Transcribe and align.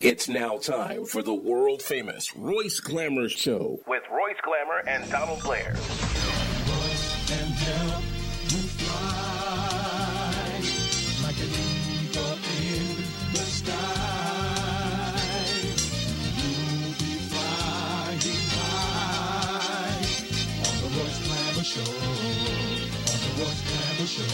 It's 0.00 0.30
now 0.30 0.56
time 0.56 1.04
for 1.04 1.20
the 1.20 1.34
world 1.34 1.82
famous 1.82 2.34
Royce 2.34 2.80
Glamour 2.80 3.28
Show. 3.28 3.80
With 3.86 4.02
Royce 4.10 4.40
Glamour 4.42 4.82
and 4.86 5.10
Donald 5.10 5.42
Blair. 5.42 5.76
Show, 21.62 21.82
on 21.82 23.18
the 23.20 23.30
Royce 23.36 23.62
Glamour 23.68 24.08
Show. 24.08 24.24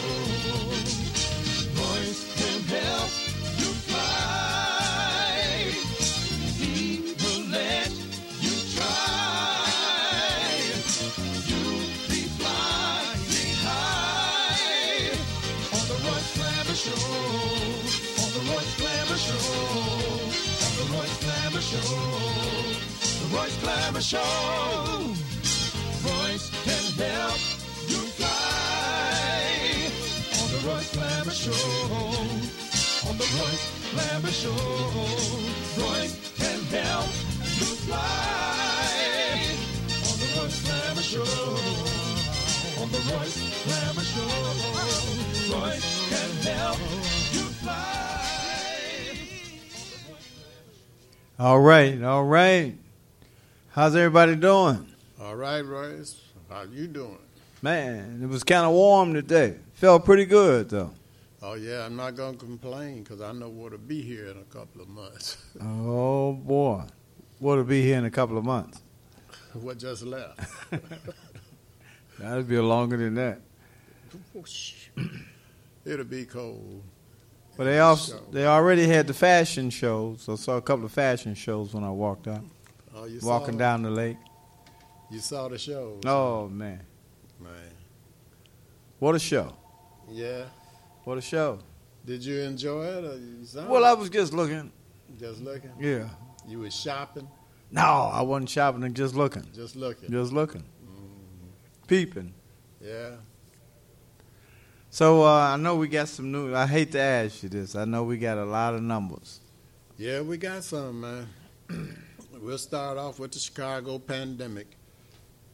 Royce 1.83 2.23
can 2.39 2.63
help 2.63 3.36
Glamour 23.67 24.01
Show. 24.01 24.23
Royce 26.07 26.51
can 26.63 26.85
help 27.03 27.41
you 27.91 27.99
fly 28.15 29.91
on 30.39 30.47
the 30.53 30.59
Royce 30.69 30.91
Glamour 30.95 31.33
Show. 31.33 33.11
On 33.11 33.19
the 33.19 33.27
Royce 33.41 33.67
Glamour 33.91 34.31
Show. 34.31 34.55
Royce 35.83 36.15
can 36.39 36.61
help 36.79 37.11
you 37.59 37.67
fly 37.83 37.99
on 40.07 40.17
the 40.23 40.29
Royce 40.39 40.61
Glamour 40.63 41.03
Show. 41.03 41.27
On 42.81 42.89
the 42.93 43.03
Royce 43.11 43.39
Glamour 43.67 44.07
Show. 44.15 44.31
Royce 45.59 45.89
can 46.09 46.31
help 46.55 46.79
you 47.33 47.45
fly. 47.59 48.15
All 51.41 51.59
right, 51.59 52.01
all 52.05 52.25
right. 52.25 52.86
How's 53.77 53.95
everybody 53.95 54.37
doing? 54.37 54.87
All 55.21 55.37
right, 55.37 55.61
Royce. 55.61 56.19
How 56.49 56.63
you 56.63 56.87
doing? 56.87 57.19
Man, 57.61 58.21
it 58.23 58.27
was 58.27 58.43
kind 58.43 58.65
of 58.65 58.73
warm 58.73 59.13
today. 59.13 59.57
Felt 59.75 60.07
pretty 60.07 60.25
good 60.25 60.71
though. 60.71 60.93
Oh 61.43 61.53
yeah, 61.53 61.85
I'm 61.85 61.95
not 61.95 62.17
gonna 62.17 62.39
complain 62.39 63.03
because 63.03 63.21
I 63.21 63.33
know 63.33 63.69
to 63.69 63.77
be 63.77 64.01
here 64.01 64.29
in 64.29 64.39
a 64.39 64.45
couple 64.45 64.81
of 64.81 64.89
months. 64.89 65.37
Oh 65.61 66.33
boy, 66.33 66.85
what'll 67.39 67.65
be 67.65 67.83
here 67.83 67.99
in 67.99 68.07
a 68.07 68.11
couple 68.11 68.39
of 68.39 68.47
months? 68.47 68.81
what 69.53 69.79
just 69.79 70.05
left? 70.05 70.41
That'll 72.19 72.45
be 72.45 72.59
longer 72.59 72.97
than 72.97 73.15
that. 73.17 73.41
It'll 75.85 76.05
be 76.07 76.25
cold. 76.25 76.83
But 77.59 77.65
they 77.65 77.79
also 77.81 78.23
they 78.33 78.47
already 78.47 78.87
had 78.87 79.07
the 79.07 79.13
fashion 79.13 79.69
shows. 79.69 80.31
I 80.31 80.37
saw 80.37 80.57
a 80.57 80.63
couple 80.63 80.87
of 80.87 80.93
fashion 80.93 81.35
shows 81.35 81.75
when 81.75 81.85
I 81.85 81.91
walked 81.91 82.27
out, 82.27 82.45
Oh, 82.99 83.07
walking 83.23 83.59
down 83.59 83.83
the 83.83 83.91
lake. 83.91 84.17
You 85.11 85.19
saw 85.21 85.49
the 85.49 85.59
show? 85.59 86.01
Oh 86.07 86.49
man, 86.49 86.81
man. 87.39 87.53
what 88.99 89.15
a 89.15 89.19
show! 89.19 89.53
Yeah. 90.11 90.45
What 91.05 91.19
a 91.19 91.21
show! 91.21 91.59
Did 92.05 92.25
you 92.25 92.41
enjoy 92.41 92.85
it? 92.87 93.05
Or 93.05 93.17
you 93.19 93.45
saw 93.45 93.67
Well? 93.69 93.85
I 93.85 93.93
was 93.93 94.09
just 94.09 94.33
looking. 94.33 94.73
just 95.21 95.41
looking. 95.43 95.73
Yeah. 95.79 96.09
You 96.49 96.61
was 96.61 96.75
shopping, 96.75 97.29
No, 97.71 97.83
I 98.13 98.23
wasn't 98.23 98.49
shopping. 98.51 98.83
and 98.85 98.95
Just 98.97 99.15
looking. 99.15 99.45
just 99.53 99.77
looking. 99.77 100.11
Just 100.11 100.33
looking. 100.33 100.65
Peeping. 101.87 102.33
Yeah. 102.81 103.17
So 104.91 105.23
uh, 105.25 105.51
I 105.53 105.57
know 105.57 105.77
we 105.77 105.89
got 105.89 106.09
some 106.09 106.33
new. 106.33 106.55
I 106.55 106.67
hate 106.67 106.93
to 106.93 107.01
ask 107.01 107.43
you 107.43 107.49
this. 107.49 107.77
I 107.77 107.85
know 107.85 108.05
we 108.05 108.17
got 108.17 108.39
a 108.39 108.45
lot 108.45 108.75
of 108.75 108.83
numbers. 108.83 109.41
Yeah, 109.99 110.23
we 110.23 110.37
got 110.39 110.65
some, 110.65 111.01
man. 111.03 111.29
we'll 112.41 112.59
start 112.59 112.99
off 112.99 113.19
with 113.19 113.33
the 113.33 113.39
Chicago 113.39 113.99
pandemic. 113.99 114.77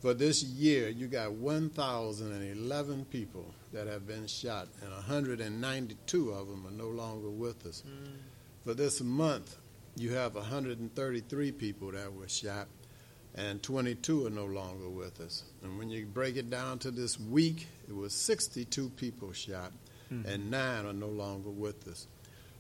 For 0.01 0.15
this 0.15 0.43
year, 0.43 0.89
you 0.89 1.07
got 1.07 1.33
1,011 1.33 3.05
people 3.07 3.55
that 3.73 3.87
have 3.87 4.07
been 4.07 4.27
shot, 4.27 4.69
and 4.83 4.91
192 4.91 6.31
of 6.31 6.49
them 6.49 6.67
are 6.67 6.73
no 6.73 6.89
longer 6.89 7.31
with 7.31 7.65
us. 7.67 7.85
Mm. 7.87 8.17
For 8.65 8.75
this 8.75 9.01
month, 9.01 9.57
you 9.97 10.13
have 10.15 10.35
133 10.35 11.53
people 11.53 11.93
that 11.93 12.13
were 12.13 12.29
shot, 12.29 12.67
and 13.35 13.63
22 13.63 14.27
are 14.27 14.31
no 14.31 14.47
longer 14.47 14.89
with 14.89 15.21
us. 15.21 15.45
And 15.63 15.79
when 15.79 15.89
you 15.89 16.05
break 16.07 16.37
it 16.37 16.51
down 16.51 16.79
to 16.81 16.91
this 16.91 17.19
week, 17.21 17.69
it 17.89 17.95
was 17.95 18.13
62 18.13 18.91
people 18.91 19.33
shot, 19.33 19.73
mm-hmm. 20.13 20.29
and 20.29 20.51
nine 20.51 20.85
are 20.87 20.93
no 20.93 21.09
longer 21.09 21.51
with 21.51 21.87
us. 21.87 22.09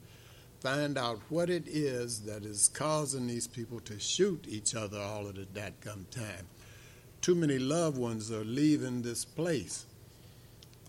find 0.60 0.98
out 0.98 1.20
what 1.28 1.48
it 1.48 1.68
is 1.68 2.22
that 2.22 2.44
is 2.44 2.68
causing 2.68 3.26
these 3.26 3.46
people 3.46 3.80
to 3.80 3.98
shoot 3.98 4.46
each 4.48 4.74
other 4.74 4.98
all 4.98 5.26
of 5.26 5.36
the 5.36 5.42
dadgum 5.42 6.08
time. 6.10 6.46
Too 7.20 7.34
many 7.34 7.58
loved 7.58 7.98
ones 7.98 8.30
are 8.32 8.44
leaving 8.44 9.02
this 9.02 9.24
place. 9.24 9.84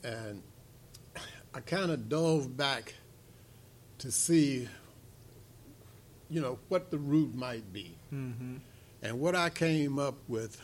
And 0.04 0.42
I 1.54 1.60
kind 1.60 1.92
of 1.92 2.08
dove 2.08 2.56
back 2.56 2.94
to 3.98 4.12
see, 4.12 4.68
you 6.30 6.42
know, 6.42 6.58
what 6.70 6.90
the 6.90 6.98
root 6.98 7.36
might 7.36 7.72
be. 7.74 7.96
Mm-hmm. 8.14 8.56
And 9.04 9.20
what 9.20 9.36
I 9.36 9.50
came 9.50 10.00
up 10.00 10.16
with 10.28 10.62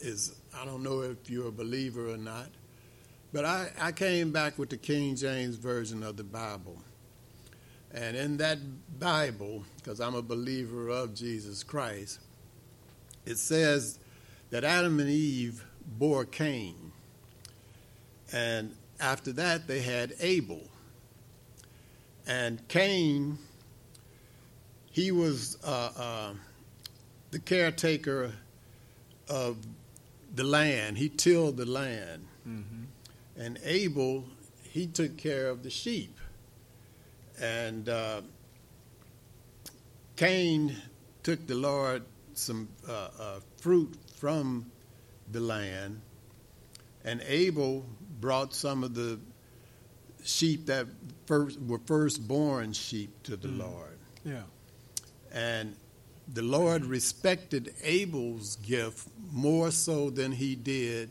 is 0.00 0.34
I 0.54 0.64
don't 0.64 0.82
know 0.82 1.02
if 1.02 1.30
you're 1.30 1.48
a 1.48 1.52
believer 1.52 2.10
or 2.10 2.16
not, 2.16 2.48
but 3.32 3.44
I, 3.44 3.70
I 3.80 3.92
came 3.92 4.32
back 4.32 4.58
with 4.58 4.70
the 4.70 4.76
King 4.76 5.14
James 5.16 5.56
Version 5.56 6.02
of 6.02 6.16
the 6.16 6.24
Bible. 6.24 6.82
And 7.92 8.16
in 8.16 8.36
that 8.38 8.58
Bible, 8.98 9.64
because 9.76 10.00
I'm 10.00 10.14
a 10.14 10.22
believer 10.22 10.88
of 10.88 11.14
Jesus 11.14 11.62
Christ, 11.62 12.20
it 13.24 13.38
says 13.38 13.98
that 14.50 14.64
Adam 14.64 15.00
and 15.00 15.10
Eve 15.10 15.64
bore 15.98 16.24
Cain. 16.24 16.92
And 18.32 18.74
after 19.00 19.32
that, 19.32 19.66
they 19.66 19.80
had 19.80 20.14
Abel. 20.20 20.62
And 22.26 22.66
Cain, 22.68 23.38
he 24.90 25.10
was 25.10 25.56
uh, 25.64 25.90
uh, 25.96 26.32
the 27.30 27.38
caretaker 27.38 28.32
of 29.28 29.56
the 30.34 30.44
land, 30.44 30.98
he 30.98 31.08
tilled 31.08 31.56
the 31.56 31.66
land. 31.66 32.26
Mm-hmm. 32.46 32.84
And 33.38 33.58
Abel, 33.64 34.24
he 34.62 34.86
took 34.86 35.16
care 35.16 35.48
of 35.48 35.62
the 35.62 35.70
sheep. 35.70 36.18
And 37.40 37.88
uh, 37.88 38.22
Cain 40.16 40.76
took 41.22 41.46
the 41.46 41.54
Lord 41.54 42.02
some 42.34 42.68
uh, 42.88 43.08
uh, 43.18 43.40
fruit 43.58 43.94
from 44.18 44.70
the 45.30 45.40
land, 45.40 46.00
and 47.04 47.20
Abel 47.26 47.84
brought 48.20 48.54
some 48.54 48.82
of 48.84 48.94
the 48.94 49.18
sheep 50.24 50.66
that 50.66 50.86
first 51.26 51.60
were 51.60 51.78
firstborn 51.86 52.72
sheep 52.72 53.10
to 53.22 53.36
the 53.36 53.48
Mm. 53.48 53.58
Lord. 53.58 53.98
Yeah. 54.24 54.42
And 55.32 55.76
the 56.32 56.42
Lord 56.42 56.84
respected 56.84 57.74
Abel's 57.82 58.56
gift 58.56 59.08
more 59.30 59.70
so 59.70 60.10
than 60.10 60.32
he 60.32 60.54
did 60.54 61.10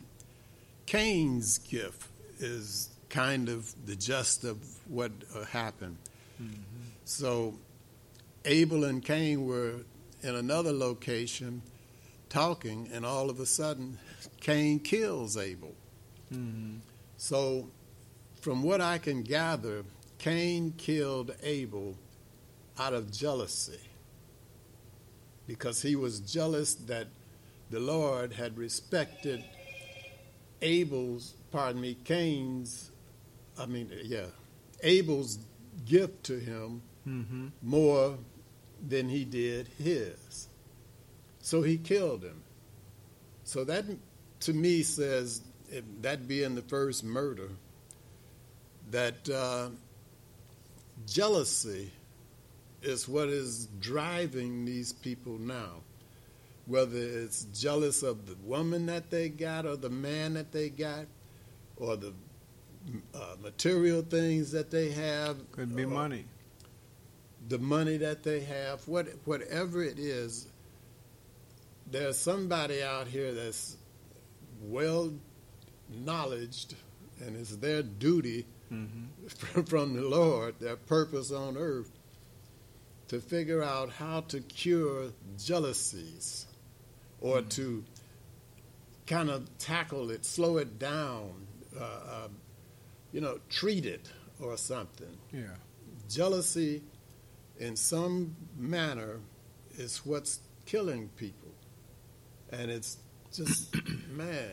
Cain's 0.86 1.58
gift, 1.58 2.08
is 2.38 2.88
kind 3.10 3.48
of 3.48 3.74
the 3.86 3.96
gist 3.96 4.44
of 4.44 4.58
what 4.88 5.12
uh, 5.34 5.44
happened. 5.44 5.96
So 7.04 7.54
Abel 8.44 8.84
and 8.84 9.04
Cain 9.04 9.44
were 9.46 9.84
in 10.22 10.34
another 10.34 10.72
location 10.72 11.62
talking, 12.28 12.88
and 12.92 13.04
all 13.06 13.30
of 13.30 13.40
a 13.40 13.46
sudden, 13.46 13.98
Cain 14.40 14.80
kills 14.80 15.36
Abel. 15.36 15.74
Mm-hmm. 16.32 16.78
So, 17.16 17.68
from 18.40 18.62
what 18.62 18.80
I 18.80 18.98
can 18.98 19.22
gather, 19.22 19.84
Cain 20.18 20.74
killed 20.76 21.34
Abel 21.42 21.96
out 22.78 22.92
of 22.92 23.10
jealousy 23.10 23.80
because 25.46 25.82
he 25.82 25.96
was 25.96 26.20
jealous 26.20 26.74
that 26.74 27.08
the 27.70 27.80
Lord 27.80 28.32
had 28.32 28.56
respected 28.58 29.42
Abel's, 30.60 31.34
pardon 31.50 31.80
me, 31.80 31.96
Cain's, 32.04 32.90
I 33.58 33.66
mean, 33.66 33.90
yeah, 34.04 34.26
Abel's 34.82 35.38
gift 35.86 36.24
to 36.24 36.38
him 36.38 36.82
Mm-hmm. 37.06 37.46
more 37.62 38.18
than 38.86 39.08
he 39.08 39.24
did 39.24 39.68
his. 39.78 40.47
So 41.48 41.62
he 41.62 41.78
killed 41.78 42.22
him. 42.22 42.42
So 43.44 43.64
that 43.64 43.86
to 44.40 44.52
me 44.52 44.82
says, 44.82 45.40
that 46.02 46.28
being 46.28 46.54
the 46.54 46.60
first 46.60 47.02
murder, 47.04 47.48
that 48.90 49.26
uh, 49.30 49.70
jealousy 51.06 51.90
is 52.82 53.08
what 53.08 53.28
is 53.28 53.66
driving 53.80 54.66
these 54.66 54.92
people 54.92 55.38
now. 55.38 55.80
Whether 56.66 56.98
it's 56.98 57.44
jealous 57.44 58.02
of 58.02 58.26
the 58.26 58.36
woman 58.44 58.84
that 58.84 59.08
they 59.08 59.30
got 59.30 59.64
or 59.64 59.76
the 59.76 59.88
man 59.88 60.34
that 60.34 60.52
they 60.52 60.68
got 60.68 61.06
or 61.78 61.96
the 61.96 62.12
uh, 63.14 63.36
material 63.42 64.02
things 64.02 64.52
that 64.52 64.70
they 64.70 64.90
have. 64.90 65.38
Could 65.52 65.74
be 65.74 65.86
money. 65.86 66.26
the 67.48 67.58
money 67.58 67.96
that 67.96 68.22
they 68.22 68.40
have, 68.40 68.86
what, 68.86 69.06
whatever 69.24 69.82
it 69.82 69.98
is, 69.98 70.48
there's 71.90 72.18
somebody 72.18 72.82
out 72.82 73.06
here 73.08 73.32
that's 73.32 73.76
well 74.60 75.12
knowledged 75.90 76.74
and 77.24 77.36
it's 77.36 77.56
their 77.56 77.82
duty 77.82 78.46
Mm-hmm. 78.70 79.62
from 79.64 79.94
the 79.96 80.02
Lord, 80.02 80.56
their 80.60 80.76
purpose 80.76 81.32
on 81.32 81.56
earth, 81.56 81.90
to 83.08 83.18
figure 83.18 83.62
out 83.62 83.88
how 83.88 84.20
to 84.28 84.40
cure 84.40 85.10
jealousies 85.42 86.44
or 87.22 87.40
to 87.40 87.82
kind 89.06 89.30
of 89.30 89.48
tackle 89.56 90.10
it, 90.10 90.26
slow 90.26 90.58
it 90.58 90.78
down, 90.78 91.46
uh, 91.80 91.82
uh, 91.82 92.28
you 93.10 93.22
know, 93.22 93.38
treat 93.48 93.86
it 93.86 94.10
or 94.38 94.58
something 94.58 95.16
Yeah. 95.32 95.54
jealousy 96.10 96.82
in 97.58 97.74
some 97.74 98.36
manner 98.54 99.18
is 99.78 100.04
what's 100.04 100.40
killing 100.66 101.08
people 101.16 101.47
and 102.52 102.70
it's 102.70 102.98
just 103.32 103.74
man 104.10 104.50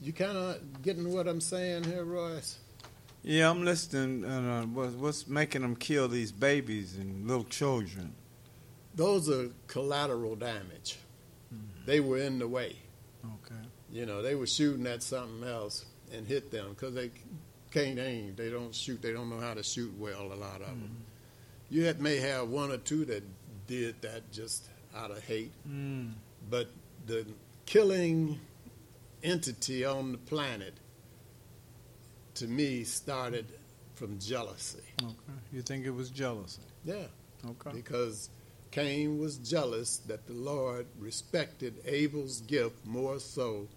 you 0.00 0.12
kind 0.12 0.36
of 0.36 0.82
getting 0.82 1.12
what 1.12 1.26
i'm 1.28 1.40
saying 1.40 1.84
here 1.84 2.04
royce 2.04 2.58
Yeah, 3.22 3.48
I'm 3.48 3.64
listening. 3.64 4.22
And, 4.30 4.50
uh, 4.50 4.62
what's, 4.66 4.92
what's 4.94 5.26
making 5.28 5.62
them 5.62 5.76
kill 5.76 6.08
these 6.08 6.30
babies 6.30 6.96
and 6.98 7.26
little 7.26 7.44
children? 7.44 8.12
those 8.94 9.28
are 9.30 9.48
collateral 9.66 10.36
damage 10.36 10.98
they 11.86 12.00
were 12.00 12.18
in 12.18 12.38
the 12.38 12.46
way 12.48 12.76
Okay. 13.24 13.60
you 13.90 14.04
know 14.06 14.20
they 14.22 14.34
were 14.34 14.46
shooting 14.46 14.86
at 14.86 15.02
something 15.02 15.48
else 15.48 15.86
and 16.12 16.26
hit 16.26 16.50
them 16.50 16.70
because 16.70 16.94
they 16.94 17.10
can't 17.70 17.98
aim 17.98 18.34
they 18.36 18.50
don't 18.50 18.74
shoot 18.74 19.00
they 19.02 19.12
don't 19.12 19.28
know 19.30 19.40
how 19.40 19.54
to 19.54 19.62
shoot 19.62 19.92
well 19.98 20.32
a 20.32 20.38
lot 20.48 20.60
of 20.60 20.68
them 20.68 20.96
you 21.70 21.84
had, 21.84 22.00
may 22.00 22.18
have 22.18 22.48
one 22.48 22.70
or 22.70 22.76
two 22.76 23.04
that 23.06 23.24
did 23.66 24.00
that 24.02 24.30
just 24.30 24.68
out 24.94 25.10
of 25.10 25.24
hate 25.24 25.50
Mm. 25.68 26.12
But 26.50 26.68
the 27.06 27.26
killing 27.66 28.38
entity 29.22 29.84
on 29.84 30.12
the 30.12 30.18
planet 30.18 30.74
to 32.34 32.46
me 32.46 32.84
started 32.84 33.46
from 33.94 34.18
jealousy 34.18 34.80
Okay. 35.02 35.14
You 35.52 35.62
think 35.62 35.84
it 35.86 35.90
was 35.90 36.10
jealousy? 36.10 36.62
yeah 36.84 37.06
Okay. 37.46 37.70
because 37.74 38.28
cain 38.70 39.18
was 39.18 39.36
jealous 39.38 39.98
that 40.08 40.26
the 40.26 40.32
lord 40.32 40.86
respected 40.98 41.74
abel's 41.86 42.40
gift 42.42 42.84
more 42.84 43.18
so 43.20 43.68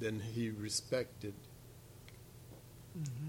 than 0.00 0.20
he 0.20 0.50
respected 0.50 1.34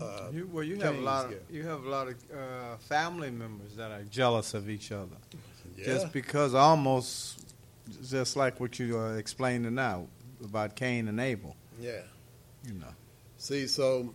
uh, 0.02 0.28
You, 0.34 0.50
well, 0.52 0.64
you 0.64 0.78
have 0.82 0.96
a 0.98 1.02
lot. 1.02 1.26
Of, 1.26 1.32
gift. 1.32 1.52
you 1.52 1.64
have 1.64 1.84
a 1.86 1.90
lot 1.90 2.08
of 2.10 2.16
uh, 2.36 2.78
family 2.80 3.32
members 3.32 3.76
that 3.78 3.92
are 3.92 4.04
jealous 4.04 4.54
of 4.54 4.70
each 4.70 4.92
other, 4.92 5.16
yeah. 5.78 5.86
just 5.86 6.12
because 6.12 6.54
almost 6.54 7.43
just 8.02 8.36
like 8.36 8.60
what 8.60 8.80
you 8.80 8.98
are 8.98 9.18
explaining 9.18 9.76
now 9.76 10.08
about 10.44 10.76
Cain 10.76 11.08
and 11.08 11.20
Abel. 11.20 11.56
yeah 11.80 12.02
You 12.66 12.74
know. 12.76 12.94
See, 13.38 13.68
so 13.68 14.14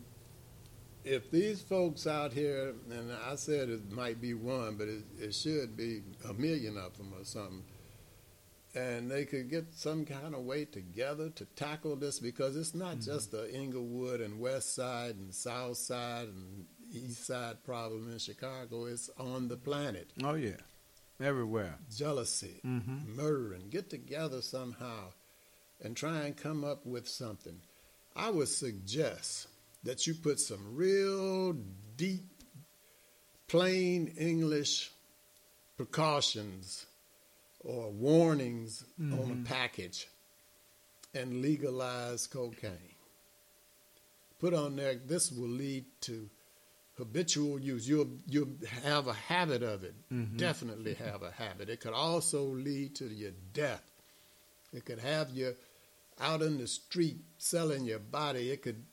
if 1.04 1.30
these 1.30 1.62
folks 1.62 2.06
out 2.06 2.32
here, 2.32 2.74
and 2.90 3.10
I 3.26 3.34
said 3.36 3.68
it 3.68 3.90
might 3.90 4.20
be 4.20 4.34
one, 4.34 4.76
but 4.76 4.88
it, 4.88 5.04
it 5.18 5.34
should 5.34 5.76
be 5.76 6.02
a 6.28 6.34
million 6.34 6.76
of 6.76 6.96
them 6.96 7.12
or 7.18 7.24
something, 7.24 7.64
and 8.74 9.10
they 9.10 9.24
could 9.24 9.48
get 9.48 9.74
some 9.74 10.04
kind 10.04 10.34
of 10.34 10.42
way 10.42 10.64
together 10.64 11.30
to 11.30 11.44
tackle 11.56 11.96
this 11.96 12.18
because 12.18 12.56
it's 12.56 12.74
not 12.74 12.96
mm-hmm. 12.96 13.10
just 13.10 13.32
the 13.32 13.50
Englewood 13.54 14.20
and 14.20 14.38
West 14.38 14.74
Side 14.74 15.16
and 15.16 15.34
South 15.34 15.78
Side 15.78 16.28
and 16.28 16.66
East 16.92 17.26
Side 17.26 17.64
problem 17.64 18.10
in 18.12 18.18
Chicago. 18.18 18.84
It's 18.84 19.10
on 19.18 19.48
the 19.48 19.56
planet. 19.56 20.10
Oh 20.22 20.34
yeah, 20.34 20.56
everywhere. 21.20 21.76
Jealousy, 21.94 22.60
Mm-hmm. 22.64 23.16
murdering. 23.16 23.68
Get 23.70 23.90
together 23.90 24.42
somehow 24.42 25.12
and 25.82 25.96
try 25.96 26.22
and 26.22 26.36
come 26.36 26.64
up 26.64 26.84
with 26.86 27.08
something. 27.08 27.60
I 28.16 28.30
would 28.30 28.48
suggest 28.48 29.46
that 29.84 30.06
you 30.06 30.14
put 30.14 30.40
some 30.40 30.74
real 30.74 31.52
deep, 31.96 32.24
plain 33.46 34.08
English 34.18 34.90
precautions 35.76 36.84
or 37.60 37.90
warnings 37.90 38.84
on 39.00 39.42
a 39.44 39.48
package 39.48 40.08
and 41.14 41.40
legalize 41.42 42.26
cocaine. 42.26 42.72
put 44.40 44.52
on 44.54 44.76
there, 44.76 44.94
this 44.94 45.30
will 45.32 45.48
lead 45.48 45.84
to 46.02 46.28
habitual 46.98 47.58
use. 47.60 47.88
You'll 47.88 48.08
you'll 48.28 48.48
have 48.82 49.06
a 49.06 49.14
habit 49.14 49.62
of 49.62 49.84
it. 49.84 49.94
Definitely 50.36 50.94
have 50.94 51.22
a 51.22 51.30
habit. 51.30 51.68
It 51.70 51.80
could 51.80 51.94
also 51.94 52.42
lead 52.42 52.94
to 52.96 53.06
your 53.06 53.32
death. 53.54 53.82
It 54.72 54.84
could 54.84 54.98
have 54.98 55.30
you 55.30 55.54
out 56.20 56.42
in 56.42 56.58
the 56.58 56.66
street 56.66 57.18
selling 57.38 57.84
your 57.84 58.00
body. 58.00 58.50
It 58.50 58.62
could 58.62 58.84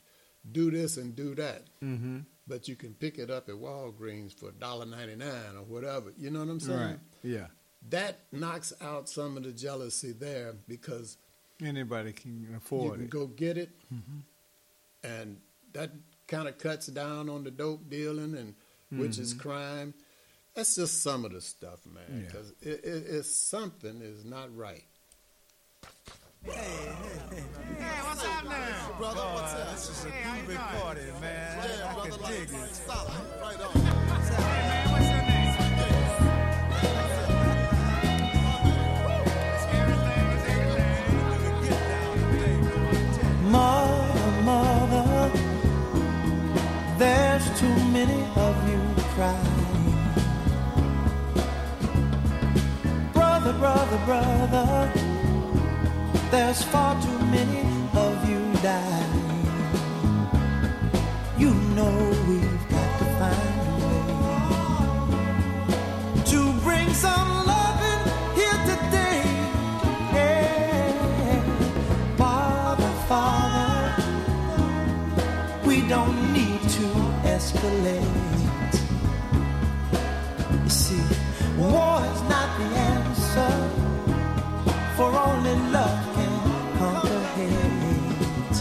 do 0.52 0.70
this 0.72 0.96
and 0.98 1.16
do 1.16 1.36
that. 1.36 1.64
Mm-hmm. 1.84 2.20
But 2.48 2.68
you 2.68 2.76
can 2.76 2.94
pick 2.94 3.18
it 3.18 3.32
up 3.32 3.50
at 3.50 3.56
Walgreens 3.56 4.32
for 4.34 4.52
$1.99 4.52 5.56
or 5.56 5.64
whatever. 5.64 6.14
You 6.16 6.30
know 6.30 6.40
what 6.42 6.50
I'm 6.50 6.60
saying? 6.60 6.80
Right. 6.80 7.00
Yeah. 7.24 7.48
That 7.90 8.20
knocks 8.32 8.72
out 8.82 9.10
some 9.10 9.36
of 9.38 9.44
the 9.44 9.52
jealousy 9.52 10.12
there 10.12 10.54
because 10.68 11.18
Anybody 11.64 12.14
can 12.14 12.54
afford 12.56 12.84
it. 12.84 12.86
you 12.86 12.94
can 12.94 13.04
it. 13.06 13.10
go 13.10 13.28
get 13.28 13.58
it, 13.58 13.70
and 15.04 15.38
that 15.74 15.92
kind 16.28 16.48
of 16.48 16.58
cuts 16.58 16.88
down 16.88 17.30
on 17.30 17.44
the 17.44 17.52
dope 17.52 17.90
dealing 17.90 18.36
and 18.36 18.56
which 18.92 19.18
is 19.18 19.34
mm-hmm. 19.34 19.50
crime. 19.50 19.94
That's 20.56 20.76
just 20.76 21.04
some 21.04 21.26
of 21.26 21.34
the 21.34 21.42
stuff, 21.42 21.80
man. 21.86 22.04
Yeah. 22.10 22.28
Because 22.28 22.54
it, 22.62 22.84
it, 22.84 23.04
it's 23.10 23.36
something 23.36 24.02
is 24.02 24.24
not 24.24 24.56
right. 24.56 24.84
Hey, 26.44 26.52
hey. 26.52 27.44
Hey, 27.80 28.02
what's 28.04 28.24
up, 28.24 28.46
man? 28.46 28.74
Brother, 28.98 29.20
what's 29.20 29.54
up? 29.54 29.72
This 29.72 29.90
is 29.90 30.06
a 30.06 30.10
groovy 30.10 30.80
party, 30.80 31.02
man. 31.20 31.58
Yeah, 31.58 31.90
I 31.90 31.94
brother, 31.94 32.10
can 32.12 32.22
like, 32.22 32.32
dig 32.32 32.50
it. 32.50 32.76
solid. 32.76 33.14
Right 33.42 33.62
on. 33.62 33.95
Many 48.06 48.24
of 48.36 48.56
you 48.70 48.82
crying. 49.16 49.96
Brother, 53.14 53.54
brother, 53.54 54.00
brother, 54.06 54.92
there's 56.32 56.64
far 56.64 57.02
too 57.02 57.20
many 57.36 57.66
of 57.94 58.30
you 58.30 58.42
dying. 58.62 59.22
You 61.38 61.54
know 61.76 62.15
escalate. 77.66 78.78
You 80.64 80.70
see, 80.70 81.04
war 81.58 82.02
is 82.14 82.22
not 82.34 82.50
the 82.60 82.68
answer, 82.94 83.54
for 84.96 85.10
only 85.16 85.56
love 85.72 86.16
can 86.16 86.34
conquer 86.78 87.24
hate. 87.36 88.58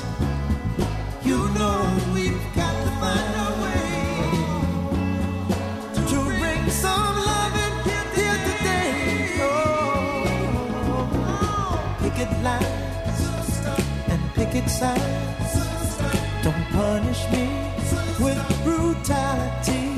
You 1.25 1.39
know 1.59 1.79
we've 2.15 2.47
got 2.55 2.75
to 2.85 2.91
find 3.01 3.35
a 3.47 3.51
way 3.63 3.89
to 6.11 6.19
bring 6.41 6.63
some 6.71 7.17
love 7.17 7.55
loving 7.55 7.77
here 8.15 8.39
today. 8.49 8.91
Oh, 9.41 10.25
picket 12.01 12.33
lines 12.43 13.21
and 14.09 14.21
picket 14.35 14.67
signs. 14.69 15.53
Don't 16.43 16.65
punish 16.73 17.23
me 17.33 17.64
brutality. 19.05 19.93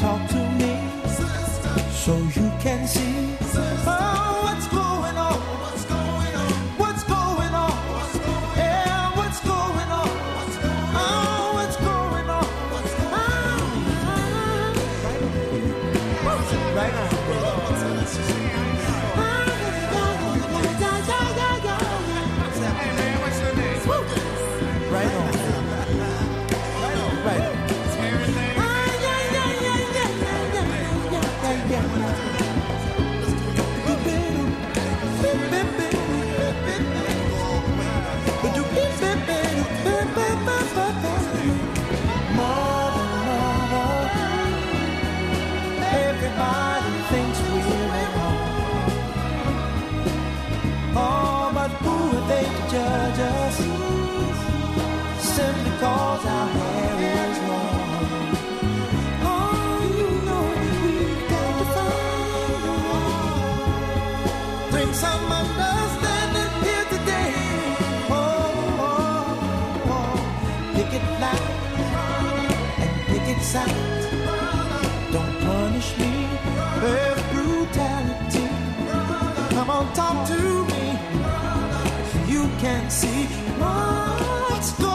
Talk 0.00 0.28
to 0.30 0.50
me 0.58 0.78
so 1.92 2.16
you 2.16 2.50
can 2.60 2.86
see 2.86 3.29
talk 79.94 80.26
to 80.28 80.64
me. 80.70 80.98
You 82.26 82.48
can 82.58 82.90
see 82.90 83.26
what's 83.58 84.72
going 84.72 84.89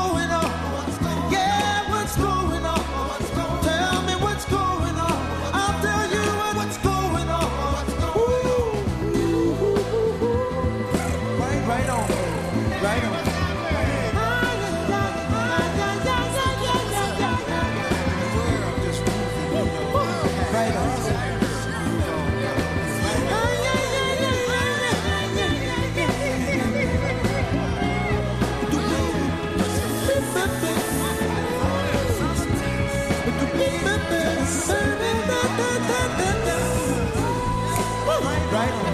right? 38.55 38.84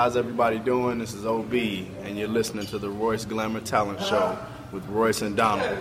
How's 0.00 0.16
everybody 0.16 0.58
doing? 0.58 0.98
This 0.98 1.12
is 1.12 1.26
OB, 1.26 1.52
and 1.52 2.16
you're 2.16 2.26
listening 2.26 2.64
to 2.68 2.78
the 2.78 2.88
Royce 2.88 3.26
Glamour 3.26 3.60
Talent 3.60 4.00
Show 4.00 4.38
with 4.72 4.82
Royce 4.86 5.20
and 5.20 5.36
Donald. 5.36 5.76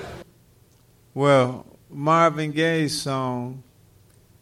Well, 1.14 1.66
Marvin 1.90 2.52
Gaye's 2.52 3.02
song 3.02 3.64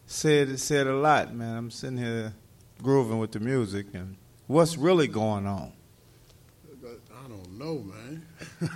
said 0.04 0.48
it 0.48 0.58
said 0.58 0.88
a 0.88 0.96
lot, 0.96 1.32
man. 1.32 1.56
I'm 1.56 1.70
sitting 1.70 1.96
here 1.96 2.34
grooving 2.82 3.20
with 3.20 3.30
the 3.30 3.38
music, 3.38 3.86
and 3.94 4.16
what's 4.48 4.76
really 4.76 5.06
going 5.06 5.46
on? 5.46 5.72
I 6.84 7.28
don't 7.28 7.56
know, 7.56 7.78
man. 7.78 8.26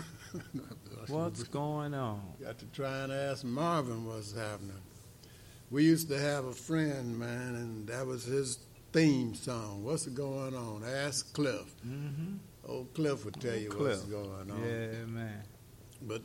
What's 1.09 1.43
going 1.43 1.95
on? 1.95 2.23
Got 2.41 2.61
to 2.61 2.67
try 2.67 2.99
and 2.99 3.13
ask 3.13 3.43
Marvin 3.43 4.07
what's 4.07 4.37
happening. 4.37 4.81
We 5.69 5.83
used 5.83 6.09
to 6.11 6.19
have 6.21 6.45
a 6.45 6.53
friend, 6.53 7.19
man, 7.19 7.57
and 7.57 7.89
that 7.89 8.07
was 8.07 8.23
his 8.23 8.61
theme 8.93 9.35
song. 9.35 9.83
What's 9.83 10.07
going 10.07 10.55
on? 10.55 10.85
Ask 10.85 11.33
Cliff. 11.33 11.75
Mm-hmm. 11.87 12.37
Old 12.67 12.93
Cliff 12.95 13.25
would 13.25 13.41
tell 13.41 13.57
you 13.57 13.71
Cliff. 13.71 13.99
what's 13.99 14.03
going 14.03 14.51
on. 14.51 14.63
Yeah, 14.63 15.05
man. 15.07 15.43
But 16.03 16.23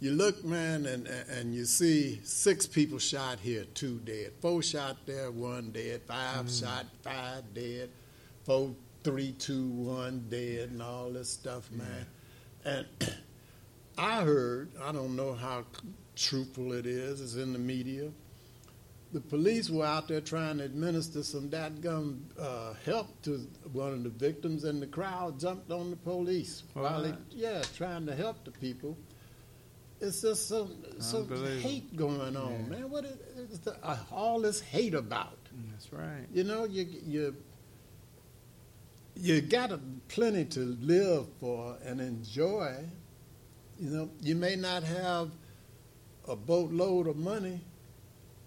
you 0.00 0.12
look, 0.12 0.44
man, 0.44 0.86
and 0.86 1.06
and 1.06 1.54
you 1.54 1.64
see 1.64 2.20
six 2.22 2.66
people 2.66 2.98
shot 2.98 3.40
here, 3.40 3.64
two 3.74 3.98
dead. 4.04 4.32
Four 4.40 4.62
shot 4.62 4.98
there, 5.06 5.30
one 5.30 5.70
dead. 5.70 6.02
Five 6.06 6.50
shot, 6.50 6.84
five 7.02 7.42
dead. 7.54 7.90
Four, 8.44 8.74
three, 9.02 9.32
two, 9.32 9.68
one 9.68 10.26
dead, 10.28 10.70
and 10.70 10.82
all 10.82 11.10
this 11.10 11.30
stuff, 11.30 11.70
man. 11.72 12.06
And 12.64 12.86
I 13.98 14.22
heard, 14.22 14.70
I 14.82 14.92
don't 14.92 15.16
know 15.16 15.32
how 15.32 15.64
truthful 16.14 16.72
it 16.72 16.86
is, 16.86 17.20
it's 17.20 17.36
in 17.36 17.52
the 17.52 17.58
media. 17.58 18.10
The 19.12 19.20
police 19.20 19.70
were 19.70 19.86
out 19.86 20.08
there 20.08 20.20
trying 20.20 20.58
to 20.58 20.64
administer 20.64 21.22
some 21.22 21.48
dadgum 21.48 22.20
uh, 22.38 22.74
help 22.84 23.22
to 23.22 23.46
one 23.72 23.92
of 23.92 24.02
the 24.02 24.10
victims, 24.10 24.64
and 24.64 24.82
the 24.82 24.86
crowd 24.86 25.38
jumped 25.40 25.70
on 25.70 25.90
the 25.90 25.96
police 25.96 26.64
while 26.74 27.02
they, 27.02 27.10
What? 27.10 27.20
yeah, 27.30 27.62
trying 27.76 28.04
to 28.06 28.14
help 28.14 28.44
the 28.44 28.50
people. 28.50 28.96
It's 30.00 30.20
just 30.20 30.48
some 30.48 30.74
some 30.98 31.26
hate 31.60 31.96
going 31.96 32.36
on, 32.36 32.52
Yeah. 32.52 32.66
man. 32.68 32.90
What 32.90 33.04
is, 33.06 33.16
is 33.52 33.60
the, 33.60 33.76
uh, 33.82 33.96
all 34.12 34.40
this 34.42 34.60
hate 34.60 34.92
about? 34.92 35.38
That's 35.70 35.90
right. 35.92 36.26
You 36.34 36.44
know, 36.44 36.64
you 36.64 36.86
you 37.06 37.36
you 39.14 39.40
got 39.40 39.72
a 39.72 39.80
plenty 40.08 40.44
to 40.46 40.60
live 40.60 41.26
for 41.40 41.78
and 41.84 42.00
enjoy. 42.00 42.84
You 43.78 43.90
know, 43.90 44.10
you 44.20 44.34
may 44.34 44.56
not 44.56 44.82
have 44.82 45.30
a 46.28 46.36
boatload 46.36 47.06
of 47.06 47.16
money, 47.16 47.60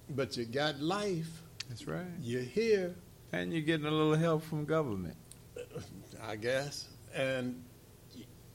but 0.10 0.36
you 0.38 0.46
got 0.46 0.80
life. 0.80 1.44
That's 1.68 1.88
right. 1.88 2.06
You're 2.22 2.42
here, 2.42 2.96
And 3.32 3.54
you're 3.54 3.62
getting 3.62 3.86
a 3.86 3.92
little 3.92 4.16
help 4.16 4.44
from 4.44 4.66
government. 4.66 5.16
I 6.22 6.36
guess, 6.36 6.88
and 7.16 7.64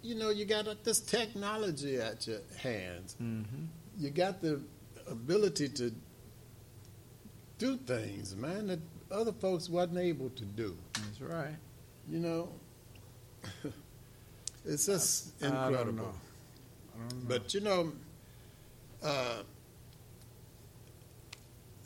you 0.03 0.15
know 0.15 0.31
you 0.31 0.45
got 0.45 0.67
this 0.85 1.01
technology 1.01 1.97
at 1.97 2.27
your 2.27 2.41
hands. 2.59 3.17
Mm-hmm. 3.23 3.65
You 3.99 4.11
got 4.11 4.43
the 4.43 4.61
ability 5.09 5.69
to 5.71 5.93
do 7.59 7.77
things, 7.77 8.35
man, 8.37 8.67
that 8.67 8.81
other 9.11 9.33
folks 9.33 9.69
wasn't 9.69 9.99
able 9.99 10.31
to 10.31 10.45
do. 10.45 10.77
That's 10.95 11.21
right. 11.21 11.57
You 12.09 12.19
know, 12.19 12.49
it's 14.65 14.87
just 14.87 15.43
I 15.43 15.47
incredible. 15.47 15.75
I 15.75 15.85
don't 15.85 15.97
know. 15.97 16.15
But 17.29 17.55
you 17.55 17.61
know, 17.61 17.93
uh, 19.03 19.43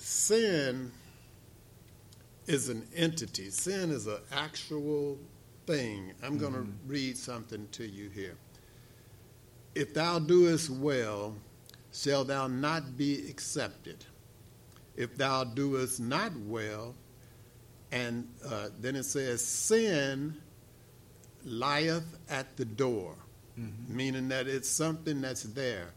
sin 0.09 0.90
is 2.47 2.71
an 2.71 2.87
entity. 2.97 3.51
Sin 3.51 3.90
is 3.90 4.07
an 4.07 4.18
actual 4.33 5.18
thing. 5.66 6.12
I'm 6.23 6.38
going 6.38 6.55
to 6.55 6.66
read 6.87 7.18
something 7.18 7.68
to 7.73 7.87
you 7.87 8.09
here. 8.09 8.37
If 9.75 9.92
thou 9.92 10.18
doest 10.18 10.71
well, 10.71 11.37
shall 11.92 12.25
thou 12.25 12.47
not 12.47 12.97
be 12.97 13.29
accepted. 13.29 14.05
If 14.97 15.16
thou 15.16 15.44
doest 15.44 16.01
not 16.01 16.33
well, 16.37 16.94
and 17.92 18.29
uh, 18.44 18.68
then 18.81 18.97
it 18.97 19.05
says, 19.05 19.44
sin 19.44 20.37
lieth 21.44 22.18
at 22.29 22.57
the 22.57 22.64
door, 22.64 23.14
meaning 23.88 24.29
that 24.29 24.49
it's 24.49 24.68
something 24.68 25.21
that's 25.21 25.42
there. 25.42 25.88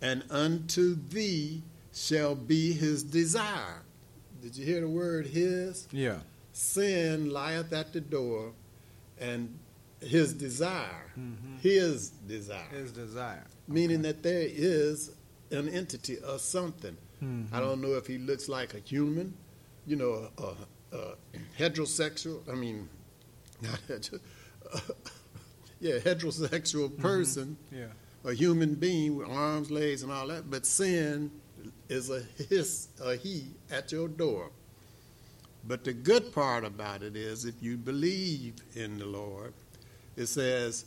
And 0.00 0.24
unto 0.30 0.96
thee 1.08 1.62
shall 1.92 2.34
be 2.34 2.72
his 2.72 3.02
desire. 3.02 3.82
Did 4.40 4.56
you 4.56 4.64
hear 4.64 4.80
the 4.80 4.88
word 4.88 5.26
his? 5.26 5.86
yeah. 5.92 6.20
Sin 6.54 7.30
lieth 7.30 7.72
at 7.72 7.92
the 7.94 8.00
door, 8.00 8.52
and 9.18 9.58
his 10.00 10.34
desire, 10.34 11.10
Mhm. 11.18 11.58
his 11.60 12.10
desire, 12.10 12.68
His 12.70 12.92
desire. 12.92 13.46
meaning 13.68 14.02
that 14.02 14.22
there 14.22 14.46
is 14.50 15.12
an 15.50 15.68
entity 15.70 16.18
or 16.18 16.38
something. 16.38 16.96
Mhm. 17.22 17.46
I 17.52 17.60
don't 17.60 17.80
know 17.80 17.94
if 17.94 18.06
he 18.06 18.18
looks 18.18 18.48
like 18.48 18.74
a 18.74 18.80
human, 18.80 19.32
you 19.86 19.96
know, 19.96 20.30
a, 20.36 20.42
a, 20.42 20.96
a 20.98 21.16
heterosexual. 21.58 22.46
I 22.50 22.54
mean, 22.54 22.88
not 23.62 23.80
hetero, 23.88 24.18
yeah, 25.80 25.98
heterosexual 25.98 26.96
person, 26.98 27.56
Yeah. 27.70 27.86
a 28.24 28.34
human 28.34 28.74
being 28.74 29.16
with 29.16 29.28
arms, 29.28 29.70
legs, 29.70 30.02
and 30.02 30.12
all 30.12 30.26
that. 30.28 30.50
But 30.50 30.66
sin 30.66 31.30
is 31.88 32.10
a 32.10 32.20
his, 32.48 32.88
a 33.02 33.16
he 33.16 33.46
at 33.70 33.92
your 33.92 34.08
door. 34.08 34.50
But 35.64 35.84
the 35.84 35.92
good 35.92 36.32
part 36.32 36.64
about 36.64 37.02
it 37.02 37.16
is, 37.16 37.44
if 37.44 37.54
you 37.62 37.76
believe 37.76 38.54
in 38.74 38.98
the 38.98 39.06
Lord, 39.06 39.52
it 40.16 40.26
says, 40.26 40.84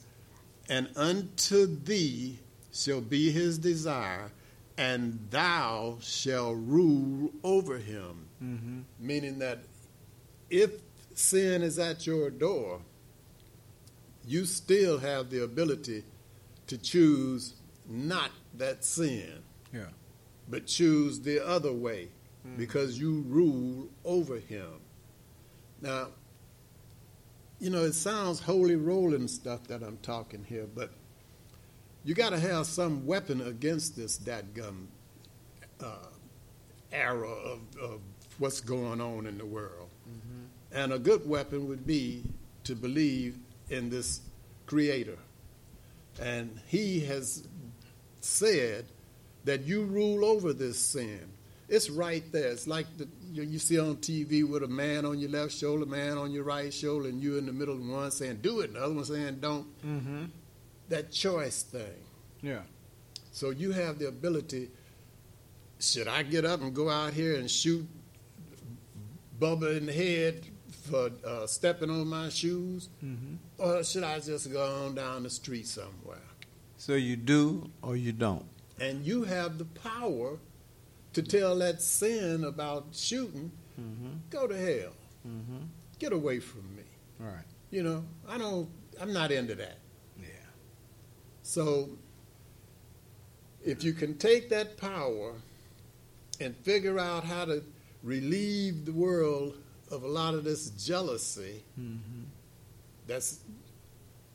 "And 0.69 0.89
unto 0.95 1.65
thee 1.65 2.39
shall 2.73 3.01
be 3.01 3.31
his 3.31 3.57
desire." 3.57 4.31
And 4.77 5.19
thou 5.31 5.97
shall 6.01 6.53
rule 6.53 7.31
over 7.43 7.77
him 7.77 8.27
Mm-hmm. 8.43 8.79
meaning 8.99 9.39
that 9.39 9.59
if 10.49 10.71
sin 11.13 11.61
is 11.61 11.79
at 11.79 12.05
your 12.05 12.29
door, 12.29 12.81
you 14.27 14.45
still 14.45 14.97
have 14.99 15.29
the 15.29 15.43
ability 15.43 16.03
to 16.67 16.77
choose 16.77 17.53
not 17.87 18.31
that 18.57 18.83
sin, 18.83 19.41
Yeah. 19.73 19.85
But 20.49 20.65
choose 20.67 21.19
the 21.21 21.45
other 21.45 21.71
way 21.73 22.09
Mhm. 22.45 22.57
because 22.57 22.99
you 22.99 23.21
rule 23.21 23.89
over 24.03 24.37
him. 24.39 24.79
Now, 25.81 26.09
you 27.59 27.69
know, 27.69 27.83
it 27.83 27.93
sounds 27.93 28.39
holy 28.41 28.75
rolling 28.75 29.27
stuff 29.27 29.63
that 29.67 29.81
I'm 29.81 29.97
talking 29.97 30.43
here, 30.43 30.67
but 30.67 30.91
you 32.03 32.13
got 32.13 32.29
to 32.31 32.39
have 32.39 32.67
some 32.67 33.05
weapon 33.05 33.41
against 33.41 33.95
this 33.95 34.17
dadgum 34.17 34.87
uh, 35.79 36.07
era 36.91 37.27
of, 37.29 37.59
of 37.81 37.99
what's 38.37 38.61
going 38.61 39.01
on 39.01 39.25
in 39.25 39.37
the 39.37 39.45
world. 39.45 39.89
And 40.71 40.91
a 40.93 40.99
good 40.99 41.27
weapon 41.27 41.67
would 41.67 41.85
be 41.85 42.23
to 42.65 42.75
believe 42.75 43.37
in 43.69 43.89
this 43.89 44.21
creator. 44.67 45.17
And 46.19 46.59
he 46.67 46.99
has 47.01 47.47
said 48.21 48.85
that 49.45 49.61
you 49.63 49.83
rule 49.85 50.25
over 50.25 50.53
this 50.53 50.77
sin. 50.79 51.21
It's 51.67 51.89
right 51.89 52.23
there. 52.31 52.49
It's 52.51 52.67
like 52.67 52.85
the, 52.97 53.07
you, 53.31 53.41
you 53.43 53.57
see 53.59 53.79
on 53.79 53.95
TV 53.97 54.47
with 54.47 54.61
a 54.63 54.67
man 54.67 55.03
on 55.05 55.17
your 55.19 55.31
left 55.31 55.53
shoulder, 55.53 55.85
man 55.87 56.17
on 56.17 56.31
your 56.31 56.43
right 56.43 56.71
shoulder, 56.73 57.09
and 57.09 57.21
you 57.21 57.37
in 57.37 57.45
the 57.47 57.53
middle, 57.53 57.75
and 57.75 57.91
one 57.91 58.11
saying 58.11 58.39
do 58.41 58.59
it, 58.59 58.67
and 58.67 58.75
the 58.75 58.83
other 58.83 58.93
one 58.93 59.05
saying 59.05 59.37
don't. 59.39 59.65
Mm-hmm. 59.85 60.25
That 60.89 61.11
choice 61.11 61.63
thing. 61.63 62.03
Yeah. 62.43 62.61
So 63.31 63.49
you 63.49 63.71
have 63.71 63.97
the 63.97 64.07
ability. 64.07 64.69
Should 65.79 66.07
I 66.07 66.21
get 66.23 66.45
up 66.45 66.61
and 66.61 66.73
go 66.75 66.89
out 66.89 67.13
here 67.13 67.35
and 67.35 67.49
shoot 67.49 67.87
Bubba 69.39 69.77
in 69.77 69.87
the 69.87 69.93
head 69.93 70.45
for 70.89 71.09
uh, 71.25 71.47
stepping 71.47 71.89
on 71.89 72.07
my 72.07 72.29
shoes, 72.29 72.89
Mm-hmm. 73.03 73.35
or 73.57 73.83
should 73.83 74.03
I 74.03 74.19
just 74.19 74.51
go 74.51 74.85
on 74.85 74.95
down 74.95 75.23
the 75.23 75.29
street 75.29 75.67
somewhere? 75.67 76.19
So 76.77 76.93
you 76.93 77.15
do 77.15 77.69
or 77.81 77.95
you 77.95 78.11
don't. 78.11 78.45
And 78.79 79.05
you 79.05 79.23
have 79.23 79.57
the 79.57 79.65
power 79.65 80.37
to 81.13 81.21
tell 81.21 81.57
that 81.59 81.81
sin 81.81 82.43
about 82.43 82.87
shooting, 82.93 83.51
Mm-hmm. 83.79 84.09
go 84.29 84.47
to 84.47 84.55
hell, 84.57 84.93
Mm-hmm. 85.27 85.57
get 85.99 86.13
away 86.13 86.39
from 86.39 86.63
me. 86.75 86.83
All 87.21 87.27
right. 87.27 87.43
You 87.71 87.83
know, 87.83 88.03
I 88.27 88.37
don't. 88.37 88.69
I'm 89.01 89.11
not 89.11 89.31
into 89.31 89.55
that. 89.55 89.79
Yeah. 90.19 90.27
So, 91.43 91.89
if 93.63 93.83
you 93.83 93.91
can 93.93 94.17
take 94.17 94.49
that 94.49 94.77
power 94.77 95.33
and 96.39 96.55
figure 96.57 96.99
out 96.99 97.23
how 97.25 97.45
to 97.45 97.63
relieve 98.03 98.85
the 98.85 98.93
world 98.93 99.57
of 99.91 100.03
a 100.03 100.07
lot 100.07 100.33
of 100.35 100.43
this 100.43 100.69
jealousy 100.69 101.63
Mm-hmm. 101.79 102.23
that's 103.07 103.39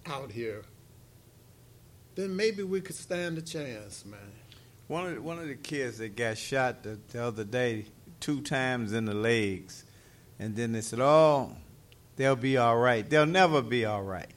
out 0.06 0.30
here, 0.30 0.62
then 2.20 2.36
maybe 2.36 2.62
we 2.62 2.80
could 2.80 2.96
stand 2.96 3.38
a 3.38 3.42
chance, 3.42 4.04
man. 4.04 4.20
One 4.88 5.06
of 5.06 5.14
the, 5.14 5.22
one 5.22 5.38
of 5.38 5.46
the 5.48 5.54
kids 5.54 5.98
that 5.98 6.16
got 6.16 6.36
shot 6.36 6.82
the, 6.82 6.98
the 7.12 7.22
other 7.24 7.44
day 7.44 7.86
two 8.20 8.40
times 8.42 8.92
in 8.92 9.04
the 9.06 9.14
legs, 9.14 9.84
and 10.38 10.54
then 10.56 10.72
they 10.72 10.80
said, 10.80 10.98
"Oh, 11.00 11.52
they'll 12.16 12.36
be 12.36 12.56
all 12.56 12.76
right. 12.76 13.08
They'll 13.08 13.26
never 13.26 13.62
be 13.62 13.84
all 13.84 14.02
right. 14.02 14.30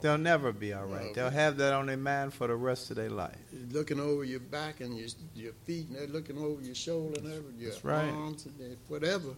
They'll 0.00 0.18
never 0.18 0.52
be 0.52 0.74
all 0.74 0.84
right. 0.84 1.06
No. 1.06 1.12
They'll 1.14 1.30
have 1.30 1.56
that 1.58 1.72
on 1.72 1.86
their 1.86 1.96
mind 1.96 2.34
for 2.34 2.46
the 2.46 2.56
rest 2.56 2.90
of 2.90 2.96
their 2.96 3.10
life." 3.10 3.36
you're 3.52 3.68
looking 3.78 4.00
over 4.00 4.24
your 4.24 4.40
back 4.40 4.80
and 4.80 4.96
your 4.98 5.08
your 5.34 5.52
feet, 5.64 5.88
and 5.88 5.96
they're 5.96 6.06
looking 6.06 6.38
over 6.38 6.60
your 6.62 6.74
shoulder 6.74 7.20
and 7.20 7.28
everything, 7.32 7.60
your 7.60 7.70
That's 7.70 7.84
right. 7.84 8.08
arms, 8.08 8.46
and 8.46 8.76
whatever. 8.88 9.30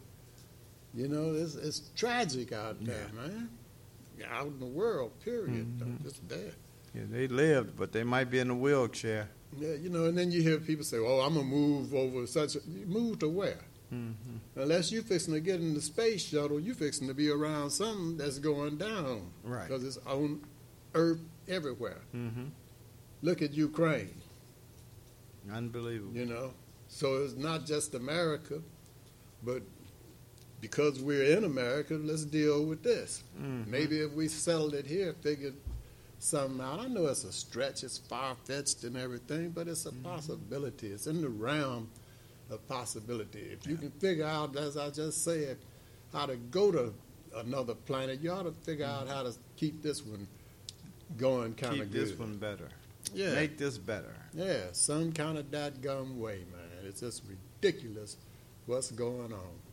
You 0.95 1.09
know, 1.09 1.35
it's, 1.35 1.55
it's 1.57 1.91
tragic 1.95 2.53
out 2.53 2.83
there, 2.85 3.09
man. 3.15 3.51
Out 4.33 4.47
in 4.47 4.59
the 4.61 4.65
world, 4.67 5.13
period. 5.23 5.79
Mhm. 5.79 6.03
Just 6.03 6.27
there. 6.29 6.53
Yeah, 6.97 7.03
they 7.11 7.29
lived, 7.29 7.77
but 7.77 7.93
they 7.93 8.05
might 8.05 8.31
be 8.31 8.39
in 8.39 8.49
a 8.51 8.55
wheelchair. 8.55 9.29
Yeah, 9.59 9.75
you 9.75 9.91
know, 9.91 10.05
and 10.07 10.17
then 10.17 10.31
you 10.33 10.43
hear 10.43 10.59
people 10.59 10.85
say, 10.85 10.99
"Oh, 10.99 11.21
I'm 11.21 11.35
gonna 11.35 11.47
move 11.47 11.95
over 11.95 12.27
such." 12.27 12.57
A, 12.57 12.61
you 12.67 12.87
move 12.87 13.19
to 13.21 13.29
where? 13.29 13.61
Mm-hmm. 13.93 14.61
Unless 14.61 14.91
you're 14.93 15.03
fixing 15.03 15.35
to 15.35 15.41
get 15.41 15.61
in 15.61 15.75
the 15.75 15.81
space 15.81 16.23
shuttle, 16.25 16.59
you're 16.59 16.75
fixing 16.75 17.07
to 17.09 17.15
be 17.15 17.29
around 17.31 17.71
something 17.71 18.17
that's 18.17 18.39
going 18.39 18.79
down. 18.79 19.31
Right. 19.45 19.69
Because 19.69 19.85
it's 19.85 19.99
on 20.07 20.41
Earth 20.95 21.21
everywhere. 21.49 22.01
Mm-hmm. 22.15 22.47
Look 23.23 23.43
at 23.43 23.53
Ukraine. 23.53 24.15
Unbelievable. 25.53 26.17
You 26.17 26.27
know, 26.27 26.55
so 26.89 27.23
it's 27.23 27.37
not 27.37 27.67
just 27.67 27.95
America, 27.95 28.61
but 29.45 29.63
because 30.61 31.01
we're 31.01 31.37
in 31.37 31.45
America, 31.45 31.95
let's 31.95 32.25
deal 32.25 32.65
with 32.65 32.83
this. 32.83 33.23
Mhm. 33.41 33.67
Maybe 33.69 34.01
if 34.01 34.13
we 34.13 34.27
settled 34.29 34.75
it 34.75 34.87
here, 34.87 35.15
figured 35.21 35.55
something 36.19 36.61
out. 36.61 36.81
I 36.81 36.87
know 36.87 37.07
it's 37.07 37.25
a 37.25 37.33
stretch, 37.33 37.85
it's 37.85 37.99
far 37.99 38.37
fetched 38.45 38.85
and 38.85 38.97
everything, 38.97 39.51
but 39.51 39.69
it's 39.69 39.87
a 39.87 39.91
mm-hmm. 39.91 40.05
possibility. 40.05 40.89
It's 40.89 41.07
in 41.07 41.21
the 41.21 41.29
realm 41.29 41.91
of 42.51 42.67
possibility. 42.69 43.41
If 43.53 43.67
you 43.67 43.77
can 43.77 43.91
figure 43.93 44.27
out, 44.27 44.57
as 44.57 44.77
I 44.77 44.91
just 44.91 45.25
said, 45.25 45.59
how 46.13 46.27
to 46.27 46.37
go 46.37 46.71
to 46.73 46.95
another 47.37 47.75
planet, 47.75 48.21
you 48.21 48.31
ought 48.31 48.45
to 48.45 48.53
figure 48.53 48.87
out 48.87 49.07
mm-hmm. 49.07 49.15
how 49.15 49.23
to 49.25 49.35
keep 49.57 49.83
this 49.83 50.05
one 50.05 50.27
going 51.17 51.55
kind 51.55 51.75
Keep 51.75 51.83
of 51.83 51.93
good. 51.93 52.07
this 52.09 52.19
one 52.19 52.37
better. 52.37 52.69
yeah. 53.15 53.35
Make 53.35 53.59
this 53.59 53.79
better. 53.79 54.15
Yeah, 54.35 54.73
some 54.73 55.13
kind 55.13 55.39
of 55.39 55.51
that 55.53 55.81
gum 55.81 56.19
way, 56.21 56.45
man. 56.53 56.87
It's 56.87 57.01
just 57.01 57.23
ridiculous 57.29 58.17
what's 58.67 58.91
going 58.91 59.33
on. 59.33 59.66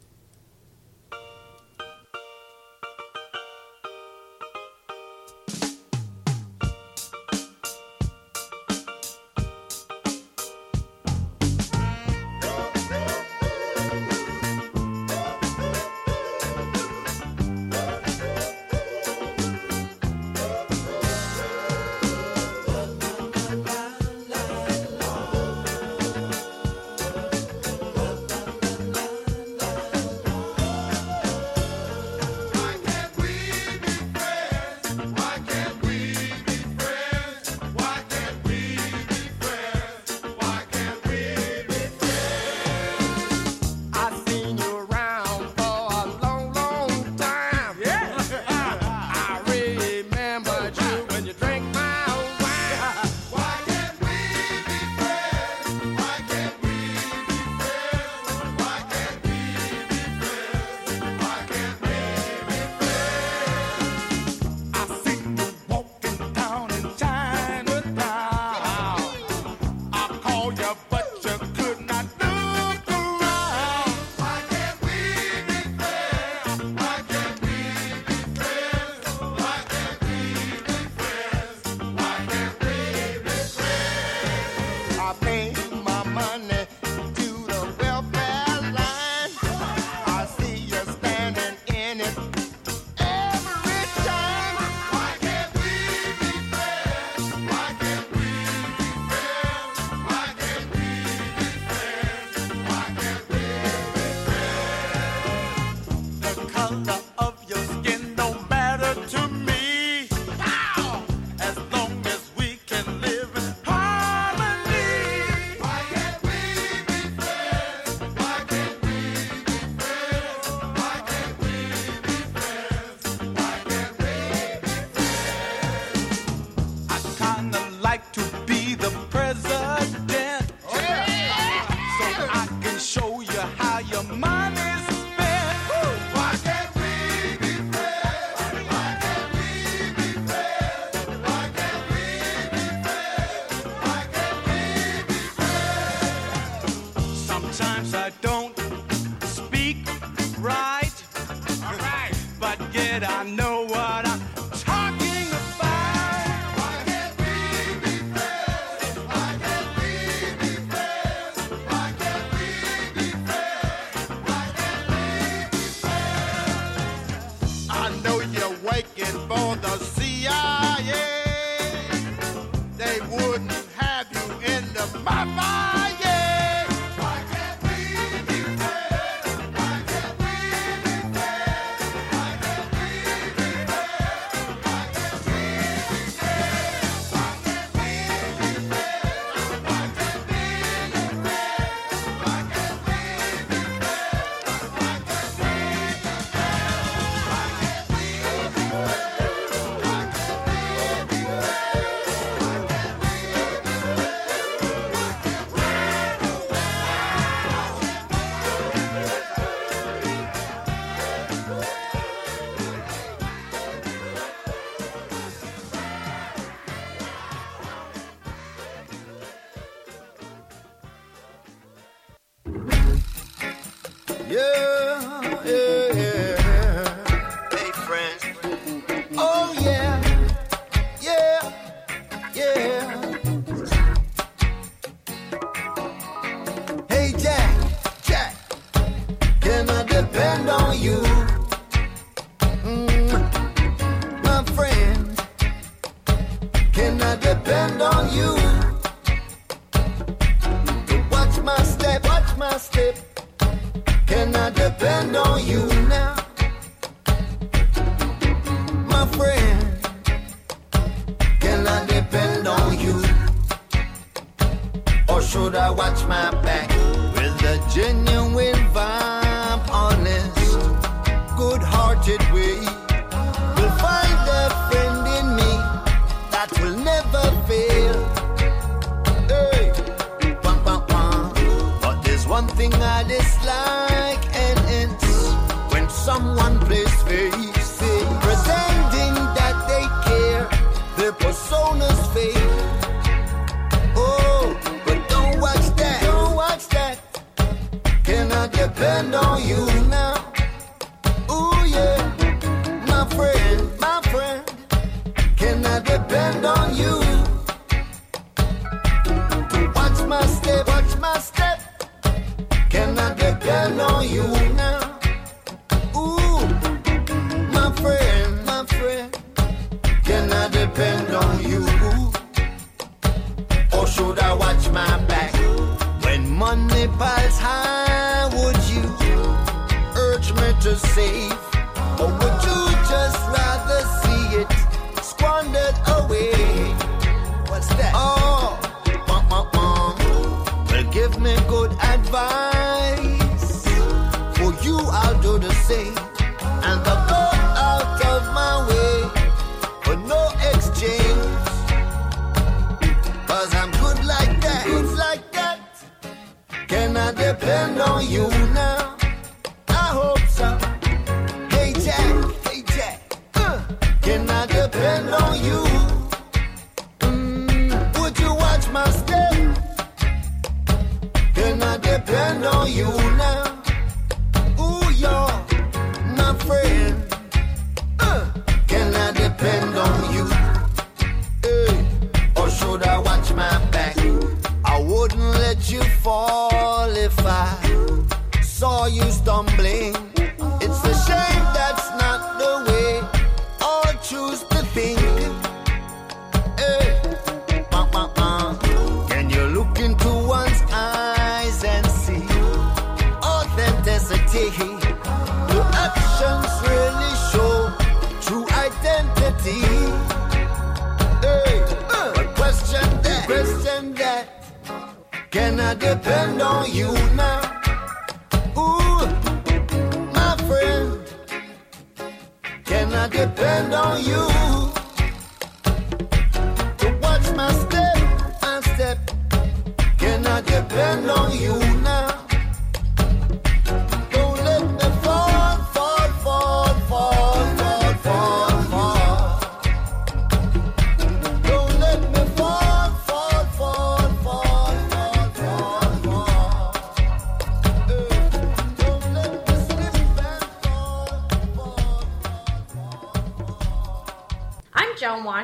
departed 272.06 272.34
way. 272.34 272.83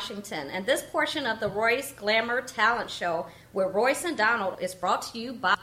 Washington, 0.10 0.50
and 0.50 0.66
this 0.66 0.82
portion 0.82 1.28
of 1.28 1.40
the 1.40 1.48
Royce 1.48 1.92
Glamour 1.92 2.42
Talent 2.42 2.90
Show 2.90 3.28
with 3.54 3.76
Royce 3.76 4.06
and 4.06 4.18
Donald 4.18 4.58
is 4.60 4.74
brought 4.74 5.04
to 5.04 5.20
you 5.20 5.34
by. 5.34 5.56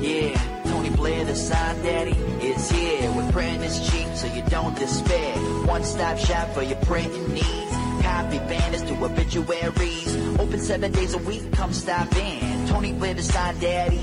Yeah, 0.00 0.62
Tony 0.66 0.90
Blair, 0.90 1.24
the 1.24 1.34
sign 1.34 1.82
daddy, 1.82 2.12
is 2.46 2.70
here. 2.70 3.10
With 3.10 3.32
print 3.32 3.64
is 3.64 3.90
cheap, 3.90 4.06
so 4.14 4.28
you 4.28 4.42
don't 4.42 4.78
despair. 4.78 5.36
One 5.66 5.82
stop 5.82 6.18
shop 6.18 6.48
for 6.50 6.62
your 6.62 6.78
printing 6.82 7.34
needs. 7.34 7.72
Copy 8.02 8.38
banners 8.38 8.82
to 8.82 9.04
obituaries. 9.04 10.16
Open 10.38 10.60
seven 10.60 10.92
days 10.92 11.14
a 11.14 11.18
week, 11.18 11.50
come 11.54 11.72
stop 11.72 12.14
in. 12.14 12.68
Tony 12.68 12.92
Blair, 12.92 13.14
the 13.14 13.22
sign 13.22 13.58
daddy. 13.58 13.97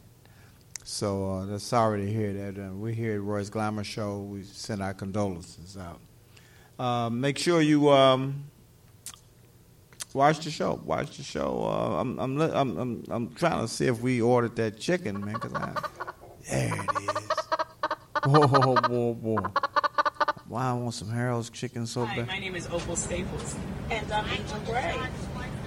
So 0.84 1.32
uh, 1.32 1.46
that's 1.46 1.64
sorry 1.64 2.06
to 2.06 2.12
hear 2.12 2.34
that. 2.34 2.62
Uh, 2.62 2.74
we 2.74 2.94
here 2.94 3.14
at 3.14 3.22
Royce 3.22 3.50
Glamour 3.50 3.86
Show, 3.86 4.20
we 4.20 4.44
send 4.44 4.84
our 4.84 4.94
condolences 4.94 5.78
out. 5.78 6.02
Uh, 6.78 7.10
make 7.10 7.38
sure 7.38 7.62
you 7.62 7.92
um, 7.92 8.44
watch 10.14 10.44
the 10.44 10.52
show. 10.52 10.82
Watch 10.84 11.16
the 11.16 11.24
show. 11.24 11.64
Uh, 11.64 12.02
I'm, 12.02 12.20
I'm, 12.20 12.42
I'm, 12.42 13.04
I'm, 13.08 13.34
trying 13.36 13.62
to 13.62 13.70
see 13.70 13.86
if 13.86 14.02
we 14.02 14.22
ordered 14.22 14.58
that 14.58 14.78
chicken, 14.78 15.24
man. 15.24 15.36
Cause 15.36 15.54
I, 15.54 15.82
there 16.50 16.74
it 16.74 17.02
is. 17.02 17.30
Whoa, 18.26 18.48
whoa, 18.48 18.76
whoa, 18.88 19.14
whoa. 19.14 19.54
Wow, 20.48 20.78
I 20.78 20.80
want 20.80 20.94
some 20.94 21.10
Harold's 21.10 21.50
chicken 21.50 21.88
so 21.88 22.06
bad. 22.06 22.28
Hi, 22.30 22.36
my 22.36 22.40
name 22.40 22.56
is 22.56 22.68
Opal 22.68 22.96
Staples, 22.96 23.56
and 23.90 24.12
I'm 24.12 24.26
Angel 24.30 24.60
Gray, 24.66 25.00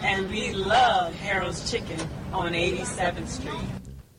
and 0.02 0.30
we 0.30 0.52
love 0.52 1.14
Harold's 1.14 1.70
Chicken 1.70 2.00
on 2.32 2.52
87th 2.52 3.28
Street. 3.28 3.60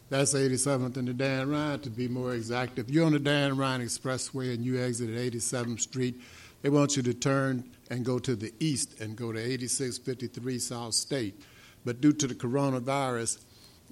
That's 0.09 0.33
87th 0.33 0.97
and 0.97 1.07
the 1.07 1.13
Dan 1.13 1.49
Ryan, 1.49 1.79
to 1.81 1.89
be 1.89 2.07
more 2.07 2.33
exact. 2.33 2.79
If 2.79 2.89
you're 2.89 3.05
on 3.05 3.13
the 3.13 3.19
Dan 3.19 3.57
Ryan 3.57 3.81
Expressway 3.81 4.53
and 4.53 4.65
you 4.65 4.83
exit 4.83 5.09
at 5.09 5.33
87th 5.33 5.81
Street, 5.81 6.19
they 6.61 6.69
want 6.69 6.97
you 6.97 7.03
to 7.03 7.13
turn 7.13 7.63
and 7.89 8.03
go 8.03 8.19
to 8.19 8.35
the 8.35 8.53
east 8.59 8.99
and 8.99 9.15
go 9.15 9.31
to 9.31 9.39
8653 9.39 10.59
South 10.59 10.93
State. 10.93 11.41
But 11.85 12.01
due 12.01 12.11
to 12.13 12.27
the 12.27 12.35
coronavirus, 12.35 13.39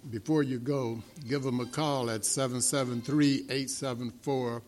before 0.10 0.44
you 0.44 0.60
go, 0.60 1.02
give 1.28 1.44
them 1.44 1.60
a 1.60 1.66
call 1.66 2.10
at 2.10 2.26
773 2.26 3.46
874 3.50 4.62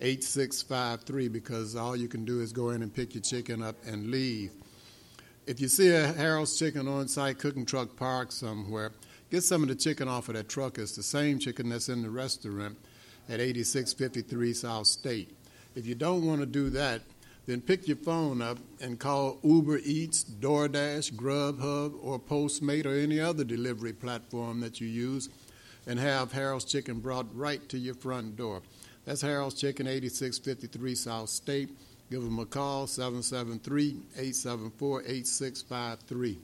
8653 0.00 1.28
because 1.28 1.76
all 1.76 1.94
you 1.94 2.08
can 2.08 2.24
do 2.24 2.40
is 2.40 2.52
go 2.52 2.70
in 2.70 2.82
and 2.82 2.94
pick 2.94 3.14
your 3.14 3.22
chicken 3.22 3.62
up 3.62 3.76
and 3.86 4.10
leave. 4.10 4.50
If 5.46 5.60
you 5.60 5.68
see 5.68 5.90
a 5.90 6.12
Harold's 6.12 6.58
Chicken 6.58 6.86
on 6.86 7.08
site 7.08 7.38
cooking 7.38 7.66
truck 7.66 7.96
parked 7.96 8.32
somewhere, 8.32 8.92
get 9.30 9.42
some 9.42 9.62
of 9.62 9.68
the 9.68 9.74
chicken 9.74 10.08
off 10.08 10.28
of 10.28 10.34
that 10.36 10.48
truck. 10.48 10.78
It's 10.78 10.96
the 10.96 11.02
same 11.02 11.38
chicken 11.38 11.68
that's 11.68 11.88
in 11.88 12.02
the 12.02 12.10
restaurant 12.10 12.78
at 13.28 13.40
8653 13.40 14.52
South 14.54 14.86
State. 14.86 15.36
If 15.74 15.86
you 15.86 15.94
don't 15.94 16.26
want 16.26 16.40
to 16.40 16.46
do 16.46 16.70
that, 16.70 17.02
then 17.50 17.60
pick 17.60 17.88
your 17.88 17.96
phone 17.96 18.40
up 18.40 18.58
and 18.80 19.00
call 19.00 19.40
Uber 19.42 19.80
Eats, 19.82 20.22
DoorDash, 20.22 21.14
Grubhub, 21.14 21.98
or 22.00 22.20
Postmate, 22.20 22.86
or 22.86 22.96
any 22.96 23.18
other 23.18 23.42
delivery 23.42 23.92
platform 23.92 24.60
that 24.60 24.80
you 24.80 24.86
use, 24.86 25.28
and 25.84 25.98
have 25.98 26.30
Harold's 26.30 26.64
Chicken 26.64 27.00
brought 27.00 27.26
right 27.36 27.68
to 27.68 27.76
your 27.76 27.94
front 27.94 28.36
door. 28.36 28.62
That's 29.04 29.22
Harold's 29.22 29.60
Chicken, 29.60 29.88
8653 29.88 30.94
South 30.94 31.28
State. 31.28 31.70
Give 32.08 32.22
them 32.22 32.38
a 32.38 32.46
call, 32.46 32.86
773 32.86 33.96
874 34.14 35.02
8653. 35.06 36.38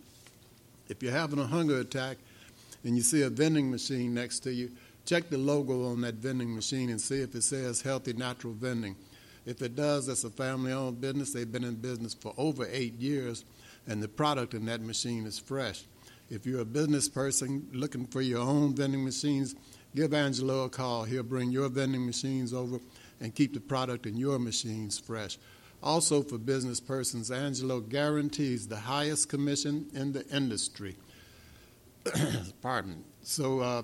If 0.88 1.02
you're 1.04 1.12
having 1.12 1.38
a 1.38 1.46
hunger 1.46 1.78
attack 1.78 2.16
and 2.82 2.96
you 2.96 3.02
see 3.02 3.22
a 3.22 3.30
vending 3.30 3.70
machine 3.70 4.12
next 4.12 4.40
to 4.40 4.52
you, 4.52 4.72
check 5.04 5.30
the 5.30 5.38
logo 5.38 5.86
on 5.86 6.00
that 6.00 6.14
vending 6.14 6.52
machine 6.52 6.90
and 6.90 7.00
see 7.00 7.20
if 7.20 7.32
it 7.36 7.42
says 7.42 7.80
Healthy 7.80 8.14
Natural 8.14 8.54
Vending. 8.54 8.96
If 9.46 9.62
it 9.62 9.76
does, 9.76 10.08
it's 10.08 10.24
a 10.24 10.30
family 10.30 10.72
owned 10.72 11.00
business. 11.00 11.32
They've 11.32 11.50
been 11.50 11.64
in 11.64 11.76
business 11.76 12.14
for 12.14 12.34
over 12.36 12.68
eight 12.70 12.94
years, 12.94 13.44
and 13.86 14.02
the 14.02 14.08
product 14.08 14.54
in 14.54 14.66
that 14.66 14.80
machine 14.80 15.24
is 15.24 15.38
fresh. 15.38 15.84
If 16.28 16.44
you're 16.44 16.60
a 16.60 16.64
business 16.64 17.08
person 17.08 17.68
looking 17.72 18.06
for 18.06 18.20
your 18.20 18.40
own 18.40 18.74
vending 18.74 19.04
machines, 19.04 19.54
give 19.94 20.12
Angelo 20.12 20.64
a 20.64 20.68
call. 20.68 21.04
He'll 21.04 21.22
bring 21.22 21.52
your 21.52 21.68
vending 21.68 22.04
machines 22.04 22.52
over 22.52 22.80
and 23.20 23.32
keep 23.32 23.54
the 23.54 23.60
product 23.60 24.06
in 24.06 24.16
your 24.16 24.40
machines 24.40 24.98
fresh. 24.98 25.38
Also, 25.82 26.22
for 26.22 26.38
business 26.38 26.80
persons, 26.80 27.30
Angelo 27.30 27.78
guarantees 27.78 28.66
the 28.66 28.76
highest 28.76 29.28
commission 29.28 29.86
in 29.94 30.12
the 30.12 30.26
industry. 30.28 30.96
Pardon. 32.62 33.04
So 33.22 33.60
uh, 33.60 33.82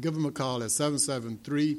give 0.00 0.14
him 0.14 0.26
a 0.26 0.32
call 0.32 0.64
at 0.64 0.72
773 0.72 1.78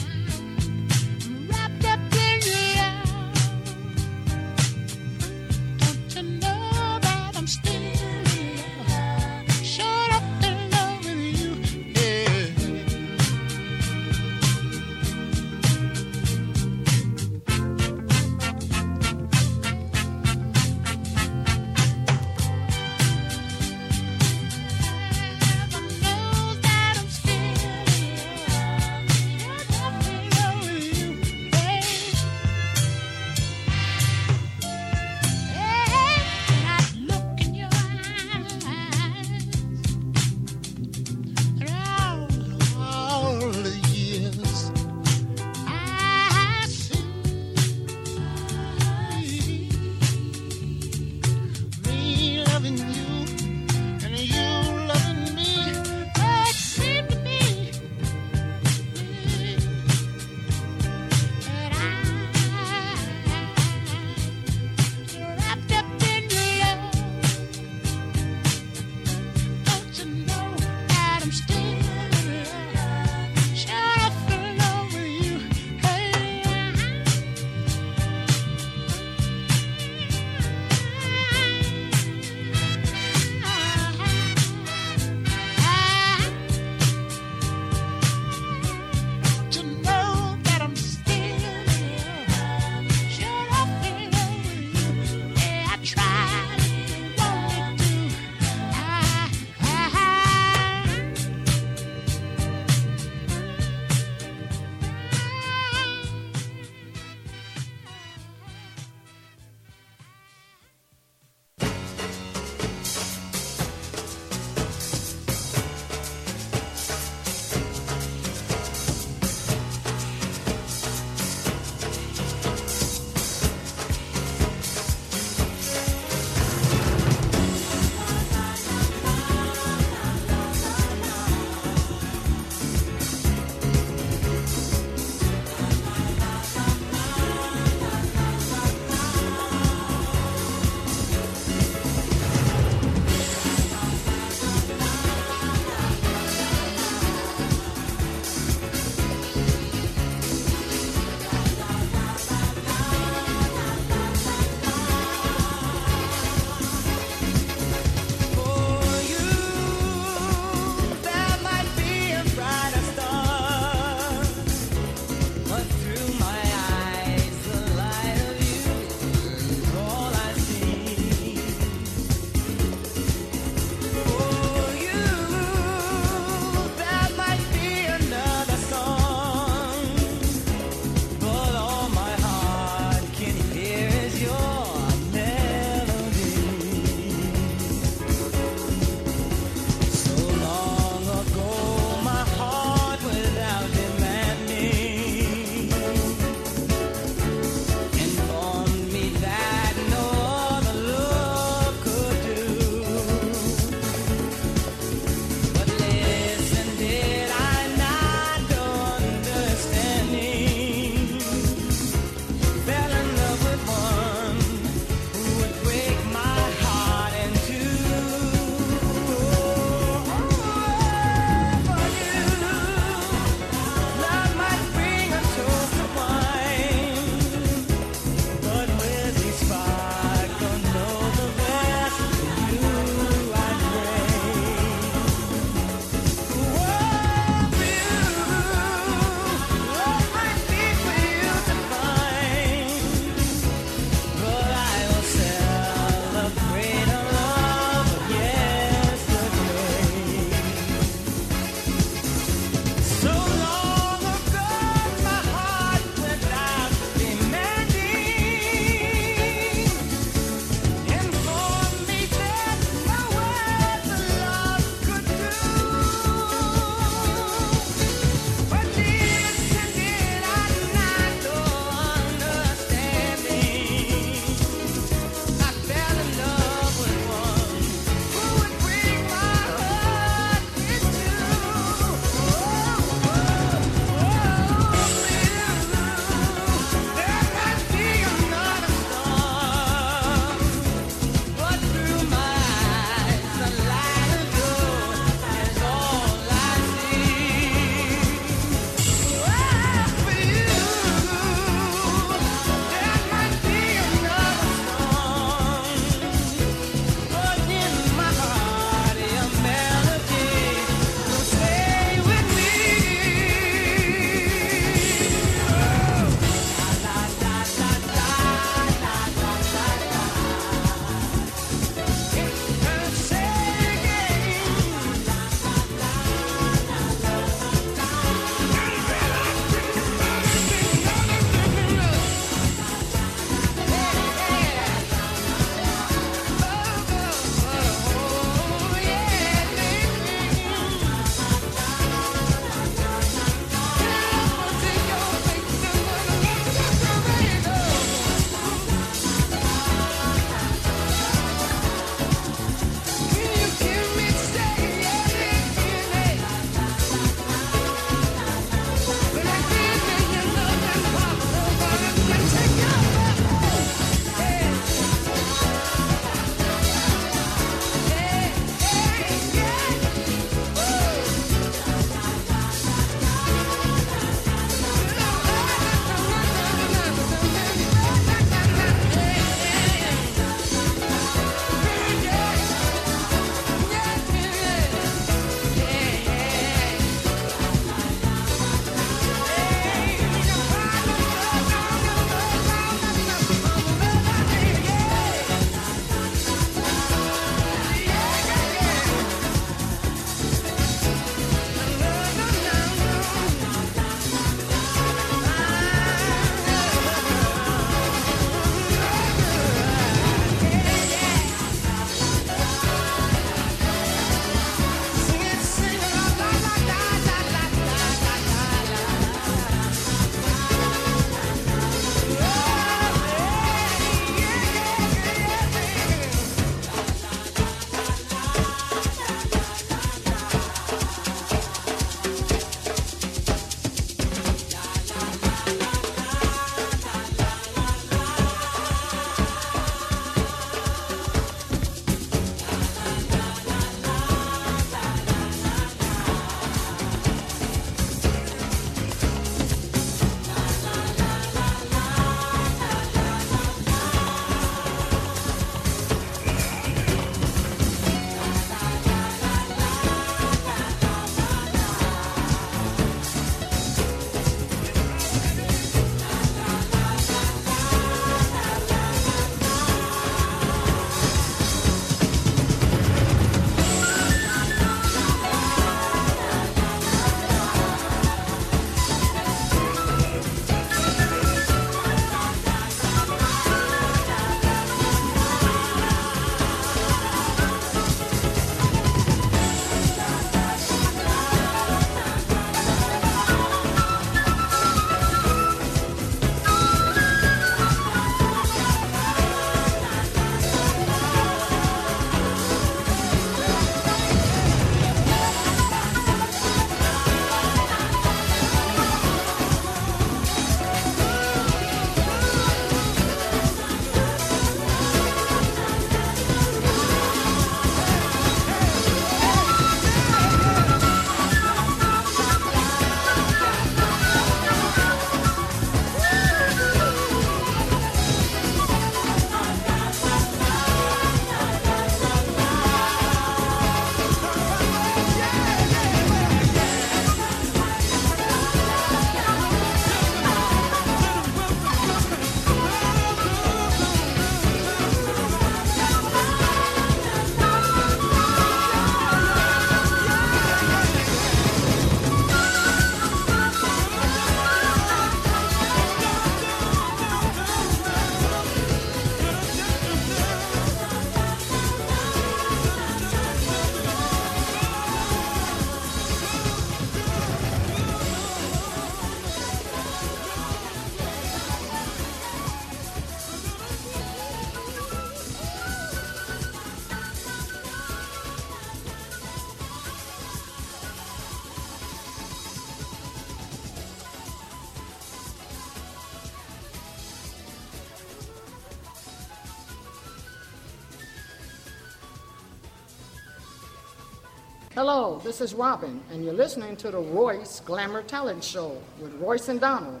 Hello, 594.84 595.20
this 595.22 595.40
is 595.40 595.54
Robin, 595.54 596.02
and 596.10 596.24
you're 596.24 596.34
listening 596.34 596.74
to 596.78 596.90
the 596.90 596.98
Royce 596.98 597.60
Glamour 597.60 598.02
Talent 598.02 598.42
Show 598.42 598.82
with 599.00 599.14
Royce 599.14 599.48
and 599.48 599.60
Donald. 599.60 600.00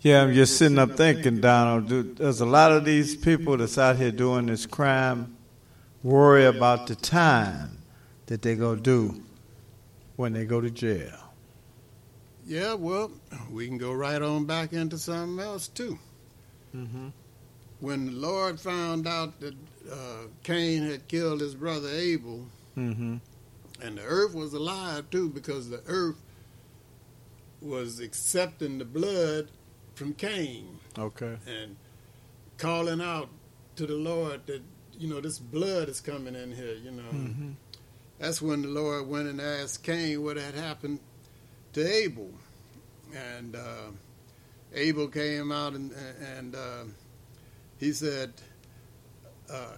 Yeah, 0.00 0.22
I'm 0.22 0.32
just 0.32 0.56
sitting 0.56 0.78
up 0.78 0.92
thinking, 0.92 1.42
Donald. 1.42 1.86
do- 1.86 2.14
There's 2.14 2.40
a 2.40 2.46
lot 2.46 2.72
of 2.72 2.86
these 2.86 3.14
people 3.14 3.58
that's 3.58 3.76
out 3.76 3.96
here 3.96 4.10
doing 4.10 4.46
this 4.46 4.64
crime 4.64 5.36
worry 6.02 6.46
about 6.46 6.86
the 6.86 6.94
time 6.94 7.82
that 8.28 8.40
they 8.40 8.54
go 8.54 8.76
do 8.76 9.22
when 10.16 10.32
they 10.32 10.46
go 10.46 10.62
to 10.62 10.70
jail. 10.70 11.34
Yeah, 12.46 12.72
well, 12.72 13.10
we 13.50 13.66
can 13.66 13.76
go 13.76 13.92
right 13.92 14.22
on 14.22 14.46
back 14.46 14.72
into 14.72 14.96
something 14.96 15.44
else 15.44 15.68
too. 15.68 15.98
Mm-hmm. 16.74 17.08
When 17.80 18.06
the 18.06 18.12
Lord 18.12 18.58
found 18.58 19.06
out 19.06 19.38
that 19.40 19.54
uh, 19.92 19.96
Cain 20.44 20.84
had 20.84 21.06
killed 21.08 21.42
his 21.42 21.54
brother 21.54 21.90
Abel, 21.90 22.46
Mm-hmm. 22.76 23.18
And 23.82 23.98
the 23.98 24.02
earth 24.02 24.34
was 24.34 24.52
alive 24.54 25.10
too, 25.10 25.28
because 25.28 25.68
the 25.70 25.82
earth 25.86 26.20
was 27.60 28.00
accepting 28.00 28.78
the 28.78 28.84
blood 28.84 29.50
from 29.94 30.12
Cain 30.14 30.78
Okay. 30.98 31.36
and 31.46 31.76
calling 32.58 33.00
out 33.00 33.28
to 33.76 33.86
the 33.86 33.94
Lord 33.94 34.46
that 34.46 34.62
you 34.98 35.08
know 35.08 35.20
this 35.20 35.38
blood 35.38 35.88
is 35.88 36.00
coming 36.00 36.34
in 36.34 36.52
here. 36.52 36.74
You 36.74 36.90
know, 36.92 37.02
Mm-hmm. 37.12 37.50
that's 38.18 38.40
when 38.42 38.62
the 38.62 38.68
Lord 38.68 39.08
went 39.08 39.28
and 39.28 39.40
asked 39.40 39.82
Cain 39.82 40.22
what 40.22 40.36
had 40.36 40.54
happened 40.54 41.00
to 41.72 41.84
Abel, 41.86 42.30
and 43.14 43.56
uh, 43.56 43.90
Abel 44.74 45.08
came 45.08 45.50
out 45.50 45.72
and 45.72 45.92
and 46.36 46.54
uh, 46.54 46.84
he 47.78 47.92
said, 47.92 48.32
uh, 49.50 49.76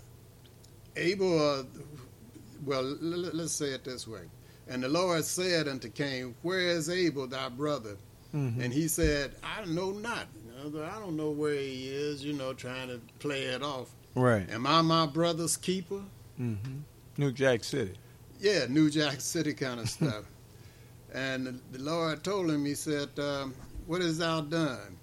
Abel, 0.97 1.39
uh, 1.61 1.63
well, 2.65 2.83
let's 2.83 3.53
say 3.53 3.67
it 3.73 3.85
this 3.85 4.07
way. 4.07 4.23
And 4.69 4.83
the 4.83 4.89
Lord 4.89 5.25
said 5.25 5.69
unto 5.69 5.89
Cain, 5.89 6.35
Where 6.43 6.61
is 6.61 6.89
Abel 6.91 7.27
thy 7.27 7.49
brother? 7.49 7.97
Mhm. 8.35 8.61
And 8.61 8.73
he 8.73 8.89
said, 8.89 9.33
I 9.43 9.65
know 9.67 9.93
not. 9.93 10.27
I 10.59 10.99
don't 10.99 11.17
know 11.17 11.31
where 11.31 11.55
he 11.55 11.89
is, 11.89 12.25
you 12.25 12.33
know, 12.33 12.53
trying 12.53 12.89
to 12.89 13.01
play 13.19 13.43
it 13.45 13.63
off. 13.63 13.91
Right. 14.15 14.49
Am 14.51 14.67
I 14.67 14.81
my 14.83 15.07
brother's 15.07 15.57
keeper? 15.57 16.03
Mm-hmm. 16.41 16.79
New 17.19 17.33
Jack 17.33 17.63
City. 17.63 17.95
Yeah, 18.41 18.67
New 18.69 18.91
Jack 18.91 19.21
City 19.21 19.55
kind 19.55 19.81
of 19.81 19.89
stuff. 19.89 20.25
and 21.15 21.47
the, 21.47 21.61
the 21.73 21.85
Lord 21.85 22.25
told 22.25 22.51
him, 22.51 22.65
He 22.65 22.75
said, 22.75 23.11
um, 23.19 23.55
What 23.87 24.03
hast 24.03 24.19
thou 24.19 24.41
done? 24.41 24.97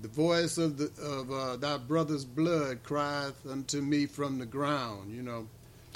The 0.00 0.08
voice 0.08 0.58
of 0.58 0.78
the 0.78 0.90
of 1.00 1.30
uh, 1.30 1.56
thy 1.56 1.76
brother's 1.78 2.24
blood 2.24 2.82
crieth 2.82 3.46
unto 3.48 3.80
me 3.80 4.06
from 4.06 4.38
the 4.38 4.46
ground, 4.46 5.14
you 5.14 5.22
know. 5.22 5.46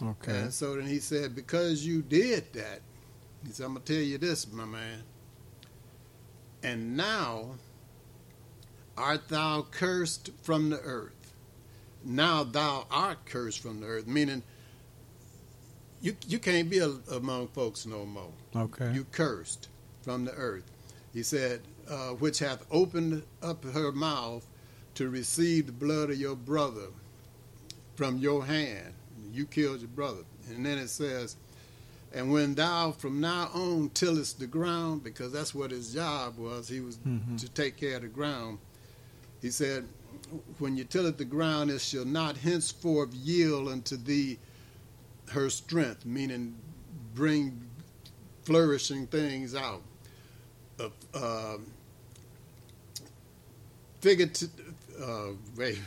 Okay. 0.03 0.39
And 0.39 0.53
so 0.53 0.77
then 0.77 0.87
he 0.87 0.99
said, 0.99 1.35
Because 1.35 1.87
you 1.87 2.03
did 2.03 2.53
that, 2.55 2.81
he 3.47 3.53
said, 3.53 3.67
I'm 3.67 3.75
going 3.75 3.85
to 3.85 3.93
tell 3.95 4.03
you 4.03 4.19
this, 4.19 4.51
my 4.53 4.65
man. 4.65 5.03
And 6.63 6.97
now 6.97 7.57
art 8.97 9.29
thou 9.29 9.67
cursed 9.71 10.31
from 10.43 10.71
the 10.71 10.81
earth. 10.81 11.13
Now 12.05 12.45
thou 12.45 12.87
art 12.91 13.25
cursed 13.27 13.61
from 13.61 13.81
the 13.81 13.87
earth, 13.87 14.07
meaning 14.07 14.43
you, 16.01 16.17
you 16.27 16.39
can't 16.39 16.69
be 16.71 16.79
a, 16.79 16.91
among 17.13 17.49
folks 17.49 17.87
no 17.87 18.05
more. 18.05 18.33
Okay. 18.55 18.93
You 18.93 19.05
cursed 19.11 19.69
from 20.03 20.25
the 20.25 20.33
earth. 20.33 20.71
He 21.13 21.23
said, 21.23 21.63
uh, 21.89 22.11
which 22.11 22.39
hath 22.39 22.65
opened 22.71 23.23
up 23.43 23.65
her 23.65 23.93
mouth 23.93 24.47
to 24.95 25.09
receive 25.09 25.67
the 25.67 25.73
blood 25.73 26.11
of 26.11 26.17
your 26.17 26.37
brother 26.37 26.89
from 27.95 28.19
your 28.19 28.45
hand. 28.45 28.93
You 29.37 29.45
killed 29.47 29.81
your 29.81 29.89
brother. 29.89 30.23
And 30.49 30.65
then 30.65 30.79
it 30.79 30.89
says, 30.89 31.37
and 32.15 32.33
when 32.33 32.55
thou 32.55 32.93
from 32.93 33.21
now 33.21 33.51
on 33.53 33.91
tillest 33.91 34.39
the 34.39 34.47
ground, 34.47 35.05
because 35.05 35.33
that's 35.33 35.55
what 35.55 35.71
his 35.71 35.93
job 35.93 36.39
was, 36.39 36.69
he 36.69 36.81
was 36.81 36.97
Mhm. 36.99 37.39
to 37.41 37.49
take 37.51 37.77
care 37.77 37.97
of 37.97 38.03
the 38.03 38.09
ground. 38.09 38.59
He 39.43 39.51
said, 39.51 39.87
when 40.59 40.77
you 40.77 40.85
till 40.85 41.07
it 41.07 41.19
the 41.19 41.25
ground, 41.27 41.71
it 41.71 41.81
shall 41.81 42.07
not 42.07 42.39
henceforth 42.39 43.13
yield 43.13 43.69
unto 43.69 43.97
thee 43.97 44.39
her 45.31 45.51
strength, 45.51 46.07
meaning 46.07 46.55
bring 47.15 47.61
flourishing 48.45 49.07
things 49.09 49.55
out. 49.55 49.83
Uh, 50.81 50.89
uh, 51.15 51.59
figurative, 54.01 54.51
uh, 55.03 55.29
wait, 55.57 55.79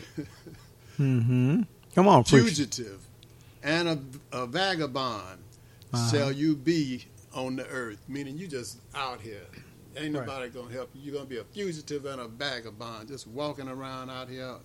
Mm-hmm. 0.99 1.61
Come 1.95 2.07
on, 2.07 2.23
preach. 2.25 2.59
And 3.63 3.87
a, 3.89 3.99
a 4.31 4.45
vagabond 4.47 5.39
Uh-huh. 5.93 6.11
shall 6.11 6.31
you 6.31 6.55
be 6.55 7.05
on 7.33 7.55
the 7.55 7.65
earth, 7.67 7.99
meaning 8.07 8.37
you 8.37 8.47
just 8.47 8.79
out 8.95 9.21
here. 9.21 9.41
Ain't 9.97 10.15
Right. 10.15 10.25
nobody 10.25 10.49
gonna 10.49 10.71
help 10.71 10.89
you. 10.93 11.01
You're 11.01 11.13
gonna 11.15 11.25
be 11.25 11.37
a 11.37 11.43
fugitive 11.43 12.05
and 12.05 12.21
a 12.21 12.27
vagabond, 12.27 13.07
just 13.07 13.27
walking 13.27 13.67
around 13.67 14.09
out 14.09 14.29
here 14.29 14.55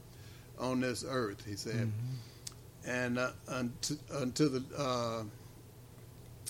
on 0.59 0.80
this 0.80 1.05
earth. 1.07 1.45
He 1.47 1.57
said, 1.57 1.74
Mm-hmm. 1.90 2.90
and 2.90 3.18
uh, 3.18 3.30
unto, 3.49 3.97
unto 4.12 4.49
the 4.49 4.62
uh, 4.78 5.22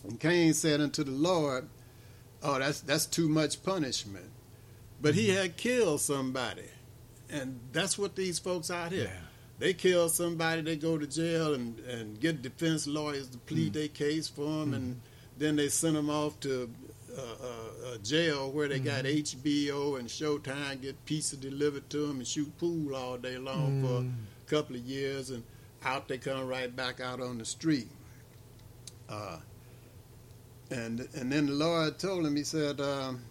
and 0.05 0.18
Cain 0.20 0.53
said 0.55 0.80
unto 0.80 1.03
the 1.05 1.12
Lord, 1.12 1.68
"Oh, 2.42 2.59
that's 2.59 2.80
that's 2.80 3.07
too 3.07 3.28
much 3.28 3.62
punishment." 3.62 4.30
But 5.01 5.14
he 5.14 5.28
had 5.30 5.57
killed 5.57 6.01
somebody, 6.01 6.68
and 7.30 7.61
that's 7.72 7.97
what 7.97 8.16
these 8.16 8.38
folks 8.38 8.70
out 8.70 8.92
here. 8.92 9.12
They 9.59 9.72
kill 9.72 10.09
somebody, 10.09 10.62
they 10.62 10.76
go 10.76 10.98
to 10.98 11.07
jail 11.07 11.55
and, 11.55 11.78
and 11.80 12.18
get 12.18 12.42
defense 12.42 12.86
lawyers 12.86 13.28
to 13.28 13.38
plead 13.38 13.74
their 13.74 13.88
case 13.88 14.28
for 14.28 14.42
them, 14.42 14.74
and 14.74 15.00
then 15.38 15.57
they 15.57 15.68
send 15.68 15.96
them 15.96 16.11
off 16.11 16.38
to 16.40 16.68
uh, 17.16 17.20
uh, 17.20 17.92
uh, 17.92 17.96
jail 17.98 18.50
where 18.50 18.66
they 18.66 18.80
got 18.80 19.05
HBO 19.05 19.98
and 20.00 20.09
Showtime, 20.09 20.82
get 20.82 21.05
pizza 21.05 21.36
delivered 21.36 21.88
to 21.90 22.09
them, 22.09 22.16
and 22.16 22.26
shoot 22.26 22.57
pool 22.59 22.96
all 22.96 23.16
day 23.16 23.38
long 23.38 23.82
for 23.82 24.00
a 24.00 24.50
couple 24.50 24.74
of 24.74 24.82
years, 24.82 25.30
and 25.30 25.44
out 25.84 26.09
they 26.09 26.18
come 26.18 26.48
right 26.48 26.74
back 26.74 27.00
out 27.00 27.20
on 27.20 27.38
the 27.38 27.44
street. 27.44 27.88
Uh, 29.09 29.36
and 30.70 31.07
and 31.14 31.30
then 31.30 31.46
the 31.46 31.52
Lord 31.52 31.98
told 31.98 32.26
him, 32.26 32.34
He 32.34 32.42
said, 32.42 32.80
um, 32.80 33.22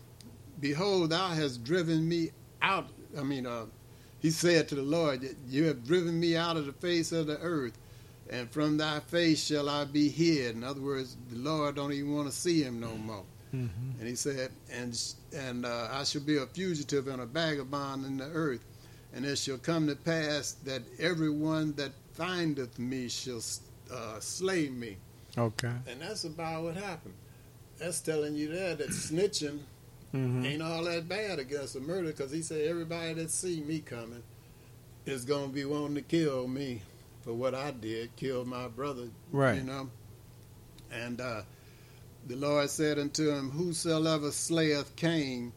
"Behold, 0.62 1.10
thou 1.10 1.30
hast 1.30 1.64
driven 1.64 2.08
me 2.08 2.32
out." 2.62 2.88
I 3.18 3.24
mean, 3.24 3.46
uh, 3.46 3.66
He 4.24 4.32
said 4.32 4.70
to 4.70 4.76
the 4.76 4.82
Lord, 4.82 5.36
"You 5.50 5.66
have 5.66 5.86
driven 5.86 6.18
me 6.18 6.38
out 6.38 6.56
of 6.56 6.66
the 6.66 6.72
face 6.72 7.12
of 7.12 7.28
the 7.28 7.38
earth, 7.40 7.78
and 8.30 8.50
from 8.50 8.78
thy 8.78 9.02
face 9.02 9.46
shall 9.46 9.68
I 9.68 9.84
be 9.84 10.08
hid." 10.08 10.56
In 10.56 10.64
other 10.64 10.80
words, 10.82 11.18
the 11.30 11.38
Lord 11.38 11.76
don't 11.76 11.92
even 11.92 12.16
want 12.16 12.30
to 12.30 12.34
see 12.34 12.64
him 12.64 12.80
no 12.80 12.96
more. 12.96 13.26
Mm-hmm. 13.54 14.00
And 14.00 14.08
he 14.08 14.16
said, 14.16 14.52
and 14.72 14.98
and 15.36 15.66
uh, 15.66 15.90
I 15.92 16.06
shall 16.06 16.22
be 16.22 16.38
a 16.38 16.48
fugitive 16.48 17.10
and 17.10 17.22
a 17.22 17.26
vagabond 17.26 18.06
in 18.06 18.18
the 18.18 18.30
earth, 18.32 18.64
and 19.14 19.26
it 19.26 19.38
shall 19.38 19.58
come 19.58 19.88
to 19.88 19.96
pass 19.96 20.54
that 20.64 20.82
everyone 21.00 21.74
that 21.74 21.92
findeth 22.14 22.80
me 22.80 23.10
shall 23.10 23.42
uh, 23.94 24.20
slay 24.22 24.70
me. 24.70 24.96
Okay. 25.38 25.74
And 25.86 26.02
that's 26.02 26.24
about 26.24 26.64
what 26.64 26.76
happened. 26.78 27.16
That's 27.78 28.00
telling 28.00 28.36
you 28.36 28.48
there 28.48 28.76
that 28.76 28.90
snitching 28.90 29.60
Mhm. 30.14 30.46
ain't 30.46 30.62
all 30.62 30.84
that 30.84 31.08
bad 31.10 31.40
against 31.40 31.76
a 31.76 31.80
murder, 31.80 32.08
because 32.08 32.32
he 32.32 32.42
said 32.42 32.68
everybody 32.68 33.14
that 33.16 33.32
see 33.32 33.62
me 33.62 33.80
coming 33.80 34.24
is 35.06 35.26
gonna 35.26 35.48
be 35.52 35.66
wanting 35.66 35.96
to 35.96 36.02
kill 36.02 36.48
me 36.48 36.82
for 37.24 37.34
what 37.34 37.56
I 37.56 37.72
did, 37.72 38.16
kill 38.16 38.46
my 38.46 38.68
brother. 38.68 39.10
Right. 39.32 39.58
You 39.58 39.64
know. 39.64 39.90
And 40.92 41.20
uh, 41.20 41.42
the 42.28 42.36
Lord 42.36 42.70
said 42.70 43.00
unto 43.00 43.30
him, 43.32 43.50
Whosoever 43.52 44.32
slayeth 44.32 44.96
Cain, 44.96 45.52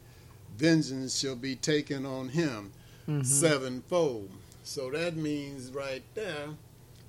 vengeance 0.57 1.19
shall 1.19 1.35
be 1.35 1.55
taken 1.55 2.05
on 2.05 2.29
him 2.29 2.71
Mhm. 3.07 3.25
sevenfold. 3.25 4.29
So 4.63 4.89
that 4.91 5.15
means 5.15 5.69
right 5.71 6.03
there 6.15 6.49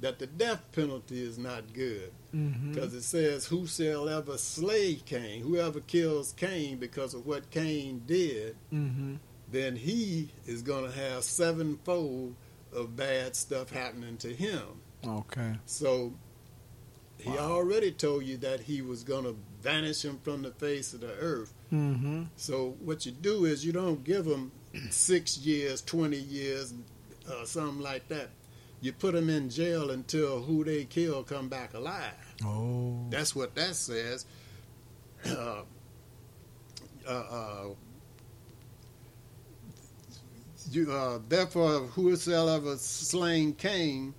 that 0.00 0.18
the 0.18 0.26
death 0.26 0.62
penalty 0.72 1.20
is 1.22 1.38
not 1.38 1.72
good. 1.72 2.12
Mhm. 2.34 2.72
Because 2.74 2.94
it 2.94 3.02
says, 3.02 3.46
Whosoever 3.46 4.38
slay 4.38 4.94
Cain, 4.96 5.42
whoever 5.42 5.80
kills 5.80 6.32
Cain 6.32 6.78
because 6.78 7.14
of 7.14 7.26
what 7.26 7.50
Cain 7.50 8.02
did, 8.06 8.56
Mm-hmm. 8.72 9.14
then 9.50 9.76
he 9.76 10.30
is 10.46 10.62
going 10.62 10.84
to 10.84 10.96
have 10.96 11.24
sevenfold 11.24 12.34
of 12.72 12.94
bad 12.96 13.34
stuff 13.34 13.70
happening 13.70 14.16
to 14.18 14.32
him. 14.34 14.62
Okay. 15.04 15.54
So 15.64 16.12
he 17.16 17.30
already 17.36 17.90
told 17.90 18.24
you 18.24 18.36
that 18.38 18.60
he 18.60 18.82
was 18.82 19.02
going 19.02 19.24
to 19.24 19.34
vanish 19.62 20.04
him 20.04 20.18
from 20.22 20.42
the 20.42 20.50
face 20.52 20.92
of 20.94 21.00
the 21.00 21.12
earth. 21.14 21.52
Mm-hmm. 21.72 22.24
So 22.36 22.76
what 22.80 23.04
you 23.06 23.12
do 23.12 23.44
is 23.46 23.64
you 23.64 23.72
don't 23.72 24.04
give 24.04 24.26
him 24.26 24.52
six 24.90 25.38
years, 25.38 25.80
twenty 25.80 26.18
years, 26.18 26.74
uh, 27.28 27.44
something 27.44 27.80
like 27.82 28.06
that. 28.08 28.28
You 28.80 28.92
put 28.92 29.14
them 29.14 29.28
in 29.28 29.50
jail 29.50 29.90
until 29.90 30.40
who 30.42 30.64
they 30.64 30.84
kill 30.84 31.24
come 31.24 31.48
back 31.48 31.74
alive. 31.74 32.34
Oh. 32.44 33.06
That's 33.10 33.34
what 33.34 33.54
that 33.56 33.74
says. 33.74 34.24
Uh, 35.26 35.62
uh, 37.06 37.10
uh, 37.10 37.64
you, 40.70 40.92
uh, 40.92 41.18
therefore, 41.28 41.80
whosoever 41.80 42.76
slain 42.76 43.54
Cain, 43.54 44.14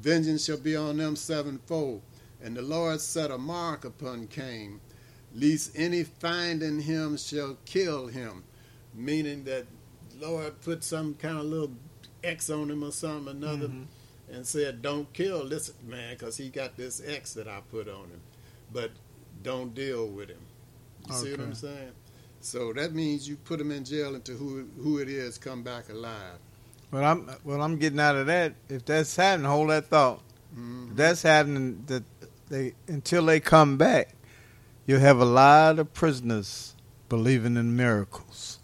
vengeance 0.00 0.44
shall 0.44 0.58
be 0.58 0.76
on 0.76 0.98
them 0.98 1.16
sevenfold. 1.16 2.02
And 2.42 2.56
the 2.56 2.62
Lord 2.62 3.00
set 3.00 3.30
a 3.30 3.38
mark 3.38 3.86
upon 3.86 4.26
Cain, 4.26 4.80
lest 5.34 5.70
any 5.74 6.04
finding 6.04 6.80
him 6.80 7.16
shall 7.16 7.56
kill 7.64 8.08
him. 8.08 8.44
Meaning 8.92 9.44
that 9.44 9.66
Lord 10.20 10.60
put 10.60 10.84
some 10.84 11.14
kind 11.14 11.38
of 11.38 11.44
little 11.44 11.72
X 12.22 12.50
on 12.50 12.70
him 12.70 12.82
or 12.82 12.92
something 12.92 13.36
another 13.36 13.68
and 14.32 14.46
said, 14.46 14.82
Don't 14.82 15.12
kill 15.12 15.48
this 15.48 15.72
man 15.86 16.14
because 16.14 16.36
he 16.36 16.48
got 16.48 16.76
this 16.76 17.02
X 17.06 17.34
that 17.34 17.48
I 17.48 17.60
put 17.70 17.88
on 17.88 18.04
him. 18.04 18.20
But 18.72 18.90
don't 19.42 19.74
deal 19.74 20.08
with 20.08 20.30
him. 20.30 20.46
You 21.08 21.14
see 21.14 21.30
what 21.32 21.40
I'm 21.40 21.54
saying? 21.54 21.92
So 22.40 22.72
that 22.74 22.94
means 22.94 23.28
you 23.28 23.36
put 23.36 23.60
him 23.60 23.70
in 23.70 23.84
jail 23.84 24.14
until 24.14 24.36
who 24.36 24.66
who 24.82 24.98
it 24.98 25.08
is 25.08 25.38
come 25.38 25.62
back 25.62 25.88
alive. 25.88 26.38
Well, 26.90 27.04
I'm 27.04 27.26
what 27.42 27.60
I'm 27.60 27.76
getting 27.78 28.00
out 28.00 28.16
of 28.16 28.26
that, 28.26 28.54
if 28.68 28.84
that's 28.84 29.16
happening, 29.16 29.46
hold 29.46 29.70
that 29.70 29.86
thought. 29.86 30.22
Mm-hmm. 30.52 30.90
If 30.90 30.96
that's 30.96 31.22
happening, 31.22 31.82
that 31.86 32.04
they 32.48 32.74
until 32.86 33.24
they 33.24 33.40
come 33.40 33.76
back, 33.76 34.14
you'll 34.86 35.00
have 35.00 35.18
a 35.18 35.24
lot 35.24 35.78
of 35.78 35.92
prisoners 35.92 36.74
believing 37.08 37.56
in 37.56 37.76
miracles. 37.76 38.58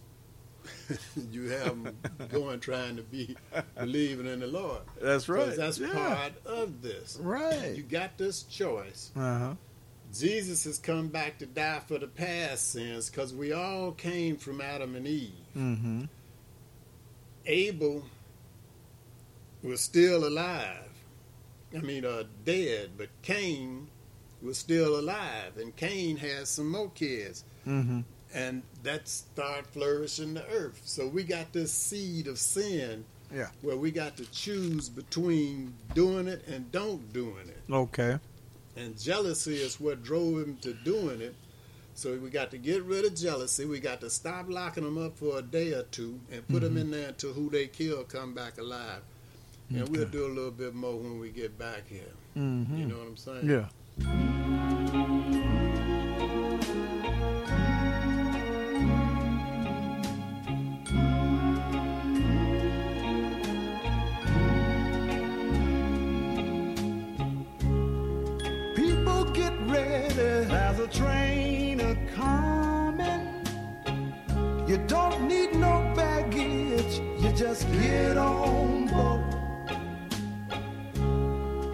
you 1.31 1.49
have 1.51 1.83
them 1.83 1.97
going 2.31 2.61
trying 2.61 2.97
to 2.97 3.03
be 3.03 3.37
believing 3.79 4.27
in 4.27 4.41
the 4.41 4.47
Lord. 4.47 4.81
That's 5.01 5.29
right. 5.29 5.55
That's 5.57 5.79
Yeah. 5.79 5.93
part 5.93 6.33
of 6.47 6.83
this. 6.83 7.19
Right. 7.21 7.75
You 7.77 7.83
got 7.83 8.17
this 8.19 8.43
choice. 8.45 9.11
Uh 9.17 9.39
huh. 9.39 9.55
Jesus 10.13 10.65
has 10.65 10.79
come 10.79 11.09
back 11.09 11.39
to 11.39 11.47
die 11.47 11.81
for 11.87 11.99
the 11.99 12.09
past 12.09 12.73
sins 12.73 13.09
because 13.09 13.33
we 13.33 13.53
all 13.53 13.93
came 13.93 14.37
from 14.37 14.61
Adam 14.61 14.97
and 14.97 15.07
Eve. 15.07 15.33
Mm-hmm. 15.57 16.05
Abel 17.47 18.05
was 19.63 19.81
still 19.81 20.27
alive. 20.27 20.89
I 21.77 21.79
mean, 21.81 22.05
uh, 22.05 22.25
dead, 22.45 22.91
but 22.99 23.09
Cain 23.23 23.87
was 24.43 24.59
still 24.59 24.99
alive, 24.99 25.57
and 25.59 25.75
Cain 25.77 26.17
has 26.17 26.49
some 26.49 26.71
more 26.71 26.91
kids, 26.91 27.45
Mm-hmm. 27.67 28.01
And 28.35 28.63
that 28.83 29.09
start 29.09 29.67
flourishing 29.67 30.35
the 30.35 30.47
earth. 30.49 30.81
So 30.85 31.07
we 31.07 31.25
got 31.25 31.53
this 31.53 31.73
seed 31.73 32.27
of 32.27 32.39
sin, 32.39 33.05
Yeah. 33.35 33.49
where 33.63 33.77
we 33.77 33.91
got 33.91 34.17
to 34.19 34.25
choose 34.31 34.89
between 34.89 35.75
doing 35.95 36.29
it 36.29 36.47
and 36.47 36.71
don't 36.73 37.13
doing 37.13 37.49
it. 37.49 37.63
Okay. 37.73 38.19
And 38.77 38.99
jealousy 38.99 39.57
is 39.57 39.81
what 39.81 40.03
drove 40.03 40.39
him 40.47 40.57
to 40.63 40.73
doing 40.73 41.21
it. 41.21 41.35
So 41.95 42.17
we 42.17 42.31
got 42.31 42.51
to 42.53 42.59
get 42.59 42.83
rid 42.85 43.05
of 43.05 43.15
jealousy. 43.15 43.65
We 43.67 43.79
got 43.81 44.01
to 44.01 44.09
stop 44.11 44.49
locking 44.49 44.85
them 44.85 44.97
up 44.97 45.19
for 45.19 45.39
a 45.39 45.43
day 45.43 45.73
or 45.75 45.83
two 45.83 46.21
and 46.33 46.47
put 46.49 46.63
them 46.63 46.77
in 46.77 46.91
there 46.91 47.09
until 47.09 47.33
who 47.33 47.51
they 47.51 47.67
kill 47.67 48.05
come 48.05 48.33
back 48.33 48.59
alive. 48.59 49.03
And 49.69 49.89
we'll 49.89 50.07
do 50.09 50.25
a 50.25 50.29
little 50.33 50.51
bit 50.51 50.75
more 50.75 50.97
when 50.97 51.19
we 51.19 51.31
get 51.31 51.59
back 51.59 51.87
here. 51.89 52.13
Mm-hmm. 52.37 52.77
You 52.77 52.87
know 52.87 52.99
what 52.99 53.07
I'm 53.09 53.17
saying? 53.17 53.49
Yeah. 53.49 55.40
Train 70.91 71.81
a 71.81 71.95
coming. 72.15 73.27
You 74.69 74.79
don't 74.87 75.29
need 75.29 75.55
no 75.55 75.93
baggage, 75.95 77.01
you 77.23 77.33
just 77.33 77.71
get 77.73 78.17
on 78.17 78.87
board. 78.87 79.25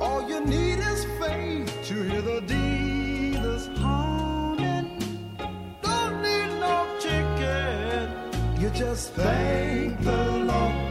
All 0.00 0.28
you 0.28 0.40
need 0.44 0.78
is 0.78 1.04
faith 1.20 1.72
to 1.88 1.94
hear 2.02 2.22
the 2.22 2.40
dealers 2.42 3.66
humming. 3.78 4.88
Don't 5.82 6.22
need 6.22 6.50
no 6.60 6.76
ticket, 7.00 8.08
you 8.60 8.70
just 8.70 9.12
thank 9.14 10.00
the 10.02 10.28
Lord. 10.50 10.85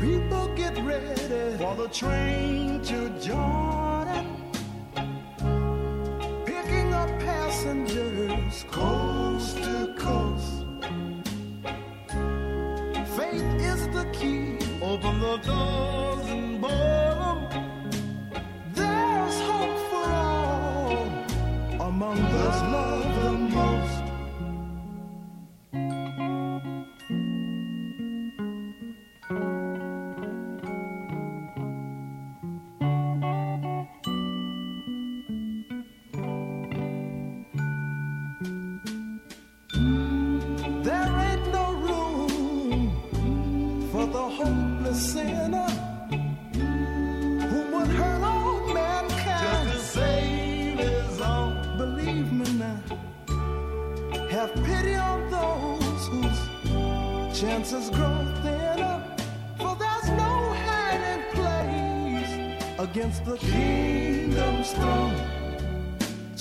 People 0.00 0.48
get 0.54 0.76
ready 0.78 1.56
for 1.58 1.74
the 1.74 1.88
train 1.88 2.80
to 2.82 3.10
Jordan. 3.20 4.26
Picking 6.44 6.92
up 6.94 7.10
passengers 7.20 8.64
coast 8.70 9.56
to 9.56 9.94
coast. 9.98 10.64
Faith 13.16 13.54
is 13.72 13.88
the 13.88 14.06
key. 14.12 14.58
Open 14.80 15.20
the 15.20 15.36
doors 15.38 16.17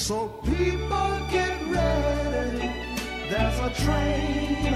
So 0.07 0.29
people 0.45 1.19
get 1.29 1.59
ready. 1.67 2.71
There's 3.29 3.59
a 3.59 3.69
train 3.83 4.73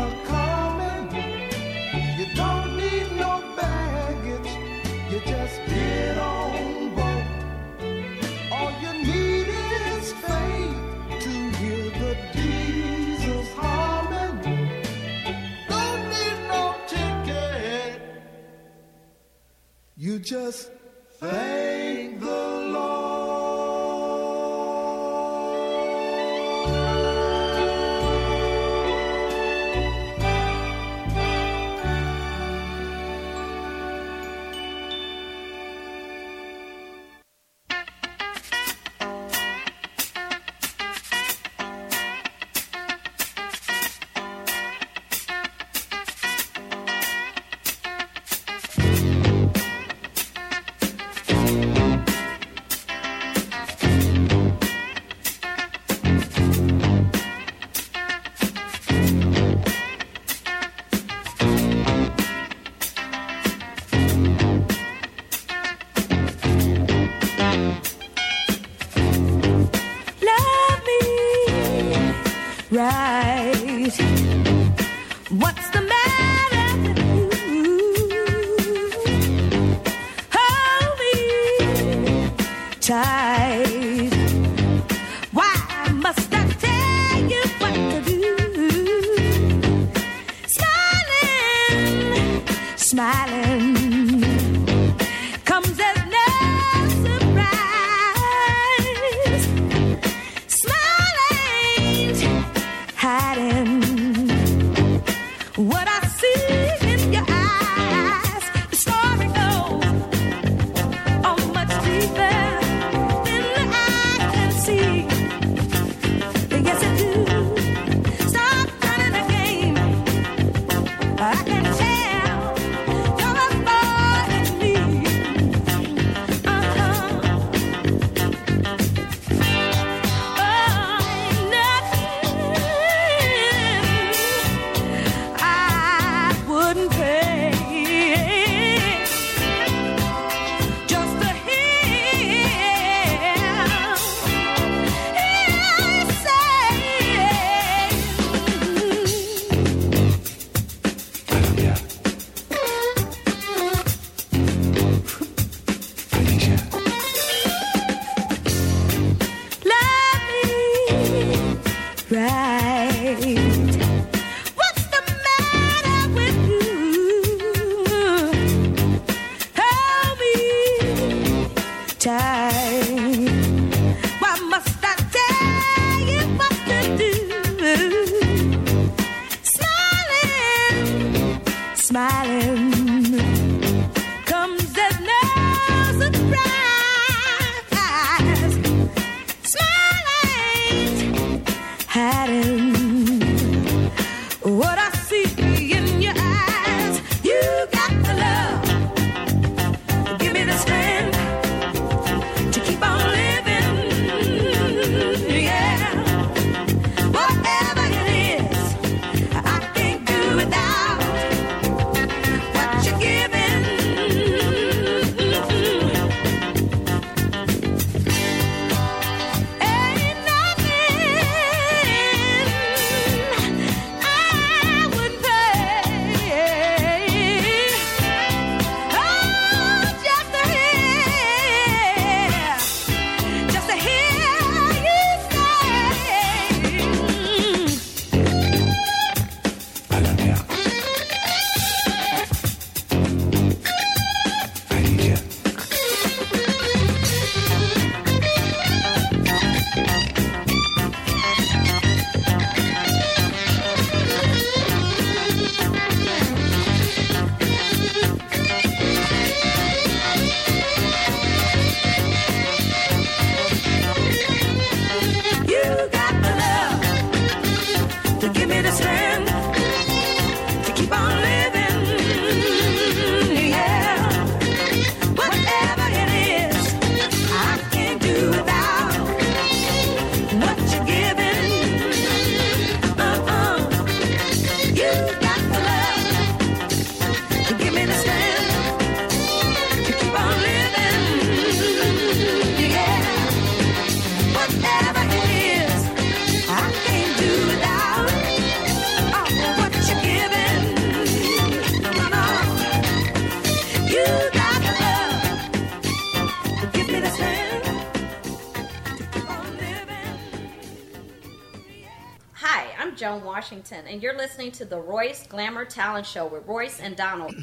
Washington, 313.51 313.85
and 313.85 314.01
you're 314.01 314.15
listening 314.15 314.49
to 314.53 314.63
the 314.63 314.79
Royce 314.79 315.27
Glamour 315.27 315.65
Talent 315.65 316.05
Show 316.05 316.25
with 316.25 316.47
Royce 316.47 316.79
and 316.79 316.95
Donald. 316.95 317.35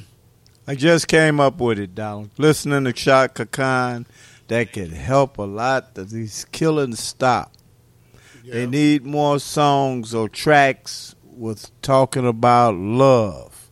I 0.66 0.74
just 0.74 1.06
came 1.06 1.38
up 1.38 1.60
with 1.60 1.78
it, 1.78 1.94
Donald. 1.94 2.30
Listening 2.38 2.84
to 2.84 2.94
Chaka 2.94 3.44
Khan, 3.44 4.06
that 4.46 4.72
could 4.72 4.92
help 4.92 5.36
a 5.36 5.42
lot. 5.42 5.94
That 5.96 6.08
these 6.08 6.46
killings 6.46 6.98
stop. 7.00 7.52
They 8.42 8.64
need 8.66 9.04
more 9.04 9.38
songs 9.38 10.14
or 10.14 10.30
tracks 10.30 11.14
with 11.24 11.70
talking 11.82 12.26
about 12.26 12.74
love. 12.74 13.68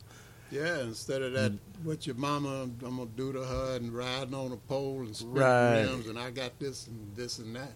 Yeah, 0.51 0.83
instead 0.83 1.23
of 1.23 1.33
that, 1.33 1.53
what 1.85 2.07
your 2.07 2.17
mama, 2.17 2.65
I'm 2.65 2.77
gonna 2.79 3.07
do 3.17 3.33
to 3.33 3.43
her 3.45 3.77
and 3.77 3.91
riding 3.95 4.35
on 4.35 4.53
a 4.53 4.57
pole 4.59 4.99
and 5.01 5.17
spinning 5.17 5.37
Right. 5.37 5.83
rims, 5.85 6.07
and 6.07 6.19
I 6.19 6.31
got 6.33 6.59
this 6.59 6.87
and 6.87 7.17
this 7.17 7.39
and 7.39 7.57
that. 7.57 7.73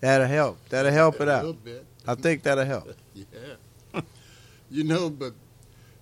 That'll 0.00 0.26
help. 0.26 0.58
That'll 0.68 0.90
help 0.90 1.20
A 1.20 1.22
it 1.22 1.28
out. 1.28 1.44
a 1.44 1.46
little 1.46 1.60
bit. 1.62 1.86
I 2.08 2.16
think 2.16 2.42
that'll 2.42 2.64
help. 2.64 2.88
Yeah. 3.14 3.26
You 4.70 4.84
know, 4.84 5.10
but 5.10 5.34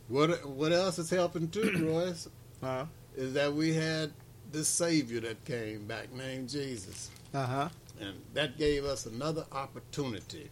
what 0.08 0.46
what 0.48 0.72
else 0.72 0.98
is 0.98 1.10
helping 1.10 1.48
too, 1.48 1.86
Royce? 1.92 2.28
Uh-huh. 2.62 2.84
Is 3.16 3.34
that 3.34 3.52
we 3.52 3.74
had 3.74 4.12
this 4.52 4.68
Savior 4.68 5.20
that 5.20 5.44
came 5.44 5.86
back 5.86 6.12
named 6.12 6.48
Jesus. 6.48 7.10
Uh 7.34 7.44
huh. 7.46 7.68
And 8.00 8.14
that 8.34 8.56
gave 8.58 8.84
us 8.84 9.06
another 9.06 9.44
opportunity 9.52 10.48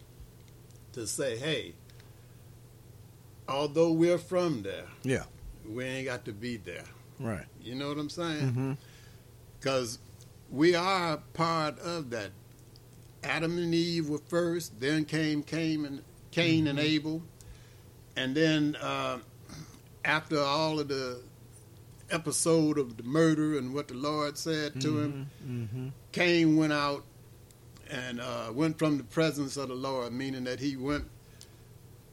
to 0.93 1.07
say, 1.07 1.37
hey, 1.37 1.73
although 3.47 3.91
we're 3.91 4.17
from 4.17 4.63
there, 4.63 4.85
Yeah. 5.03 5.23
we 5.67 5.83
ain't 5.85 6.05
got 6.07 6.25
to 6.25 6.33
be 6.33 6.57
there. 6.57 6.83
Right. 7.19 7.45
You 7.61 7.75
know 7.75 7.87
what 7.87 7.97
I'm 7.97 8.09
saying? 8.09 8.41
Mm-hmm. 8.41 8.71
Because 9.59 9.99
we 10.51 10.75
are 10.75 11.17
part 11.33 11.79
of 11.79 12.09
that. 12.11 12.31
Adam 13.23 13.57
and 13.57 13.73
Eve 13.73 14.09
were 14.09 14.19
first, 14.27 14.79
then 14.79 15.03
came 15.05 15.41
Cain 15.41 15.85
and 15.85 16.01
Cain 16.31 16.67
and 16.67 16.77
Abel, 16.79 17.23
and 18.17 18.35
then 18.35 18.75
uh, 18.81 19.19
after 20.03 20.39
all 20.41 20.79
of 20.79 20.87
the 20.89 21.21
episode 22.09 22.77
of 22.77 22.97
the 22.97 23.03
murder 23.03 23.57
and 23.57 23.73
what 23.73 23.87
the 23.87 23.93
Lord 23.93 24.37
said 24.37 24.79
to 24.81 24.99
him, 24.99 25.29
Mm-hmm. 25.47 25.87
Cain 26.11 26.55
went 26.57 26.73
out 26.73 27.03
and 27.89 28.19
uh, 28.19 28.51
went 28.53 28.77
from 28.79 28.97
the 28.97 29.03
presence 29.03 29.55
of 29.57 29.69
the 29.69 29.75
Lord, 29.75 30.11
meaning 30.13 30.43
that 30.45 30.59
he 30.59 30.75
went 30.75 31.05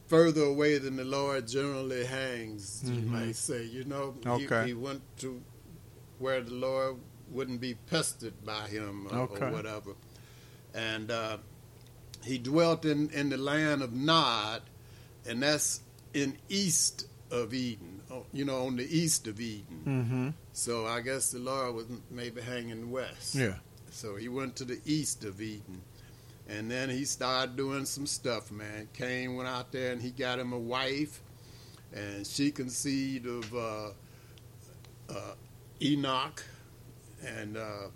further 0.07 0.43
away 0.43 0.77
than 0.77 0.95
the 0.97 1.03
Lord 1.03 1.47
generally 1.47 2.05
hangs, 2.05 2.81
you 2.85 2.93
Mhm. 3.01 3.07
might 3.07 3.35
say. 3.35 3.63
You 3.65 3.83
know, 3.85 4.15
He- 4.37 4.67
he, 4.67 4.73
went 4.73 5.01
to 5.19 5.41
where 6.19 6.41
the 6.41 6.53
Lord 6.53 6.97
wouldn't 7.31 7.59
be 7.59 7.73
pestered 7.89 8.45
by 8.45 8.67
him 8.67 9.07
or, 9.11 9.17
Okay. 9.21 9.45
or 9.47 9.51
whatever. 9.51 9.93
And 10.75 11.09
uh, 11.09 11.37
he 12.23 12.37
dwelt 12.37 12.85
in, 12.85 13.09
in 13.09 13.29
the 13.29 13.37
land 13.37 13.81
of 13.81 13.93
Nod, 13.93 14.61
and 15.25 15.41
that's 15.41 15.81
in 16.15 16.37
east 16.47 17.07
of 17.29 17.53
Eden, 17.53 18.01
oh, 18.09 18.25
you 18.31 18.45
know, 18.45 18.65
on 18.67 18.77
the 18.77 18.83
east 18.83 19.27
of 19.27 19.41
Eden. 19.41 19.81
Mm-hmm. 19.85 20.29
So 20.53 20.85
I 20.85 21.01
guess 21.01 21.31
the 21.31 21.39
Lord 21.39 21.75
was 21.75 21.85
maybe 22.09 22.41
hanging 22.41 22.89
west. 22.89 23.35
Yeah. 23.35 23.55
So 23.91 24.15
he 24.15 24.29
went 24.29 24.55
to 24.57 24.63
the 24.63 24.79
east 24.85 25.25
of 25.25 25.41
Eden. 25.41 25.81
And 26.47 26.71
then 26.71 26.89
he 26.89 27.05
started 27.05 27.57
doing 27.57 27.85
some 27.85 28.05
stuff, 28.05 28.51
man. 28.51 28.87
Cain 28.93 29.35
went 29.35 29.49
out 29.49 29.71
there 29.71 29.91
and 29.91 30.01
he 30.01 30.11
got 30.11 30.39
him 30.39 30.53
a 30.53 30.59
wife. 30.59 31.21
And 31.93 32.25
she 32.25 32.49
conceived 32.51 33.27
of 33.27 33.53
uh, 33.53 33.89
uh, 35.09 35.33
Enoch. 35.81 36.45
And 37.25 37.57
uh, 37.57 37.89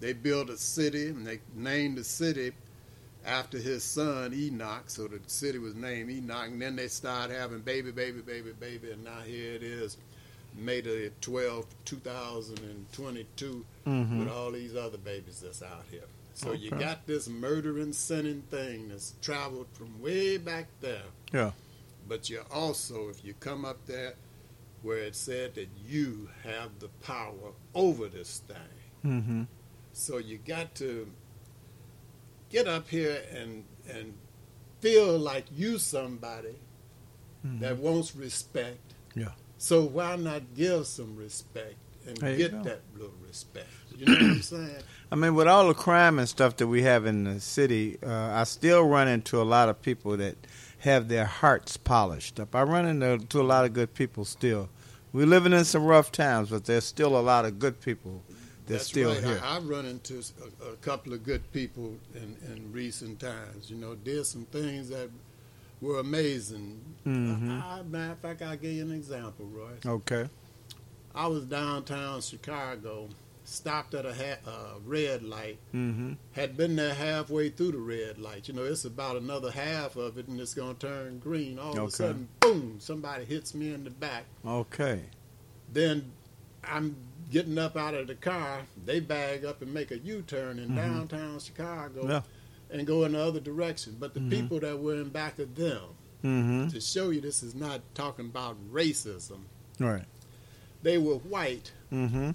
they 0.00 0.14
built 0.14 0.48
a 0.48 0.56
city 0.56 1.08
and 1.08 1.26
they 1.26 1.40
named 1.54 1.98
the 1.98 2.04
city 2.04 2.52
after 3.26 3.58
his 3.58 3.82
son 3.84 4.32
Enoch. 4.32 4.84
So 4.86 5.08
the 5.08 5.20
city 5.26 5.58
was 5.58 5.74
named 5.74 6.10
Enoch. 6.10 6.46
And 6.48 6.62
then 6.62 6.76
they 6.76 6.88
started 6.88 7.34
having 7.36 7.60
baby, 7.60 7.90
baby, 7.90 8.20
baby, 8.20 8.52
baby. 8.58 8.92
And 8.92 9.04
now 9.04 9.20
here 9.20 9.52
it 9.54 9.62
is, 9.62 9.96
May 10.58 10.80
the 10.80 11.12
12th, 11.20 11.66
2022, 11.84 13.64
Mhm. 13.86 14.18
with 14.20 14.28
all 14.28 14.52
these 14.52 14.74
other 14.74 14.96
babies 14.96 15.40
that's 15.40 15.62
out 15.62 15.84
here. 15.90 16.04
So 16.34 16.52
you 16.52 16.70
got 16.70 17.06
this 17.06 17.28
murdering, 17.28 17.92
sinning 17.92 18.42
thing 18.50 18.88
that's 18.88 19.14
traveled 19.20 19.68
from 19.72 20.00
way 20.00 20.36
back 20.38 20.68
there. 20.80 21.04
Yeah. 21.32 21.52
But 22.08 22.30
you 22.30 22.42
also, 22.50 23.08
if 23.08 23.24
you 23.24 23.34
come 23.34 23.64
up 23.64 23.84
there 23.86 24.14
where 24.82 24.98
it 24.98 25.16
said 25.16 25.54
that 25.54 25.68
you 25.86 26.28
have 26.42 26.78
the 26.78 26.88
power 27.02 27.52
over 27.74 28.08
this 28.08 28.40
thing. 28.46 28.56
Mm-hmm. 29.04 29.42
So 29.92 30.18
you 30.18 30.38
got 30.38 30.74
to 30.76 31.10
get 32.50 32.66
up 32.68 32.88
here 32.88 33.22
and 33.32 33.64
and 33.88 34.14
feel 34.80 35.18
like 35.18 35.46
you 35.54 35.78
somebody 35.78 36.56
that 37.60 37.78
wants 37.78 38.16
respect. 38.16 38.94
Mm-hmm. 39.10 39.20
Yeah. 39.20 39.28
So 39.58 39.82
why 39.84 40.16
not 40.16 40.54
give 40.54 40.86
some 40.86 41.16
respect 41.16 41.76
and 42.06 42.16
There 42.16 42.36
get 42.36 42.62
that 42.64 42.80
little 42.94 43.14
respect? 43.26 43.68
You 43.96 44.06
know 44.06 44.12
what 44.12 44.22
I'm 44.22 44.42
saying? 44.42 44.82
I 45.10 45.14
mean, 45.14 45.34
with 45.34 45.48
all 45.48 45.68
the 45.68 45.74
crime 45.74 46.18
and 46.18 46.28
stuff 46.28 46.56
that 46.56 46.66
we 46.66 46.82
have 46.82 47.06
in 47.06 47.24
the 47.24 47.40
city, 47.40 47.98
uh, 48.04 48.10
I 48.10 48.44
still 48.44 48.82
run 48.82 49.08
into 49.08 49.40
a 49.40 49.44
lot 49.44 49.68
of 49.68 49.80
people 49.80 50.16
that 50.16 50.36
have 50.80 51.08
their 51.08 51.24
hearts 51.24 51.76
polished 51.76 52.38
up. 52.38 52.54
I 52.54 52.62
run 52.62 52.86
into 52.86 53.18
to 53.26 53.40
a 53.40 53.42
lot 53.42 53.64
of 53.64 53.72
good 53.72 53.94
people 53.94 54.24
still. 54.24 54.68
We're 55.12 55.26
living 55.26 55.52
in 55.52 55.64
some 55.64 55.84
rough 55.84 56.12
times, 56.12 56.50
but 56.50 56.64
there's 56.66 56.84
still 56.84 57.16
a 57.16 57.20
lot 57.20 57.44
of 57.44 57.58
good 57.58 57.80
people 57.80 58.22
that's, 58.66 58.82
That's 58.82 58.84
still 58.86 59.10
right. 59.14 59.22
here. 59.24 59.40
I, 59.42 59.56
I've 59.56 59.68
run 59.68 59.86
into 59.86 60.22
a, 60.62 60.72
a 60.72 60.76
couple 60.76 61.12
of 61.12 61.22
good 61.24 61.50
people 61.52 61.94
in, 62.14 62.36
in 62.52 62.72
recent 62.72 63.20
times. 63.20 63.70
You 63.70 63.76
know, 63.76 63.94
did 63.94 64.26
some 64.26 64.44
things 64.46 64.88
that 64.90 65.08
were 65.80 66.00
amazing. 66.00 66.80
Mhm. 67.06 67.62
I, 67.62 67.78
I, 67.78 67.82
matter 67.82 68.12
of 68.12 68.18
fact, 68.18 68.42
I'll 68.42 68.56
give 68.56 68.72
you 68.72 68.82
an 68.82 68.92
example, 68.92 69.46
Roy. 69.46 69.72
Okay. 69.84 70.28
I 71.14 71.26
was 71.28 71.44
downtown 71.44 72.20
Chicago, 72.22 73.08
stopped 73.44 73.94
at 73.94 74.04
a 74.04 74.12
ha- 74.12 74.40
uh, 74.50 74.78
red 74.84 75.22
light, 75.22 75.58
Mm-hmm. 75.74 76.14
had 76.32 76.56
been 76.56 76.76
there 76.76 76.92
halfway 76.94 77.48
through 77.50 77.72
the 77.72 77.78
red 77.78 78.18
light. 78.18 78.48
You 78.48 78.54
know, 78.54 78.64
it's 78.64 78.84
about 78.84 79.16
another 79.16 79.50
half 79.50 79.96
of 79.96 80.18
it, 80.18 80.26
and 80.28 80.40
it's 80.40 80.54
going 80.54 80.74
to 80.76 80.86
turn 80.86 81.18
green. 81.20 81.58
All 81.58 81.78
of 81.78 81.88
a 81.88 81.90
sudden, 81.90 82.28
boom, 82.40 82.76
somebody 82.80 83.24
hits 83.24 83.54
me 83.54 83.72
in 83.72 83.84
the 83.84 83.90
back. 83.90 84.24
Okay. 84.44 85.02
Then 85.72 86.10
I'm 86.64 86.96
getting 87.30 87.58
up 87.58 87.76
out 87.76 87.94
of 87.94 88.06
the 88.06 88.14
car. 88.14 88.62
They 88.84 89.00
bag 89.00 89.44
up 89.44 89.62
and 89.62 89.72
make 89.74 89.90
a 89.90 89.98
U-turn 89.98 90.58
in 90.58 90.70
Mhm. 90.70 90.76
downtown 90.76 91.38
Chicago 91.40 92.08
Yeah. 92.08 92.22
and 92.70 92.86
go 92.86 93.04
in 93.04 93.12
the 93.12 93.18
other 93.20 93.40
direction. 93.40 93.96
But 93.98 94.14
the 94.14 94.20
Mhm. 94.20 94.30
people 94.30 94.60
that 94.60 94.78
were 94.78 94.94
in 95.00 95.08
back 95.08 95.38
of 95.38 95.54
them, 95.56 95.82
Mm-hmm. 96.24 96.68
to 96.68 96.80
show 96.80 97.10
you 97.10 97.20
this 97.20 97.42
is 97.42 97.54
not 97.54 97.80
talking 97.94 98.26
about 98.26 98.56
racism, 98.72 99.40
Right. 99.78 100.04
they 100.82 100.98
were 100.98 101.16
white. 101.16 101.72
Mm-hmm. 101.92 102.30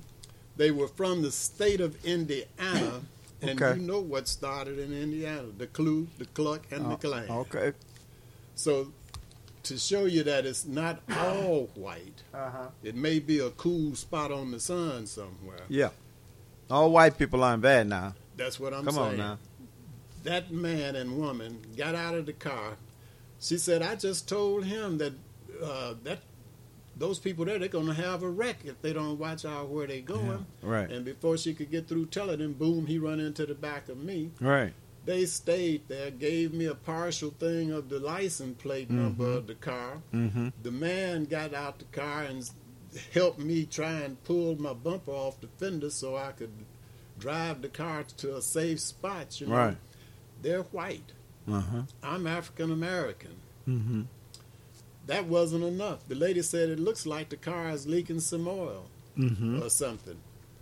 They 0.57 0.71
were 0.71 0.87
from 0.87 1.21
the 1.21 1.31
state 1.31 1.81
of 1.81 2.03
Indiana. 2.05 3.01
And 3.43 3.59
Okay. 3.59 3.79
you 3.81 3.87
know 3.87 3.99
what 3.99 4.27
started 4.27 4.77
in 4.77 4.93
Indiana 4.93 5.47
the 5.57 5.65
Klu, 5.65 6.07
the 6.19 6.25
Cluck, 6.25 6.61
and 6.69 6.85
the 6.85 6.89
Oh, 6.93 6.97
Klan. 6.97 7.27
Okay. 7.27 7.73
So, 8.53 8.93
to 9.63 9.77
show 9.77 10.05
you 10.05 10.23
that 10.23 10.45
it's 10.45 10.65
not 10.65 11.01
all 11.17 11.69
white, 11.75 12.23
Uh-huh. 12.33 12.67
it 12.83 12.95
may 12.95 13.19
be 13.19 13.39
a 13.39 13.49
cool 13.51 13.95
spot 13.95 14.31
on 14.31 14.51
the 14.51 14.59
sun 14.59 15.05
somewhere. 15.05 15.61
Yeah. 15.69 15.89
All 16.69 16.91
white 16.91 17.17
people 17.17 17.43
aren't 17.43 17.61
bad 17.61 17.87
now. 17.87 18.15
That's 18.37 18.59
what 18.59 18.73
I'm 18.73 18.85
Come 18.85 18.95
saying. 18.95 19.07
on 19.11 19.17
now. 19.17 19.37
That 20.23 20.51
man 20.51 20.95
and 20.95 21.17
woman 21.17 21.59
got 21.75 21.95
out 21.95 22.15
of 22.15 22.25
the 22.25 22.33
car. 22.33 22.77
She 23.39 23.57
said, 23.57 23.81
"I 23.81 23.95
just 23.95 24.29
told 24.29 24.65
him 24.65 24.97
that 24.99 25.13
uh, 25.61 25.95
that 26.03 26.19
those 26.95 27.17
people 27.19 27.45
there 27.45 27.57
they're 27.59 27.67
going 27.67 27.87
to 27.87 27.93
have 27.93 28.21
a 28.23 28.29
wreck 28.29 28.57
if 28.63 28.79
they 28.81 28.93
don't 28.93 29.17
watch 29.17 29.45
out 29.45 29.69
where 29.69 29.87
they're 29.87 30.01
going." 30.01 30.45
Right. 30.61 30.89
And 30.89 31.03
before 31.03 31.37
she 31.37 31.53
could 31.53 31.71
get 31.71 31.87
through 31.87 32.05
telling 32.07 32.39
him, 32.39 32.53
boom, 32.53 32.85
he 32.85 32.99
run 32.99 33.19
into 33.19 33.45
the 33.45 33.55
back 33.55 33.89
of 33.89 33.97
me. 33.97 34.29
Right. 34.39 34.73
They 35.05 35.25
stayed 35.25 35.87
there, 35.87 36.11
gave 36.11 36.53
me 36.53 36.65
a 36.65 36.75
partial 36.75 37.31
thing 37.31 37.71
of 37.71 37.89
the 37.89 37.99
license 37.99 38.61
plate 38.61 38.89
number 38.89 39.23
Mhm. 39.25 39.37
of 39.37 39.47
the 39.47 39.55
car. 39.55 40.01
Mm-hmm. 40.13 40.49
The 40.61 40.71
man 40.71 41.25
got 41.25 41.53
out 41.53 41.79
the 41.79 41.85
car 41.85 42.23
and 42.23 42.47
helped 43.13 43.39
me 43.39 43.65
try 43.65 43.93
and 44.01 44.23
pull 44.23 44.55
my 44.61 44.73
bumper 44.73 45.11
off 45.11 45.41
the 45.41 45.47
fender 45.57 45.89
so 45.89 46.15
I 46.17 46.33
could 46.33 46.51
drive 47.17 47.61
the 47.61 47.69
car 47.69 48.03
to 48.17 48.35
a 48.37 48.41
safe 48.41 48.79
spot. 48.79 49.41
You 49.41 49.47
know, 49.47 49.55
Right. 49.55 49.77
they're 50.41 50.63
white. 50.63 51.13
Uh-huh. 51.47 51.83
I'm 52.03 52.27
African 52.27 52.71
American. 52.71 53.35
Mm-hmm. 53.67 54.01
That 55.07 55.25
wasn't 55.25 55.63
enough. 55.63 56.07
The 56.07 56.15
lady 56.15 56.43
said 56.43 56.69
it 56.69 56.79
looks 56.79 57.05
like 57.07 57.29
the 57.29 57.37
car 57.37 57.69
is 57.71 57.87
leaking 57.87 58.19
some 58.19 58.47
oil 58.47 58.85
Mm-hmm. 59.17 59.61
or 59.63 59.69
something. 59.69 60.17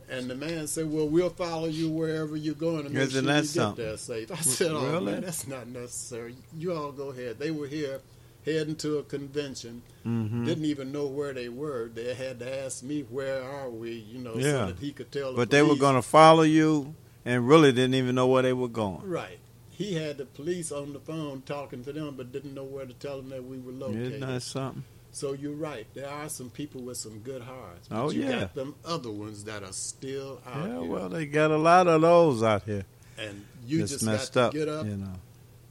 And 0.09 0.29
the 0.29 0.35
man 0.35 0.65
said, 0.67 0.91
"Well, 0.91 1.07
we'll 1.07 1.29
follow 1.29 1.67
you 1.67 1.89
wherever 1.89 2.35
you're 2.35 2.55
going 2.55 2.83
to 2.85 2.89
make 2.89 3.03
Isn't 3.03 3.25
sure 3.25 3.33
that 3.33 3.41
you 3.41 3.47
something? 3.47 3.83
get 3.83 3.89
there 3.89 3.97
safe." 3.97 4.31
I 4.39 4.41
said, 4.41 4.71
"Oh 4.71 4.91
Really? 4.91 5.11
man, 5.13 5.21
that's 5.21 5.47
not 5.47 5.67
necessary. 5.67 6.35
You 6.57 6.73
all 6.73 6.91
go 6.91 7.09
ahead." 7.09 7.37
They 7.39 7.51
were 7.51 7.67
here 7.67 8.01
heading 8.45 8.75
to 8.77 8.97
a 8.97 9.03
convention. 9.03 9.83
Mhm. 10.05 10.45
Didn't 10.45 10.65
even 10.65 10.91
know 10.91 11.05
where 11.05 11.33
they 11.33 11.49
were. 11.49 11.89
They 11.93 12.13
had 12.15 12.39
to 12.39 12.63
ask 12.65 12.81
me, 12.83 13.01
"Where 13.09 13.43
are 13.43 13.69
we?" 13.69 13.91
You 13.93 14.17
know, 14.19 14.35
Yeah. 14.35 14.41
so 14.41 14.65
that 14.67 14.79
he 14.79 14.91
could 14.93 15.11
tell. 15.11 15.31
The 15.31 15.37
But 15.37 15.51
they 15.51 15.61
were 15.61 15.75
going 15.75 15.95
to 15.95 16.01
follow 16.01 16.41
you 16.43 16.95
and 17.25 17.47
really 17.47 17.71
didn't 17.71 17.93
even 17.95 18.15
know 18.15 18.25
where 18.27 18.41
they 18.41 18.53
were 18.53 18.67
going. 18.67 19.01
Right. 19.07 19.37
He 19.69 19.93
had 19.93 20.17
the 20.17 20.25
police 20.25 20.71
on 20.71 20.91
the 20.93 20.99
phone 20.99 21.43
talking 21.45 21.83
to 21.85 21.93
them, 21.93 22.15
but 22.17 22.31
didn't 22.31 22.53
know 22.55 22.63
where 22.63 22.85
to 22.85 22.93
tell 22.93 23.17
them 23.17 23.29
that 23.29 23.43
we 23.45 23.59
were 23.59 23.71
located. 23.71 24.13
Isn't 24.13 24.19
that 24.21 24.41
something? 24.41 24.83
So 25.11 25.33
you're 25.33 25.55
right. 25.55 25.87
There 25.93 26.07
are 26.09 26.29
some 26.29 26.49
people 26.49 26.81
with 26.81 26.97
some 26.97 27.19
good 27.19 27.41
hearts. 27.41 27.87
But 27.87 27.97
Oh, 28.03 28.09
you 28.11 28.21
yeah. 28.23 28.39
got 28.41 28.55
them 28.55 28.75
other 28.85 29.11
ones 29.11 29.43
that 29.45 29.63
are 29.63 29.73
still 29.73 30.41
out 30.45 30.67
Yeah, 30.67 30.81
here. 30.81 30.91
well, 30.91 31.09
they 31.09 31.25
got 31.25 31.51
a 31.51 31.57
lot 31.57 31.87
of 31.87 32.01
those 32.01 32.43
out 32.43 32.63
here. 32.63 32.85
and 33.17 33.45
you 33.65 33.79
just 33.85 34.03
messed 34.03 34.33
got 34.35 34.45
up, 34.47 34.51
to 34.53 34.57
get 34.59 34.69
up 34.69 34.85
you 34.85 34.95
know. 34.97 35.13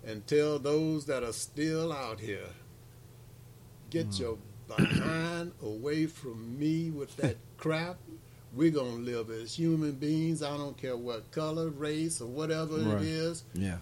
and 0.04 0.26
tell 0.26 0.58
those 0.58 1.06
that 1.06 1.22
are 1.22 1.32
still 1.32 1.92
out 1.92 2.20
here, 2.20 2.48
get 3.90 4.08
Mm. 4.10 4.18
your 4.20 4.38
behind 4.76 5.52
away 5.62 6.06
from 6.06 6.58
me 6.58 6.90
with 6.90 7.16
that 7.16 7.36
crap. 7.56 7.96
We're 8.52 8.70
gonna 8.70 8.96
live 8.96 9.30
as 9.30 9.54
human 9.54 9.92
beings. 9.92 10.42
I 10.42 10.56
don't 10.56 10.76
care 10.76 10.96
what 10.96 11.30
color, 11.30 11.68
race, 11.68 12.20
or 12.20 12.26
whatever 12.26 12.76
Right. 12.78 13.02
it 13.02 13.08
is. 13.08 13.44
Yeah. 13.54 13.78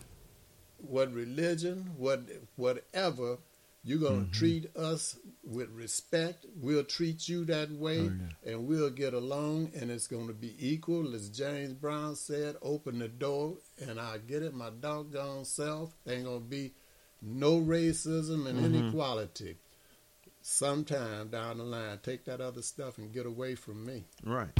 what 0.88 1.12
religion, 1.12 1.90
what 1.96 2.20
whatever, 2.56 3.38
you're 3.82 3.98
gonna 3.98 4.18
Mm-hmm. 4.24 4.30
treat 4.32 4.76
us 4.76 5.16
with 5.46 5.70
respect. 5.70 6.44
We'll 6.56 6.84
treat 6.84 7.28
you 7.28 7.44
that 7.46 7.70
way, 7.70 8.10
Oh, 8.10 8.12
and 8.44 8.66
we'll 8.66 8.90
get 8.90 9.14
along, 9.14 9.72
and 9.74 9.90
it's 9.90 10.08
gonna 10.08 10.32
be 10.32 10.54
equal. 10.58 11.14
As 11.14 11.28
James 11.28 11.72
Brown 11.72 12.16
said, 12.16 12.56
"Open 12.60 12.98
the 12.98 13.08
door, 13.08 13.58
and 13.80 14.00
I 14.00 14.18
get 14.18 14.42
it 14.42 14.54
my 14.54 14.70
doggone 14.70 15.44
self. 15.44 15.94
Ain't 16.06 16.24
gonna 16.24 16.40
be 16.40 16.74
no 17.22 17.60
racism 17.60 18.46
and 18.46 18.58
Mhm. 18.58 18.64
inequality." 18.64 19.58
Sometime 20.42 21.28
down 21.28 21.58
the 21.58 21.64
line, 21.64 21.98
take 22.02 22.24
that 22.24 22.40
other 22.40 22.62
stuff 22.62 22.98
and 22.98 23.12
get 23.12 23.26
away 23.26 23.54
from 23.54 23.84
me. 23.84 24.04
Right. 24.22 24.50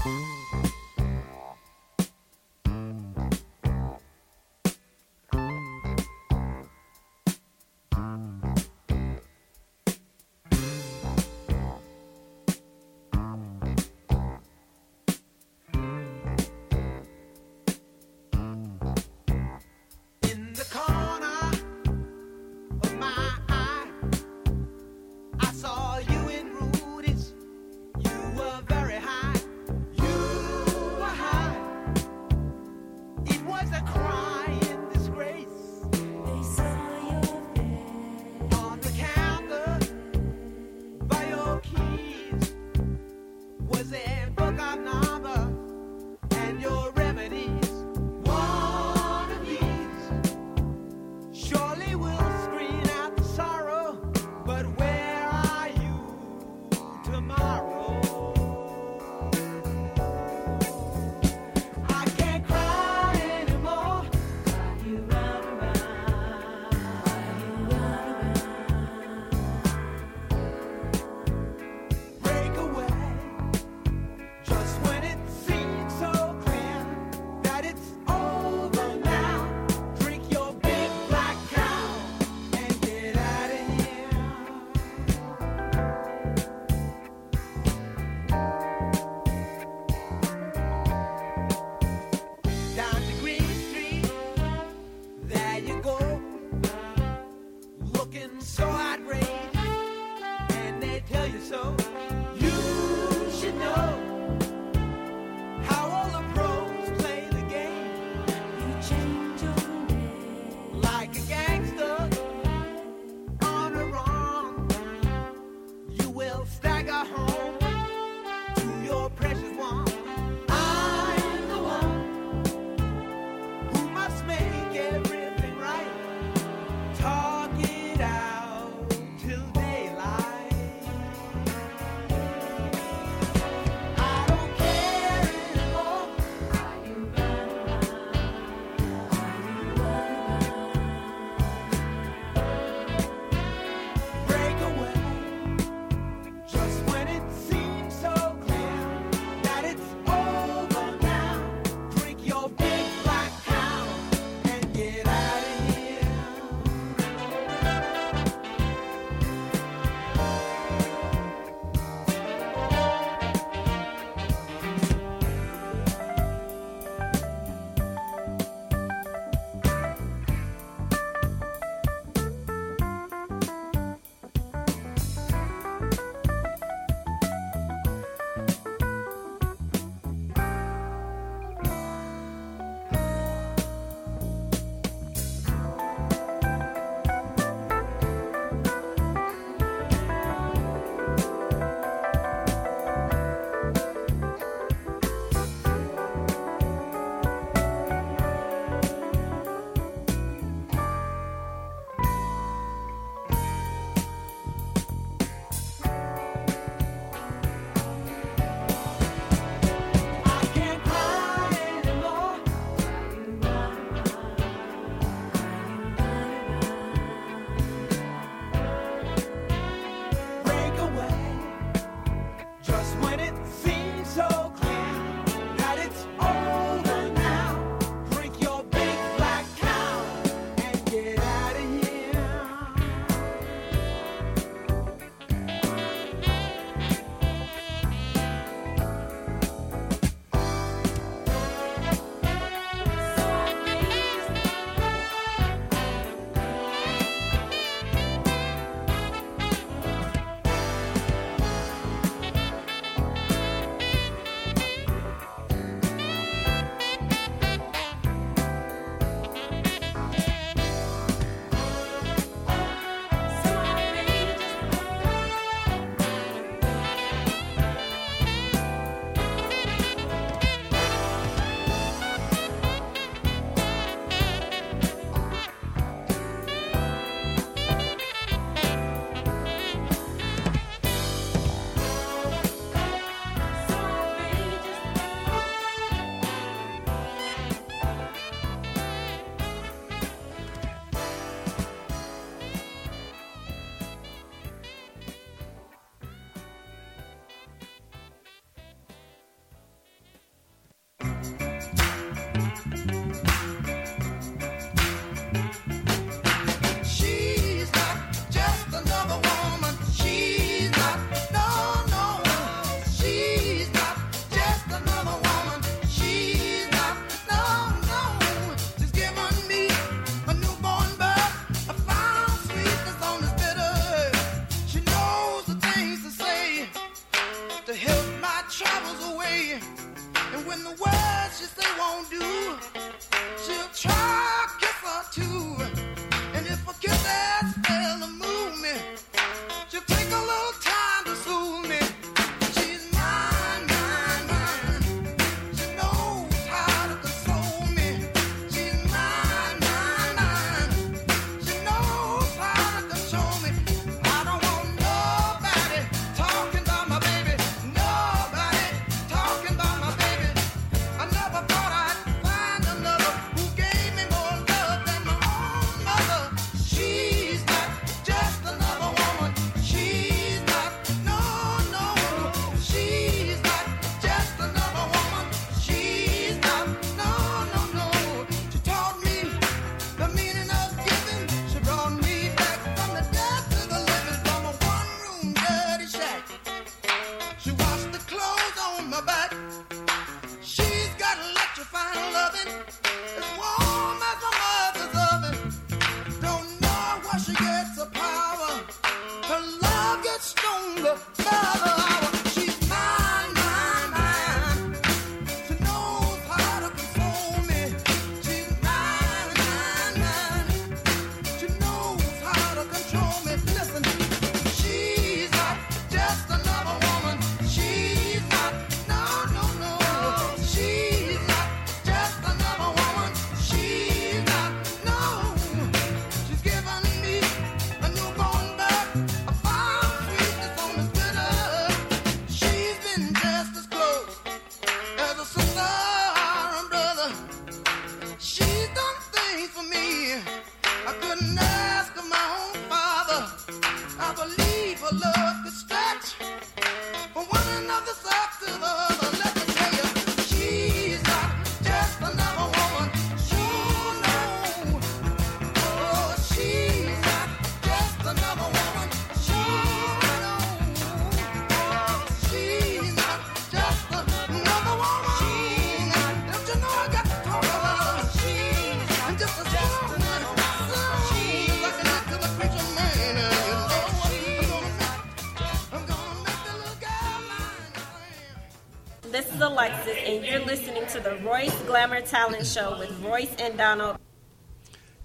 Show 482.57 482.79
with 482.79 483.05
Royce 483.05 483.37
and 483.39 483.59
Donald. 483.59 483.99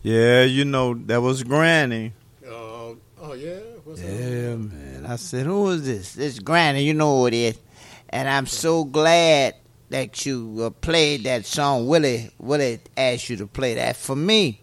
Yeah, 0.04 0.44
you 0.44 0.64
know 0.64 0.94
that 0.94 1.22
was 1.22 1.44
Granny. 1.44 2.14
Oh, 2.48 2.96
oh 3.20 3.34
yeah. 3.34 3.60
What's 3.84 4.02
that? 4.02 4.08
Yeah, 4.08 4.56
man. 4.56 5.06
I 5.06 5.18
said, 5.18 5.48
Who 5.48 5.68
is 5.72 5.86
this? 5.86 6.14
This 6.14 6.40
Granny, 6.40 6.84
you 6.84 6.94
know 6.94 7.18
who 7.18 7.28
it 7.28 7.34
is. 7.34 7.60
And 8.08 8.30
I'm 8.30 8.46
so 8.46 8.86
glad 8.86 9.56
that 9.90 10.26
you 10.26 10.62
uh, 10.62 10.70
played 10.70 11.26
that 11.26 11.46
song. 11.46 11.88
Willie, 11.88 12.32
Willie 12.40 12.80
asked 12.96 13.30
you 13.30 13.36
to 13.36 13.48
play 13.48 13.74
that 13.74 13.98
for 13.98 14.16
me. 14.16 14.62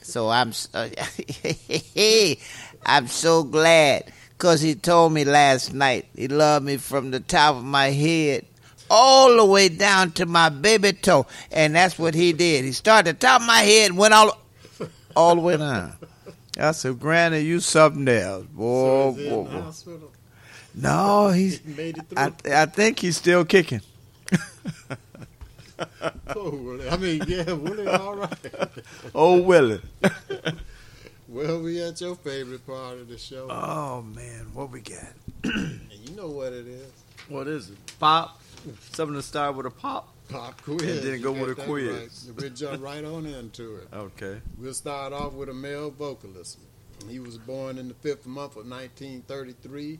So 0.00 0.30
I'm, 0.30 0.54
uh, 0.72 0.88
I'm 2.86 3.06
so 3.06 3.42
glad 3.42 4.10
because 4.30 4.62
he 4.62 4.74
told 4.74 5.12
me 5.12 5.26
last 5.26 5.74
night 5.74 6.06
he 6.16 6.28
loved 6.28 6.64
me 6.64 6.78
from 6.78 7.10
the 7.10 7.20
top 7.20 7.56
of 7.56 7.64
my 7.64 7.90
head 7.90 8.46
all 8.94 9.36
the 9.36 9.44
way 9.44 9.68
down 9.68 10.12
to 10.12 10.24
my 10.26 10.48
baby 10.48 10.92
toe, 10.92 11.26
and 11.50 11.74
that's 11.74 11.98
what 11.98 12.14
he 12.14 12.32
did. 12.32 12.64
He 12.64 12.70
started 12.72 13.08
at 13.10 13.20
the 13.20 13.26
top 13.26 13.40
of 13.40 13.46
my 13.46 13.58
head 13.58 13.90
and 13.90 13.98
went 13.98 14.14
all, 14.14 14.38
all 15.16 15.34
the 15.34 15.40
way 15.40 15.56
down. 15.56 15.94
I 16.58 16.70
said, 16.70 17.00
Granny, 17.00 17.40
you 17.40 17.58
something 17.58 18.06
else. 18.06 18.46
Boy, 18.46 19.12
So 19.12 19.18
is 19.18 19.28
boy, 19.28 19.40
in 19.46 19.64
the 19.90 19.98
boy. 19.98 20.06
No, 20.76 21.28
he's. 21.30 21.58
He 21.58 21.72
made 21.76 21.98
it 21.98 22.04
I, 22.16 22.30
through? 22.30 22.52
I 22.54 22.66
think 22.66 23.00
he's 23.00 23.16
still 23.16 23.44
kicking. 23.44 23.80
Oh, 26.36 26.50
Willie. 26.50 26.88
I 26.88 26.96
mean, 26.96 27.22
yeah, 27.26 27.52
Willie, 27.52 27.88
all 27.88 28.14
right. 28.14 28.54
Oh, 29.14 29.42
Willie. 29.42 29.80
well, 31.28 31.60
we 31.60 31.82
at 31.82 32.00
your 32.00 32.14
favorite 32.14 32.64
part 32.64 32.98
of 32.98 33.08
the 33.08 33.18
show. 33.18 33.48
Oh 33.50 34.02
man, 34.02 34.46
what 34.54 34.70
we 34.70 34.80
got? 34.80 35.12
and 35.44 35.80
you 36.08 36.14
know 36.14 36.28
what 36.28 36.52
it 36.52 36.68
is. 36.68 36.92
What 37.28 37.48
is 37.48 37.70
it? 37.70 37.76
Pop. 37.98 38.40
Something 38.92 39.16
to 39.16 39.22
start 39.22 39.54
with 39.56 39.66
a 39.66 39.70
pop. 39.70 40.08
Pop 40.28 40.60
quiz. 40.62 40.82
And 40.82 41.00
then 41.00 41.20
go 41.20 41.32
with 41.32 41.50
a 41.50 41.54
quiz. 41.54 42.26
right. 42.28 42.36
We'll 42.40 42.50
jump 42.50 42.82
right 42.82 43.04
on 43.04 43.26
into 43.26 43.76
it. 43.76 43.88
Okay. 43.94 44.40
We'll 44.58 44.74
start 44.74 45.12
off 45.12 45.32
with 45.34 45.48
a 45.48 45.54
male 45.54 45.90
vocalist. 45.90 46.58
He 47.08 47.18
was 47.18 47.36
born 47.36 47.76
in 47.78 47.88
the 47.88 47.94
fifth 47.94 48.26
month 48.26 48.52
of 48.56 48.66
1933, 48.68 49.98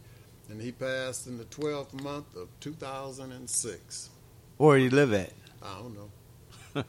and 0.48 0.60
he 0.62 0.72
passed 0.72 1.26
in 1.26 1.36
the 1.36 1.44
12th 1.46 1.92
month 2.02 2.34
of 2.36 2.48
2006. 2.60 4.10
Where 4.56 4.78
he 4.78 4.88
live 4.88 5.12
at? 5.12 5.32
I 5.62 5.78
don't 5.78 5.94
know. 5.94 6.10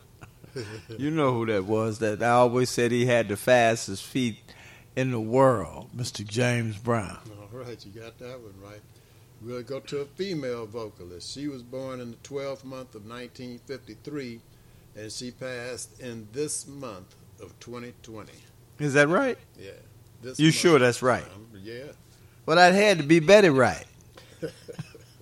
You 0.97 1.11
know 1.11 1.33
who 1.33 1.45
that 1.47 1.65
was? 1.65 1.99
That 1.99 2.23
I 2.23 2.29
always 2.29 2.69
said 2.69 2.93
he 2.93 3.05
had 3.05 3.27
the 3.27 3.35
fastest 3.35 4.05
feet 4.05 4.37
in 4.95 5.11
the 5.11 5.19
world, 5.19 5.89
Mr. 5.93 6.25
James 6.25 6.77
Brown. 6.77 7.19
All 7.41 7.59
right, 7.59 7.85
you 7.85 7.91
got 7.99 8.17
that 8.19 8.39
one 8.39 8.53
right. 8.63 8.79
We'll 9.45 9.61
go 9.61 9.79
to 9.79 9.99
a 9.99 10.05
female 10.05 10.65
vocalist. 10.65 11.31
She 11.31 11.47
was 11.47 11.61
born 11.61 12.01
in 12.01 12.11
the 12.11 12.17
12th 12.17 12.63
month 12.63 12.95
of 12.95 13.05
1953, 13.05 14.41
and 14.95 15.11
she 15.11 15.29
passed 15.29 15.99
in 16.01 16.27
this 16.33 16.65
month 16.67 17.15
of 17.39 17.57
2020. 17.59 18.31
Is 18.79 18.93
that 18.93 19.07
right? 19.07 19.37
Yeah. 19.59 19.69
This 20.23 20.39
You 20.39 20.47
month. 20.47 20.55
sure 20.55 20.79
that's 20.79 21.03
right? 21.03 21.23
Um, 21.23 21.47
yeah. 21.61 21.91
Well, 22.47 22.57
that 22.57 22.73
had 22.73 22.97
to 22.97 23.03
be 23.03 23.19
Betty 23.19 23.49
Wright. 23.49 23.85
Yeah, 24.41 24.49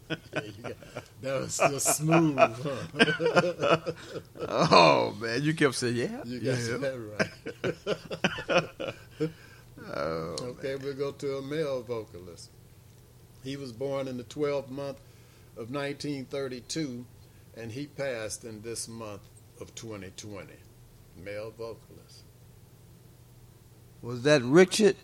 got- 0.63 0.73
that 1.21 1.39
was 1.41 1.57
just 1.57 1.97
smooth, 1.97 2.37
huh? 2.37 3.77
oh 4.49 5.15
man, 5.19 5.41
you 5.41 5.53
kept 5.53 5.75
saying 5.75 5.95
yeah. 5.95 6.21
You 6.25 6.39
got 6.39 6.59
yeah. 6.59 6.77
that 6.77 6.97
right. 8.79 8.95
Oh, 9.95 10.35
okay, 10.41 10.75
we'll 10.77 10.93
go 10.95 11.11
to 11.11 11.37
a 11.37 11.41
male 11.41 11.81
vocalist. 11.83 12.49
He 13.43 13.57
was 13.57 13.71
born 13.71 14.07
in 14.07 14.17
the 14.17 14.23
12th 14.23 14.69
month 14.69 14.97
of 15.57 15.69
1932, 15.69 17.05
and 17.57 17.71
he 17.71 17.87
passed 17.87 18.43
in 18.43 18.61
this 18.61 18.87
month 18.87 19.21
of 19.59 19.75
2020. 19.75 20.53
Male 21.23 21.53
vocalist. 21.57 22.23
Was 24.01 24.23
that 24.23 24.41
Richard? 24.41 24.95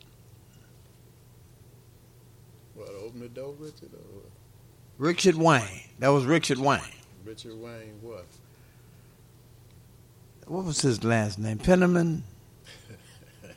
What, 2.75 2.89
open 2.89 3.19
the 3.19 3.29
door, 3.29 3.53
Richard? 3.59 3.89
Richard 4.97 5.35
Wayne. 5.35 5.81
That 5.99 6.09
was 6.09 6.25
Richard 6.25 6.57
Wayne. 6.57 6.81
Richard 7.25 7.59
Wayne, 7.59 7.99
what? 8.01 8.25
What 10.47 10.65
was 10.65 10.81
his 10.81 11.03
last 11.03 11.39
name? 11.39 11.57
Penniman? 11.57 12.23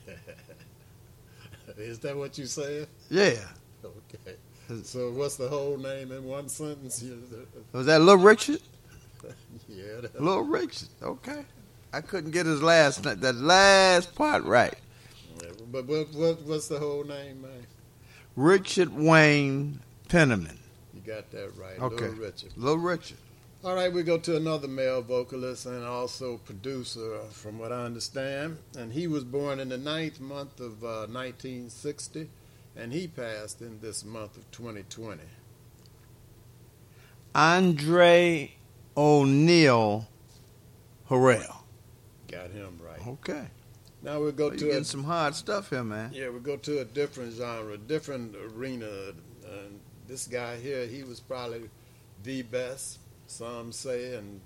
Is 1.78 1.98
that 2.00 2.16
what 2.16 2.36
you 2.36 2.46
said? 2.46 2.86
Yeah. 3.08 3.38
Okay. 3.84 4.36
So 4.84 5.10
what's 5.12 5.36
the 5.36 5.48
whole 5.48 5.76
name 5.76 6.12
in 6.12 6.24
one 6.24 6.48
sentence? 6.48 7.04
Was 7.72 7.86
that 7.86 8.00
Little 8.00 8.22
Richard? 8.22 8.60
Yeah. 9.68 10.08
Little 10.18 10.42
Richard. 10.42 10.88
Okay. 11.02 11.44
I 11.92 12.00
couldn't 12.00 12.32
get 12.32 12.46
his 12.46 12.62
last 12.62 13.02
that 13.04 13.34
last 13.36 14.14
part 14.14 14.44
right. 14.44 14.74
But 15.70 15.86
what, 15.86 16.12
what 16.12 16.42
what's 16.42 16.68
the 16.68 16.78
whole 16.78 17.04
name, 17.04 17.42
man? 17.42 17.66
Richard 18.36 18.94
Wayne 18.94 19.80
Penniman. 20.08 20.58
You 20.94 21.00
got 21.00 21.30
that 21.30 21.56
right. 21.56 21.80
Okay. 21.80 22.06
Little 22.06 22.20
Richard. 22.20 22.52
Little 22.56 22.78
Richard. 22.78 23.18
All 23.64 23.76
right, 23.76 23.92
we 23.92 24.02
go 24.02 24.18
to 24.18 24.36
another 24.36 24.66
male 24.66 25.02
vocalist 25.02 25.66
and 25.66 25.84
also 25.84 26.38
producer, 26.38 27.20
from 27.30 27.60
what 27.60 27.70
I 27.70 27.84
understand. 27.84 28.58
And 28.76 28.92
he 28.92 29.06
was 29.06 29.22
born 29.22 29.60
in 29.60 29.68
the 29.68 29.78
ninth 29.78 30.18
month 30.18 30.58
of 30.58 30.82
uh, 30.82 31.06
1960, 31.06 32.28
and 32.76 32.92
he 32.92 33.06
passed 33.08 33.60
in 33.60 33.80
this 33.80 34.04
month 34.04 34.36
of 34.36 34.50
2020. 34.50 35.20
Andre 37.34 38.52
O'Neal 38.96 40.08
Harrell. 41.08 41.56
Got 42.30 42.50
him 42.50 42.78
right. 42.82 43.06
Okay. 43.06 43.44
Now 44.02 44.20
we'll 44.20 44.32
go 44.32 44.50
you 44.50 44.58
to 44.58 44.64
getting 44.64 44.80
a, 44.82 44.84
some 44.84 45.04
hard 45.04 45.34
stuff 45.34 45.70
here, 45.70 45.84
man. 45.84 46.10
yeah, 46.12 46.28
we'll 46.28 46.40
go 46.40 46.56
to 46.56 46.80
a 46.80 46.84
different 46.84 47.34
genre, 47.34 47.76
different 47.78 48.34
arena. 48.36 48.86
And 49.44 49.80
this 50.08 50.26
guy 50.26 50.56
here, 50.58 50.86
he 50.86 51.04
was 51.04 51.20
probably 51.20 51.70
the 52.24 52.42
best, 52.42 52.98
some 53.26 53.70
say, 53.72 54.14
and 54.16 54.40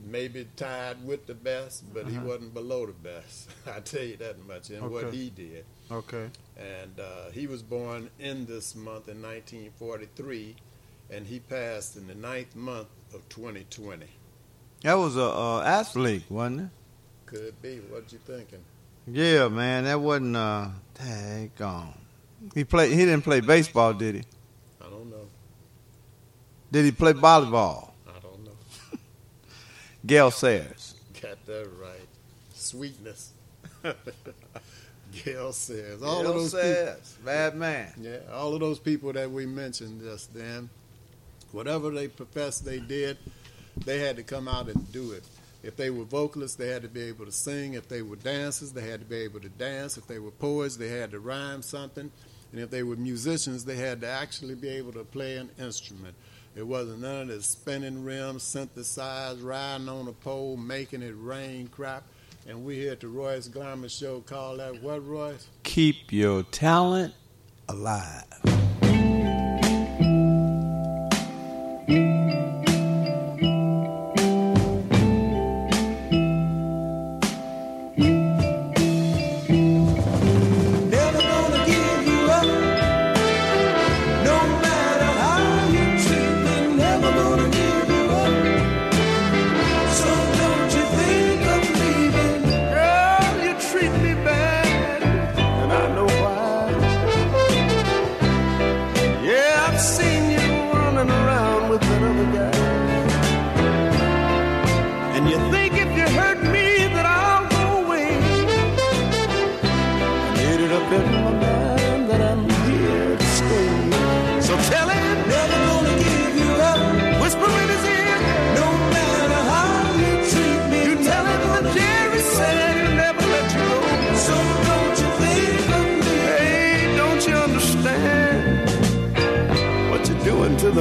maybe 0.00 0.48
tied 0.56 1.04
with 1.06 1.26
the 1.26 1.34
best, 1.34 1.92
but 1.94 2.06
he 2.08 2.16
Uh-huh. 2.16 2.26
wasn't 2.26 2.54
below 2.54 2.86
the 2.86 2.92
best. 2.92 3.50
I 3.66 3.80
tell 3.80 4.02
you 4.02 4.16
that 4.16 4.44
much 4.46 4.70
in 4.70 4.88
what 4.90 5.12
he 5.14 5.30
did. 5.30 5.64
Okay. 5.90 6.28
And 6.56 7.00
uh, 7.00 7.30
he 7.32 7.46
was 7.46 7.62
born 7.62 8.10
in 8.18 8.46
this 8.46 8.74
month 8.74 9.08
in 9.08 9.20
1943, 9.22 10.54
and 11.10 11.26
he 11.26 11.40
passed 11.40 11.96
in 11.96 12.06
the 12.06 12.14
ninth 12.14 12.54
month 12.54 12.88
of 13.12 13.28
2020. 13.28 14.06
That 14.82 14.94
was 14.94 15.16
a 15.16 15.24
uh, 15.24 15.62
athlete, 15.62 16.24
wasn't 16.28 16.60
it? 16.60 16.68
Could 17.26 17.62
be. 17.62 17.76
What 17.78 18.12
you 18.12 18.18
thinking? 18.18 18.60
Yeah, 19.06 19.48
man. 19.48 19.84
That 19.84 20.00
wasn't 20.00 20.36
uh 20.36 20.68
daggone. 20.94 21.94
He 22.54 22.64
played 22.64 22.90
he 22.90 22.98
didn't 22.98 23.22
play 23.22 23.40
baseball, 23.40 23.92
did 23.92 24.14
he? 24.16 24.22
I 24.80 24.88
don't 24.88 25.10
know. 25.10 25.28
Did 26.72 26.84
he 26.86 26.92
play 26.92 27.12
volleyball? 27.12 27.90
I 28.08 28.18
don't 28.20 28.44
know. 28.44 28.56
Gale 30.06 30.30
Sayers. 30.30 30.94
Got 31.20 31.44
that 31.46 31.68
right. 31.80 32.08
Sweetness. 32.54 33.32
Gale 35.24 35.52
says 35.52 36.02
all 36.02 36.22
Gale 36.22 36.30
of 36.30 36.36
those 36.36 36.50
Sayers, 36.52 37.16
bad 37.24 37.54
man. 37.56 37.92
Yeah, 38.00 38.18
all 38.32 38.54
of 38.54 38.60
those 38.60 38.78
people 38.78 39.12
that 39.12 39.30
we 39.30 39.46
mentioned 39.46 40.02
just 40.02 40.34
then, 40.34 40.70
whatever 41.52 41.90
they 41.90 42.08
professed 42.08 42.64
they 42.64 42.78
did, 42.78 43.18
they 43.84 43.98
had 43.98 44.16
to 44.16 44.22
come 44.22 44.48
out 44.48 44.68
and 44.68 44.92
do 44.92 45.12
it. 45.12 45.24
If 45.62 45.76
they 45.76 45.90
were 45.90 46.04
vocalists, 46.04 46.56
they 46.56 46.68
had 46.68 46.82
to 46.82 46.88
be 46.88 47.02
able 47.02 47.26
to 47.26 47.32
sing. 47.32 47.74
If 47.74 47.88
they 47.88 48.02
were 48.02 48.16
dancers, 48.16 48.72
they 48.72 48.88
had 48.88 49.00
to 49.00 49.06
be 49.06 49.16
able 49.16 49.40
to 49.40 49.48
dance. 49.48 49.98
If 49.98 50.06
they 50.06 50.18
were 50.18 50.30
poets, 50.30 50.76
they 50.76 50.88
had 50.88 51.10
to 51.10 51.20
rhyme 51.20 51.62
something. 51.62 52.10
And 52.52 52.60
if 52.60 52.70
they 52.70 52.82
were 52.82 52.96
musicians, 52.96 53.64
they 53.64 53.76
had 53.76 54.00
to 54.00 54.08
actually 54.08 54.54
be 54.54 54.68
able 54.70 54.92
to 54.92 55.04
play 55.04 55.36
an 55.36 55.50
instrument. 55.58 56.14
It 56.56 56.66
wasn't 56.66 57.02
none 57.02 57.22
of 57.22 57.28
this 57.28 57.46
spinning 57.46 58.04
rims, 58.04 58.42
synthesized, 58.42 59.40
riding 59.40 59.88
on 59.88 60.08
a 60.08 60.12
pole, 60.12 60.56
making 60.56 61.02
it 61.02 61.14
rain 61.16 61.68
crap. 61.68 62.04
And 62.46 62.64
we 62.64 62.76
here 62.76 62.92
at 62.92 63.00
the 63.00 63.08
Royce 63.08 63.48
Glamour 63.48 63.88
Show 63.88 64.20
call 64.20 64.56
that 64.56 64.82
what, 64.82 65.06
Royce? 65.06 65.46
Keep 65.62 66.10
your 66.10 66.42
talent 66.44 67.14
alive. 67.68 68.24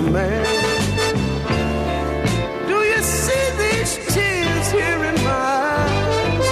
The 0.02 0.12
man? 0.12 0.46
Do 2.68 2.78
you 2.92 3.02
see 3.02 3.46
these 3.64 3.94
tears 4.14 4.68
here 4.72 5.02
in 5.10 5.16
my 5.30 5.46
eyes? 5.76 6.48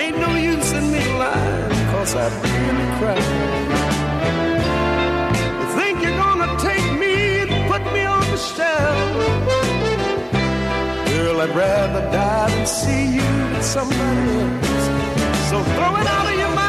Ain't 0.00 0.18
no 0.18 0.30
use 0.34 0.72
in 0.72 0.84
me 0.92 1.04
lying, 1.22 1.86
cause 1.92 2.14
I 2.14 2.26
really 2.44 2.88
cry. 2.98 3.20
You 5.60 5.66
think 5.78 5.94
you're 6.04 6.20
gonna 6.26 6.50
take 6.68 6.88
me 7.02 7.14
and 7.42 7.50
put 7.70 7.82
me 7.94 8.02
on 8.16 8.24
the 8.34 8.40
shelf? 8.52 8.98
Girl, 11.08 11.40
I'd 11.44 11.54
rather 11.64 12.04
die 12.12 12.50
than 12.50 12.66
see 12.66 13.04
you 13.18 13.30
with 13.52 13.64
somebody 13.64 14.24
else. 14.44 14.86
So 15.50 15.56
throw 15.74 15.92
it 16.00 16.06
out 16.16 16.26
of 16.32 16.38
your 16.42 16.54
mind. 16.54 16.67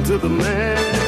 To 0.00 0.16
the 0.16 0.28
man? 0.28 1.01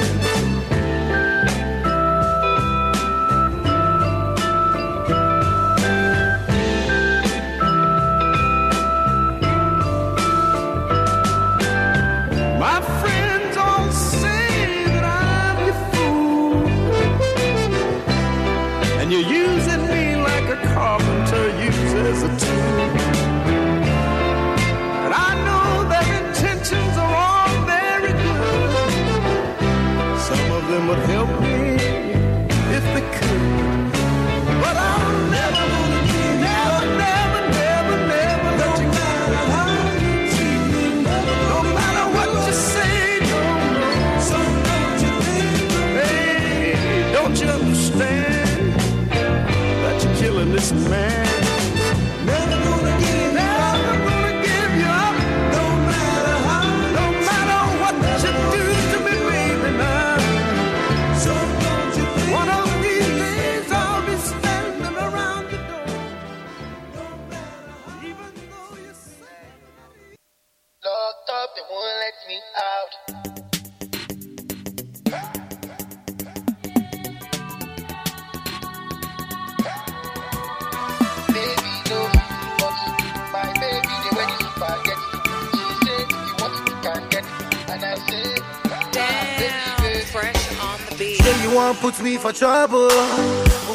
Put 91.84 92.00
me 92.02 92.16
for 92.16 92.32
trouble. 92.32 92.88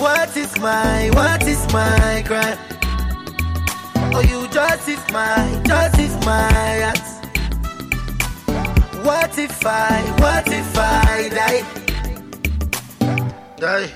What 0.01 0.35
is 0.35 0.57
my, 0.59 1.11
what 1.13 1.43
is 1.43 1.61
my 1.71 2.23
crime? 2.25 2.57
Oh, 4.15 4.21
you 4.21 4.47
justify, 4.47 5.45
justify 5.61 6.49
act. 6.89 7.07
What 9.05 9.37
if 9.37 9.63
I, 9.63 10.01
what 10.23 10.47
if 10.47 10.75
I 10.75 11.29
die? 11.37 11.61
Die. 13.57 13.89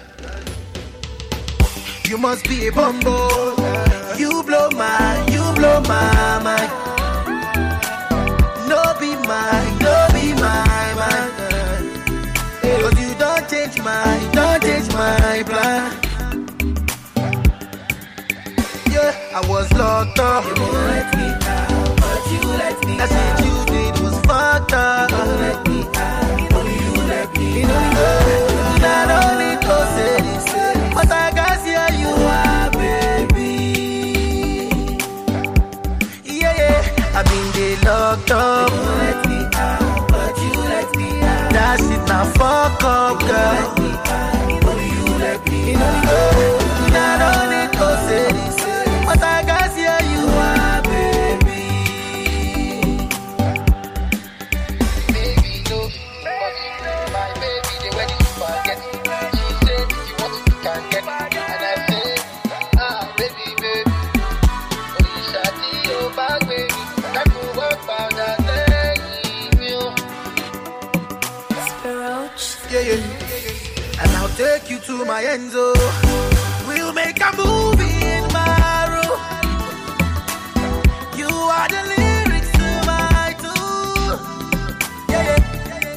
You 2.07 2.19
must 2.19 2.48
be 2.48 2.68
a 2.68 2.72
bumble. 2.72 3.56
You 4.15 4.44
blow 4.44 4.69
my, 4.77 5.26
you 5.31 5.44
blow 5.56 5.81
my 5.81 6.40
mind. 6.44 6.73
My 14.94 15.44
plan. 15.45 15.91
Yeah, 18.91 19.11
I 19.34 19.41
was 19.49 19.72
locked 19.74 20.20
up. 20.20 20.45
You 20.45 20.61
won't 20.61 20.74
let 20.74 21.18
me 21.18 21.28
out, 21.48 21.95
but 21.98 22.32
you 22.32 22.41
let 22.61 22.86
me 22.86 22.98
That's 22.98 23.14
what 23.14 23.45
you 23.45 23.56
did 23.74 24.03
was 24.03 24.20
fucked 24.22 24.74
up. 24.74 25.10
You 25.10 25.18
won't 25.18 25.40
let 25.40 25.68
me 25.68 25.80
out, 25.95 26.53
only 26.53 26.74
you 26.86 26.94
let 27.07 27.38
me 27.38 27.64
out. 27.64 27.93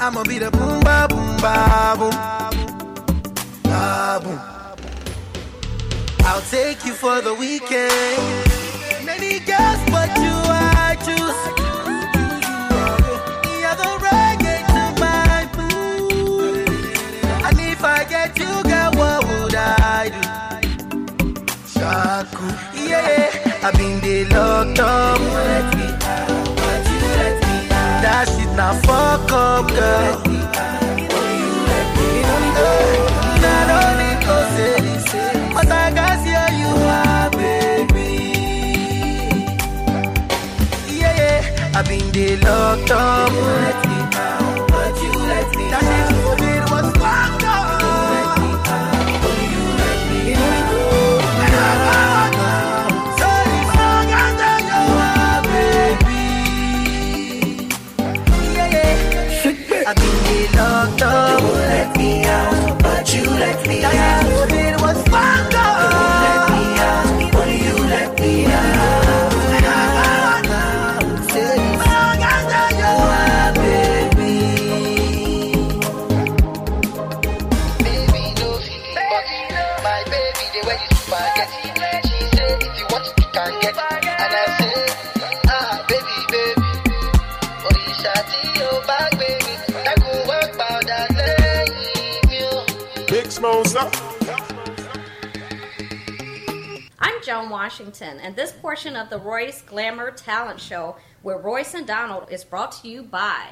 I'ma 0.06 0.22
be 0.22 0.38
the 0.38 0.50
boom 0.52 0.78
ba 0.84 1.08
boom 1.10 1.36
ba 1.38 1.96
boom. 1.98 2.12
Ba 3.64 4.20
boom. 4.22 4.38
I'll 6.20 6.40
take 6.42 6.84
you 6.86 6.92
for 6.92 7.20
the 7.20 7.34
weekend. 7.34 8.22
Many 9.04 9.40
girls, 9.40 9.80
but 9.90 10.08
you 10.22 10.30
I 10.30 10.94
choose. 11.04 11.40
The 13.64 13.74
I 17.82 18.04
get 18.04 18.38
you, 18.38 18.62
girl, 18.62 18.92
what 18.94 19.24
would 19.26 19.56
I 19.56 20.10
do? 20.14 20.20
Yeah, 22.88 23.28
I've 23.62 23.74
been 23.74 24.00
there 24.00 24.26
locked 24.28 24.78
up. 24.78 25.75
That 28.16 28.28
shit 28.28 28.48
now 28.56 28.72
fuck 28.80 29.30
up, 29.30 29.68
girl. 29.68 30.14
Not 33.44 33.68
only 33.84 34.12
but 35.54 35.68
I 35.70 35.92
can 35.92 36.14
see 36.24 36.32
how 36.32 36.50
you 36.62 36.72
are, 36.96 37.30
baby. 37.36 38.08
Yeah, 40.98 41.14
yeah, 41.20 41.72
I've 41.74 41.86
been 41.86 42.10
there 42.12 42.38
locked 42.38 42.90
up. 42.90 43.85
Washington, 97.66 98.20
and 98.20 98.36
this 98.36 98.52
portion 98.52 98.94
of 98.94 99.10
the 99.10 99.18
Royce 99.18 99.60
Glamour 99.62 100.12
Talent 100.12 100.60
Show 100.60 100.94
with 101.24 101.42
Royce 101.42 101.74
and 101.74 101.84
Donald 101.84 102.28
is 102.30 102.44
brought 102.44 102.70
to 102.80 102.88
you 102.88 103.02
by. 103.02 103.50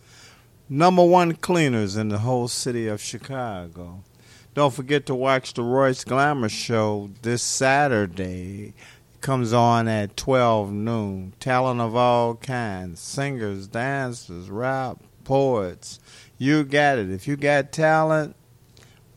Number 0.69 1.03
one 1.03 1.33
cleaners 1.37 1.97
in 1.97 2.11
the 2.11 2.19
whole 2.19 2.47
city 2.47 2.89
of 2.89 3.01
Chicago. 3.01 4.05
Don't 4.53 4.75
forget 4.75 5.07
to 5.07 5.15
watch 5.15 5.55
the 5.55 5.63
Royce 5.63 6.05
Glamour 6.05 6.51
Show 6.51 7.09
this 7.23 7.43
Saturday. 7.43 8.75
It 9.15 9.21
comes 9.23 9.55
on 9.55 9.89
at 9.89 10.15
12 10.19 10.71
noon. 10.73 11.33
Talent 11.41 11.81
of 11.81 11.97
all 11.97 12.35
kinds 12.35 13.01
singers, 13.01 13.67
dancers, 13.67 14.51
rap, 14.51 14.99
poets. 15.25 16.01
You 16.41 16.63
got 16.63 16.99
it. 16.99 17.11
If 17.11 17.27
you 17.27 17.35
got 17.37 17.73
talent, 17.73 18.37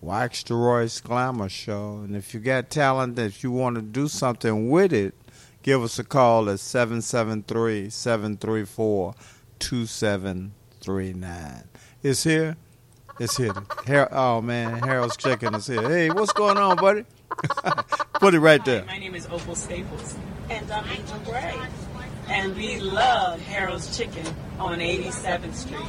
watch 0.01 0.43
the 0.45 0.55
Royce 0.55 0.99
Glamour 0.99 1.49
Show. 1.49 2.01
And 2.03 2.15
if 2.15 2.33
you 2.33 2.39
got 2.39 2.71
talent 2.71 3.15
that 3.17 3.43
you 3.43 3.51
want 3.51 3.75
to 3.75 3.83
do 3.83 4.07
something 4.07 4.71
with 4.71 4.91
it, 4.91 5.13
give 5.61 5.83
us 5.83 5.99
a 5.99 6.03
call 6.03 6.49
at 6.49 6.59
773 6.59 7.91
734 7.91 9.13
2739. 9.59 11.63
It's 12.01 12.23
here. 12.23 12.57
It's 13.19 13.37
hidden. 13.37 13.67
Har- 13.85 14.09
oh 14.11 14.41
man, 14.41 14.79
Harold's 14.79 15.15
Chicken 15.15 15.53
is 15.53 15.67
here. 15.67 15.87
Hey, 15.87 16.09
what's 16.09 16.33
going 16.33 16.57
on, 16.57 16.77
buddy? 16.77 17.05
Put 18.13 18.33
it 18.33 18.39
right 18.39 18.65
there. 18.65 18.83
My 18.85 18.97
name 18.97 19.13
is 19.13 19.27
Opal 19.27 19.53
Staples. 19.53 20.15
And 20.49 20.71
um, 20.71 20.83
I'm 20.83 20.97
Angel 20.97 21.19
Gray. 21.19 21.55
And 22.29 22.55
we 22.55 22.79
love 22.79 23.39
Harold's 23.41 23.95
Chicken 23.95 24.25
on 24.57 24.79
87th 24.79 25.53
Street. 25.53 25.85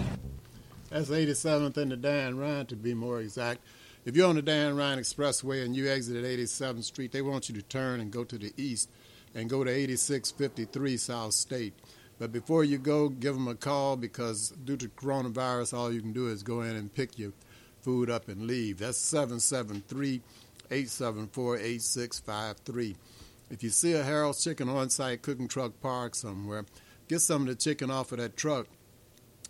That's 0.93 1.09
87th 1.09 1.78
and 1.78 1.90
the 1.90 1.97
Dan 1.97 2.36
Ryan, 2.36 2.66
to 2.66 2.77
be 2.77 2.93
more 2.93 3.19
exact. 3.19 3.60
If 4.05 4.14
you're 4.14 4.28
on 4.28 4.35
the 4.35 4.43
Dan 4.43 4.77
Ryan 4.77 4.98
Expressway 4.98 5.64
and 5.64 5.74
you 5.74 5.89
exit 5.89 6.23
at 6.23 6.24
87th 6.24 6.85
Street, 6.85 7.12
they 7.12 7.23
want 7.23 7.48
you 7.48 7.55
to 7.55 7.62
turn 7.62 7.98
and 8.01 8.10
go 8.10 8.24
to 8.24 8.36
the 8.36 8.52
east 8.59 8.90
and 9.35 9.48
go 9.48 9.64
to 9.64 9.70
8653 9.70 10.98
South 10.98 11.32
State. 11.32 11.73
But 12.19 12.31
before 12.31 12.62
you 12.62 12.77
go, 12.77 13.09
give 13.09 13.32
them 13.32 13.48
a 13.48 13.55
call 13.55 13.97
because 13.97 14.51
due 14.51 14.77
to 14.77 14.89
coronavirus, 14.89 15.73
all 15.73 15.90
you 15.90 16.02
can 16.02 16.12
do 16.12 16.28
is 16.28 16.43
go 16.43 16.60
in 16.60 16.77
and 16.77 16.93
pick 16.93 17.19
your 17.19 17.32
food 17.81 18.10
up 18.10 18.28
and 18.28 18.47
leave. 18.47 18.81
That's 18.81 18.98
773 18.98 20.20
874 20.70 21.56
8653. 21.56 22.97
If 23.51 23.62
you 23.62 23.70
see 23.70 23.94
a 23.94 24.02
Harold's 24.02 24.44
Chicken 24.44 24.69
on 24.69 24.90
site 24.90 25.23
cooking 25.23 25.48
truck 25.48 25.73
parked 25.81 26.16
somewhere, 26.16 26.66
get 27.09 27.20
some 27.20 27.43
of 27.43 27.48
the 27.48 27.55
chicken 27.55 27.90
off 27.90 28.12
of 28.12 28.19
that 28.19 28.36
truck 28.36 28.66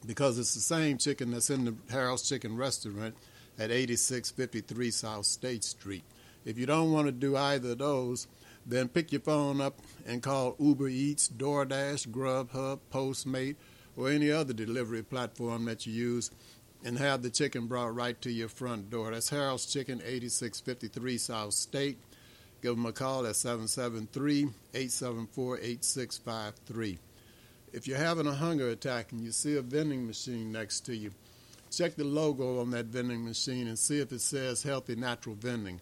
because 0.07 0.39
it's 0.39 0.55
the 0.55 0.61
same 0.61 0.99
chicken 0.99 1.31
that's 1.31 1.51
in 1.51 1.65
the 1.65 1.75
Harold's 1.91 2.29
Chicken 2.29 2.57
restaurant 2.57 3.15
at 3.59 3.71
8653 3.71 4.91
South 4.91 5.27
State 5.27 5.65
Street. 5.65 6.05
If 6.45 6.59
you 6.59 6.67
don't 6.67 6.93
want 6.93 7.07
to 7.07 7.13
do 7.13 7.37
either 7.37 7.73
of 7.73 7.79
those, 7.79 8.27
then 8.67 8.89
pick 8.89 9.13
your 9.13 9.21
phone 9.21 9.61
up 9.61 9.79
and 10.07 10.23
call 10.23 10.57
Uber 10.59 10.89
Eats, 10.89 11.29
DoorDash, 11.29 12.09
Grubhub, 12.09 12.81
Postmate, 12.93 13.57
or 13.97 14.11
any 14.11 14.31
other 14.31 14.53
delivery 14.53 15.03
platform 15.03 15.65
that 15.67 15.87
you 15.87 15.93
use 15.93 16.31
and 16.85 16.99
have 16.99 17.23
the 17.23 17.31
chicken 17.31 17.67
brought 17.67 17.95
right 17.95 18.21
to 18.23 18.31
your 18.31 18.49
front 18.49 18.91
door. 18.91 19.11
That's 19.11 19.29
Harold's 19.29 19.67
Chicken, 19.67 20.01
8653 20.05 21.19
South 21.19 21.55
State. 21.55 21.99
Give 22.61 22.75
them 22.75 22.87
a 22.87 22.93
call 22.93 23.27
at 23.27 23.37
773 23.37 24.49
874 24.75 25.59
8653. 25.59 26.99
If 27.73 27.87
you're 27.87 27.97
having 27.97 28.27
a 28.27 28.35
hunger 28.35 28.69
attack 28.69 29.13
and 29.13 29.23
you 29.23 29.33
see 29.33 29.57
a 29.57 29.63
vending 29.63 30.07
machine 30.07 30.53
next 30.53 30.81
to 30.81 30.95
you, 30.95 31.11
check 31.71 31.97
the 31.97 32.05
logo 32.05 32.61
on 32.61 32.71
that 32.73 32.87
vending 32.87 33.25
machine 33.25 33.67
and 33.67 33.79
see 33.79 33.99
if 33.99 34.13
it 34.13 34.21
says 34.21 34.63
Healthy 34.63 34.97
Natural 34.97 35.35
Vending. 35.35 35.81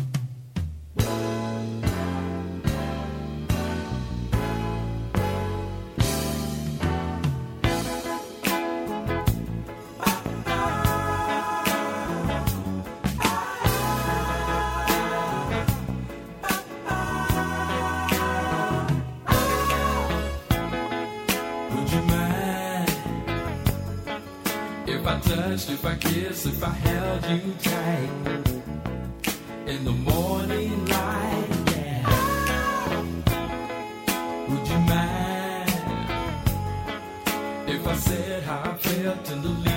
if 25.84 25.90
I 25.90 25.96
kissed, 25.96 26.46
if 26.46 26.64
I 26.64 26.70
held 26.70 27.26
you 27.26 27.54
tight 27.62 28.08
in 29.66 29.84
the 29.84 29.92
morning 29.92 30.86
light? 30.86 31.48
Yeah. 31.76 32.08
Would 34.48 34.68
you 34.68 34.78
mind 34.78 35.72
if 37.68 37.86
I 37.86 37.96
said 37.96 38.42
how 38.44 38.62
I 38.64 38.74
felt 38.78 39.30
in 39.30 39.42
the 39.42 39.73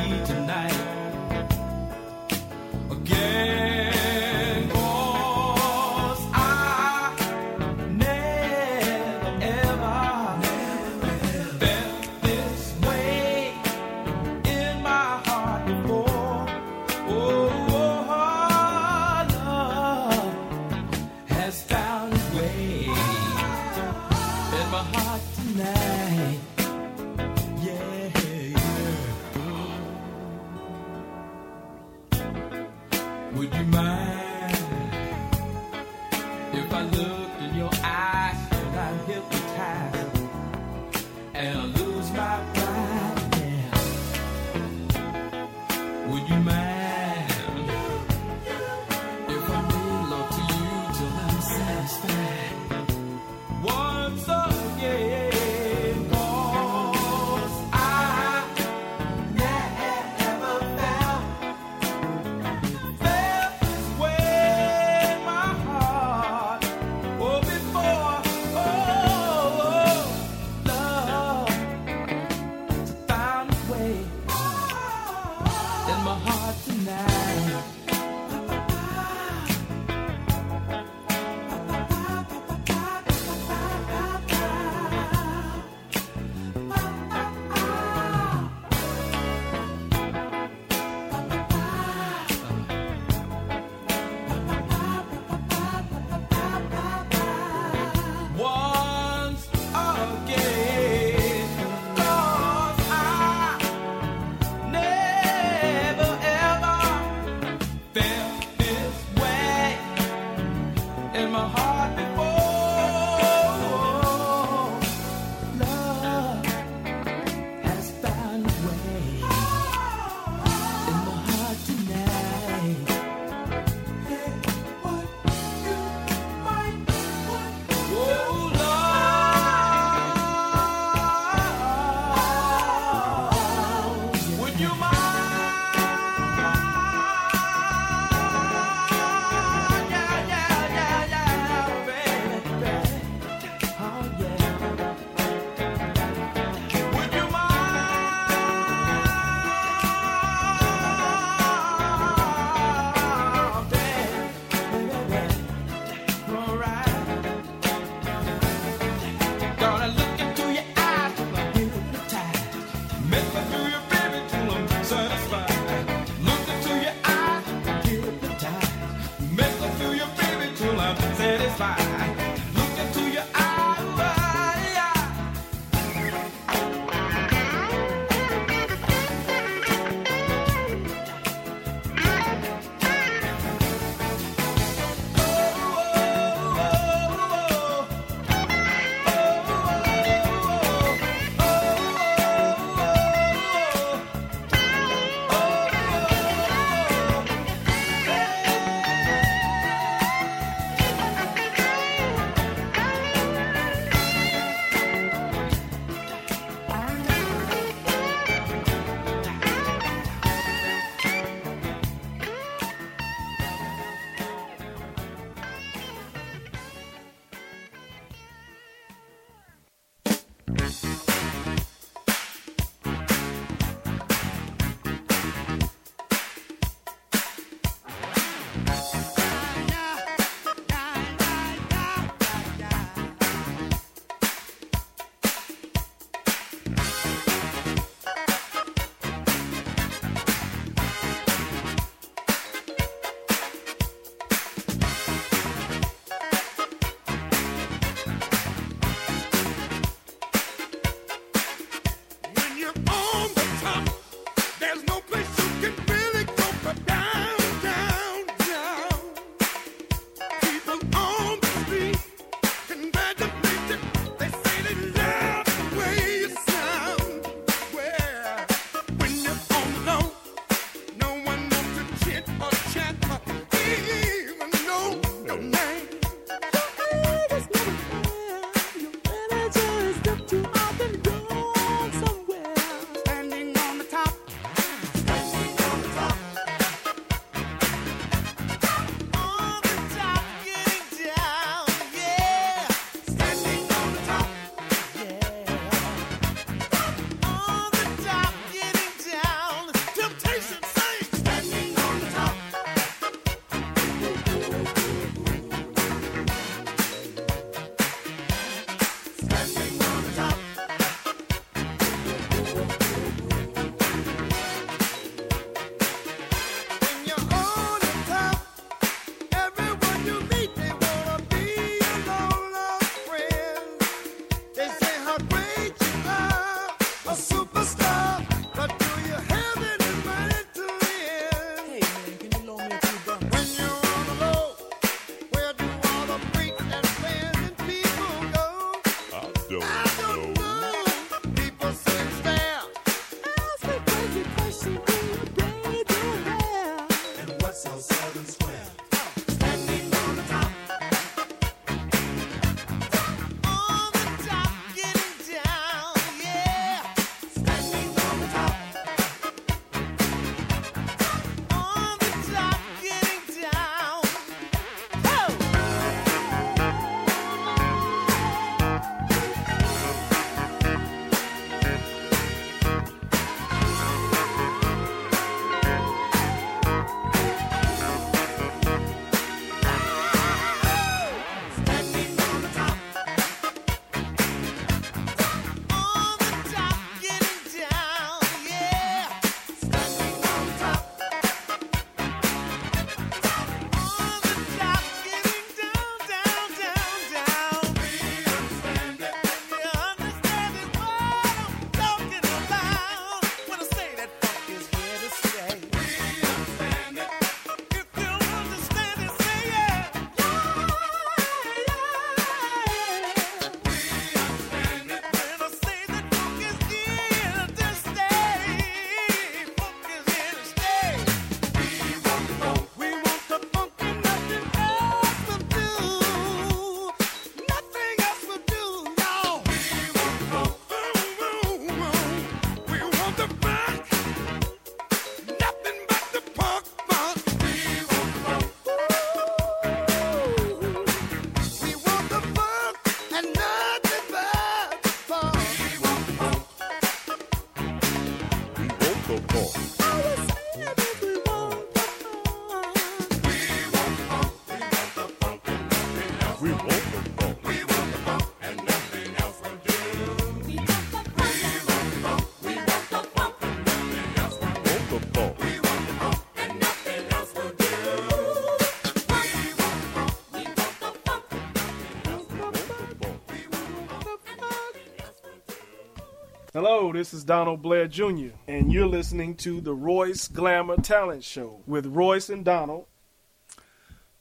Hello, 476.58 476.92
this 476.92 477.14
is 477.14 477.24
Donald 477.24 477.62
Blair 477.62 477.88
Jr., 477.88 478.30
and 478.48 478.74
you're 478.74 478.88
listening 478.88 479.36
to 479.36 479.62
the 479.62 479.76
Royce 479.76 480.28
Glamour 480.28 480.78
Talent 480.78 481.24
Show 481.24 481.62
with 481.68 481.86
Royce 481.86 482.30
and 482.32 482.44
Donald. 482.44 482.88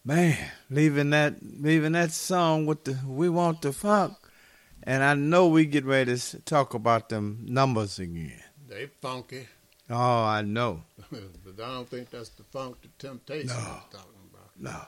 Man, 0.04 0.36
leaving 0.68 1.08
that 1.08 1.36
leaving 1.42 1.92
that 1.92 2.10
song 2.10 2.66
with 2.66 2.84
the 2.84 2.98
we 3.06 3.30
want 3.30 3.62
the 3.62 3.72
funk, 3.72 4.18
and 4.82 5.02
I 5.02 5.14
know 5.14 5.48
we 5.48 5.64
get 5.64 5.86
ready 5.86 6.14
to 6.14 6.38
talk 6.40 6.74
about 6.74 7.08
them 7.08 7.38
numbers 7.48 7.98
again. 7.98 8.42
They 8.68 8.90
funky, 9.00 9.48
Oh, 9.88 10.24
I 10.24 10.42
know. 10.42 10.82
but 11.10 11.64
I 11.64 11.72
don't 11.72 11.88
think 11.88 12.10
that's 12.10 12.28
the 12.28 12.42
funk 12.42 12.82
the 12.82 12.88
temptation 12.98 13.46
No. 13.48 13.54
is 13.54 13.96
talking 13.98 14.20
about. 14.30 14.50
No. 14.60 14.82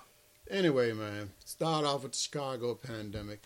Anyway, 0.51 0.93
man, 0.93 1.31
start 1.47 1.87
off 1.87 2.03
with 2.03 2.13
the 2.13 2.19
Chicago 2.19 2.75
pandemic. 2.75 3.41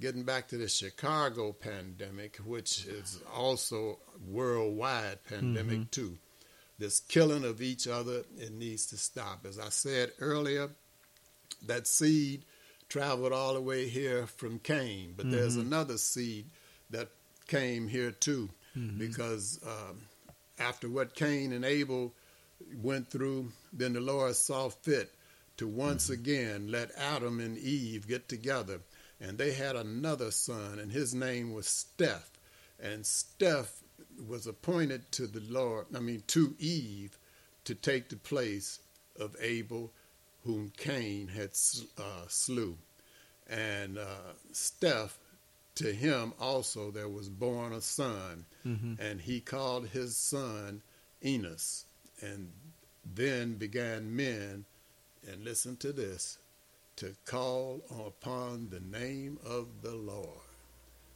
Getting 0.00 0.22
back 0.22 0.48
to 0.48 0.56
the 0.56 0.68
Chicago 0.68 1.52
pandemic, 1.52 2.36
which 2.36 2.86
is 2.86 3.20
also 3.34 3.98
worldwide 4.26 5.24
pandemic 5.24 5.80
Mhm. 5.80 5.90
too. 5.90 6.18
This 6.78 7.00
killing 7.00 7.44
of 7.44 7.60
each 7.60 7.88
other, 7.88 8.24
it 8.36 8.52
needs 8.52 8.86
to 8.86 8.96
stop. 8.96 9.44
As 9.46 9.58
I 9.58 9.68
said 9.70 10.12
earlier, 10.20 10.70
that 11.66 11.86
seed 11.86 12.44
traveled 12.88 13.32
all 13.32 13.54
the 13.54 13.60
way 13.60 13.88
here 13.88 14.26
from 14.26 14.58
Cain, 14.60 15.14
but 15.16 15.30
there's 15.30 15.56
Mhm. 15.56 15.60
another 15.62 15.98
seed 15.98 16.50
that 16.90 17.10
came 17.48 17.88
here 17.88 18.12
too, 18.12 18.50
Mhm. 18.76 18.98
because 18.98 19.58
um, 19.64 20.00
after 20.58 20.88
what 20.88 21.14
Cain 21.14 21.52
and 21.52 21.64
Abel 21.64 22.14
went 22.76 23.10
through, 23.10 23.52
then 23.72 23.92
the 23.92 24.00
Lord 24.00 24.36
saw 24.36 24.68
fit 24.68 25.12
to 25.56 25.66
once 25.66 26.08
again 26.08 26.70
let 26.70 26.92
Adam 26.92 27.40
and 27.40 27.58
Eve 27.58 28.06
get 28.06 28.28
together, 28.28 28.80
and 29.20 29.36
they 29.36 29.52
had 29.52 29.74
another 29.76 30.30
son, 30.30 30.78
and 30.78 30.92
his 30.92 31.12
name 31.14 31.52
was 31.52 31.66
Seth, 31.98 32.38
and 32.78 33.04
Seth 33.04 33.82
was 34.26 34.46
appointed 34.46 35.10
to 35.12 35.26
the 35.26 35.40
Lord, 35.40 35.86
I 35.94 36.00
mean 36.00 36.22
to 36.28 36.54
Eve, 36.58 37.18
to 37.64 37.74
take 37.74 38.08
the 38.08 38.16
place 38.16 38.80
of 39.18 39.36
Abel, 39.40 39.90
whom 40.44 40.72
Cain 40.76 41.28
had 41.28 41.50
uh, 41.98 42.26
slew, 42.28 42.76
and 43.48 43.98
uh, 43.98 44.32
Seth, 44.52 45.18
to 45.76 45.92
him 45.92 46.32
also 46.40 46.90
there 46.90 47.08
was 47.08 47.28
born 47.28 47.72
a 47.72 47.80
son, 47.80 48.44
Mhm. 48.64 48.98
and 48.98 49.20
he 49.20 49.40
called 49.40 49.88
his 49.88 50.16
son 50.16 50.82
Enos, 51.24 51.84
and 52.20 52.52
then 53.04 53.54
began 53.54 54.14
men, 54.14 54.64
and 55.26 55.44
listen 55.44 55.76
to 55.78 55.92
this, 55.92 56.38
to 56.96 57.14
call 57.24 57.82
upon 57.90 58.70
the 58.70 58.80
name 58.80 59.38
of 59.44 59.82
the 59.82 59.94
Lord. 59.94 60.40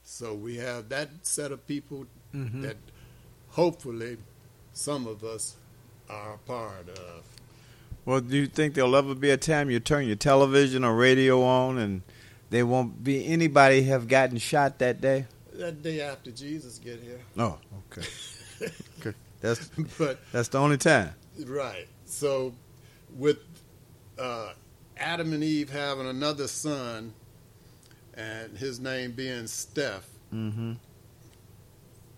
So 0.04 0.34
we 0.34 0.56
have 0.56 0.88
that 0.90 1.26
set 1.26 1.52
of 1.52 1.66
people 1.66 2.06
Mhm. 2.34 2.62
that 2.62 2.76
hopefully 3.50 4.16
some 4.72 5.06
of 5.06 5.22
us 5.24 5.56
are 6.08 6.34
a 6.34 6.38
part 6.38 6.88
of. 6.88 7.24
Well, 8.04 8.20
do 8.20 8.36
you 8.36 8.46
think 8.46 8.74
there'll 8.74 8.96
ever 8.96 9.14
be 9.14 9.30
a 9.30 9.36
time 9.36 9.70
you 9.70 9.78
turn 9.80 10.06
your 10.06 10.16
television 10.16 10.82
or 10.84 10.94
radio 10.96 11.42
on 11.42 11.78
and 11.78 12.02
there 12.50 12.66
won't 12.66 13.04
be 13.04 13.26
anybody 13.26 13.82
have 13.84 14.08
gotten 14.08 14.38
shot 14.38 14.78
that 14.78 15.00
day? 15.00 15.26
That 15.54 15.82
day 15.82 16.00
after 16.00 16.30
Jesus 16.30 16.78
get 16.78 17.00
here. 17.00 17.20
Oh, 17.38 17.58
okay. 17.90 18.06
okay. 19.00 19.16
That's 19.40 19.68
But 19.98 20.20
that's 20.32 20.48
the 20.48 20.58
only 20.58 20.78
time. 20.78 21.10
Right. 21.46 21.86
So, 22.06 22.54
with 23.16 23.38
uh, 24.18 24.52
Adam 24.96 25.32
and 25.32 25.42
Eve 25.44 25.70
having 25.70 26.06
another 26.08 26.46
son, 26.48 27.12
and 28.14 28.56
his 28.58 28.78
name 28.80 29.12
being 29.12 29.46
Seth, 29.46 30.08
Mm-hmm. 30.32 30.72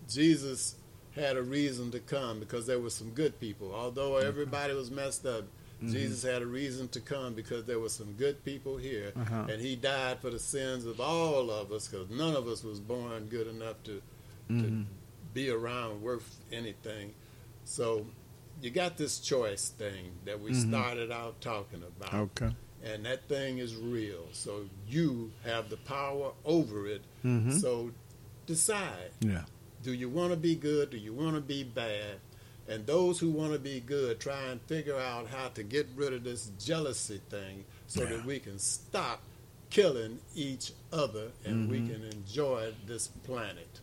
Jesus 0.09 0.75
had 1.15 1.37
a 1.37 1.41
reason 1.43 1.91
to 1.91 1.99
come 1.99 2.39
because 2.39 2.65
there 2.67 2.79
were 2.79 2.89
some 2.89 3.11
good 3.11 3.39
people. 3.39 3.73
Although 3.73 4.17
everybody 4.17 4.73
was 4.73 4.91
messed 4.91 5.25
up, 5.25 5.45
Mhm. 5.81 5.91
Jesus 5.91 6.23
had 6.23 6.41
a 6.41 6.45
reason 6.45 6.87
to 6.89 6.99
come 7.01 7.33
because 7.33 7.65
there 7.65 7.79
were 7.79 7.89
some 7.89 8.13
good 8.13 8.43
people 8.45 8.77
here, 8.77 9.11
Uh-huh. 9.15 9.47
and 9.49 9.61
He 9.61 9.75
died 9.75 10.19
for 10.19 10.29
the 10.29 10.39
sins 10.39 10.85
of 10.85 10.99
all 10.99 11.49
of 11.51 11.71
us 11.71 11.87
because 11.87 12.09
none 12.09 12.35
of 12.35 12.47
us 12.47 12.63
was 12.63 12.79
born 12.79 13.27
good 13.27 13.47
enough 13.47 13.81
to 13.83 14.01
Mhm. 14.49 14.85
be 15.33 15.49
around 15.49 16.01
worth 16.01 16.37
anything. 16.51 17.13
So 17.65 18.05
you 18.61 18.69
got 18.71 18.97
this 18.97 19.19
choice 19.19 19.69
thing 19.69 20.13
that 20.25 20.39
we 20.39 20.51
Mhm. 20.51 20.69
started 20.69 21.11
out 21.11 21.41
talking 21.41 21.83
about. 21.83 22.13
Okay. 22.13 22.55
And 22.83 23.05
that 23.05 23.27
thing 23.27 23.57
is 23.57 23.75
real. 23.75 24.27
So 24.31 24.69
you 24.87 25.31
have 25.43 25.69
the 25.69 25.77
power 25.77 26.33
over 26.45 26.87
it. 26.87 27.01
Mhm. 27.23 27.59
So 27.59 27.91
decide. 28.45 29.11
Yeah. 29.19 29.45
Do 29.85 29.93
you 29.93 30.09
want 30.09 30.31
to 30.31 30.35
be 30.35 30.55
good? 30.55 30.89
Do 30.89 30.97
you 30.97 31.13
want 31.13 31.35
to 31.35 31.41
be 31.41 31.63
bad? 31.63 32.17
And 32.67 32.87
those 32.87 33.19
who 33.19 33.29
want 33.29 33.53
to 33.53 33.59
be 33.59 33.79
good, 33.79 34.19
try 34.19 34.45
and 34.47 34.59
figure 34.61 34.97
out 34.97 35.27
how 35.27 35.49
to 35.49 35.61
get 35.61 35.87
rid 35.95 36.11
of 36.11 36.23
this 36.23 36.49
jealousy 36.59 37.21
thing 37.29 37.65
so 37.85 38.01
Yeah. 38.01 38.09
that 38.09 38.25
we 38.25 38.39
can 38.39 38.57
stop 38.57 39.21
killing 39.69 40.21
each 40.33 40.71
other 40.91 41.33
and 41.43 41.69
we 41.69 41.81
Mhm. 41.81 41.87
can 41.91 42.03
enjoy 42.05 42.73
this 42.87 43.09
planet. 43.09 43.79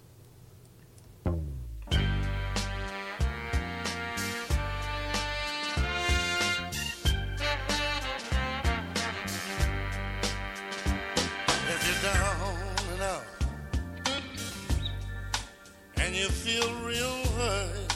You 16.22 16.28
feel 16.28 16.72
real 16.84 17.26
hurt, 17.36 17.94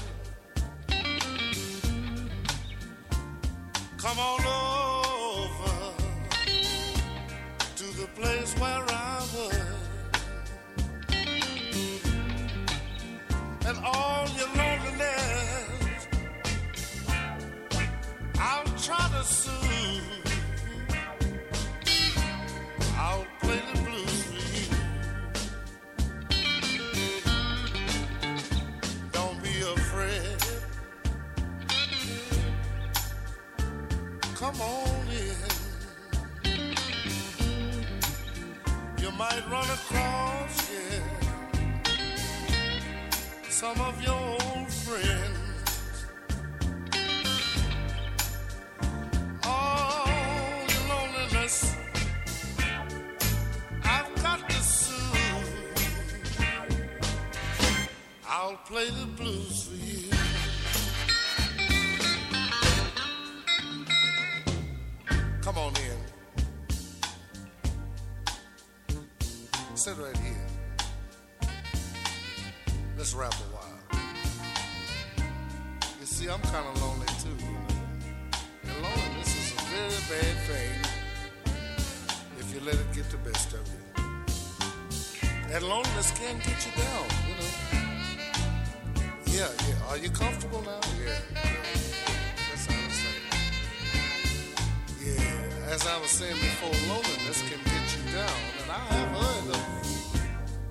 come 3.99 4.19
on 4.19 4.41
over 4.45 5.93
to 7.77 7.85
the 8.01 8.09
place 8.17 8.53
where 8.59 8.86
Come 34.59 34.69
on 34.69 35.09
in. 35.09 35.37
You 39.03 39.11
might 39.13 39.43
run 39.51 39.69
across, 39.71 40.71
yeah, 40.73 41.01
some 43.51 43.79
of 43.81 44.03
your 44.03 44.15
old 44.15 44.73
friends. 44.73 46.07
Oh, 49.45 49.49
All 49.49 50.09
your 50.73 50.85
loneliness 50.89 51.77
I've 53.85 54.23
got 54.23 54.49
to 54.49 54.57
soothe. 54.57 55.79
I'll 58.27 58.57
play 58.69 58.89
the 58.89 59.07
blues 59.19 59.69
for 59.69 59.75
you. 59.77 59.86
Come 65.57 65.69
on 65.69 65.77
in. 65.77 65.99
Sit 69.75 69.97
right 69.97 70.19
here. 70.19 70.47
Let's 72.99 73.15
rap 73.15 73.33
a 73.33 73.37
while. 73.57 73.81
You 75.99 76.05
see, 76.05 76.29
I'm 76.29 76.43
kind 76.43 76.67
of 76.69 76.83
lonely 76.83 77.07
too, 77.23 77.31
you 77.43 77.53
know. 77.53 77.75
And 78.65 78.83
loneliness 78.83 79.35
is 79.35 79.53
a 79.53 79.61
very 79.73 80.01
bad 80.21 80.37
thing 80.45 80.77
if 82.39 82.53
you 82.53 82.61
let 82.61 82.75
it 82.75 82.93
get 82.93 83.09
the 83.11 83.17
best 83.17 83.55
of 83.55 83.67
you. 83.67 83.81
And 85.55 85.65
loneliness 85.65 86.11
can 86.11 86.37
get 86.41 86.67
you 86.67 86.73
down, 86.83 87.09
you 87.29 87.35
know. 87.41 87.53
Yeah, 89.25 89.51
yeah. 89.67 89.89
Are 89.89 89.97
you 89.97 90.11
comfortable 90.11 90.61
now? 90.61 90.81
Yeah. 91.03 91.56
As 95.77 95.87
I 95.87 96.01
was 96.01 96.11
saying 96.11 96.37
before, 96.37 96.73
loneliness 96.89 97.43
can 97.43 97.61
get 97.69 97.85
you 97.93 98.03
down, 98.11 98.41
and 98.63 98.71
I 98.71 98.81
have 98.97 99.13
heard 99.13 99.47
of 99.57 99.63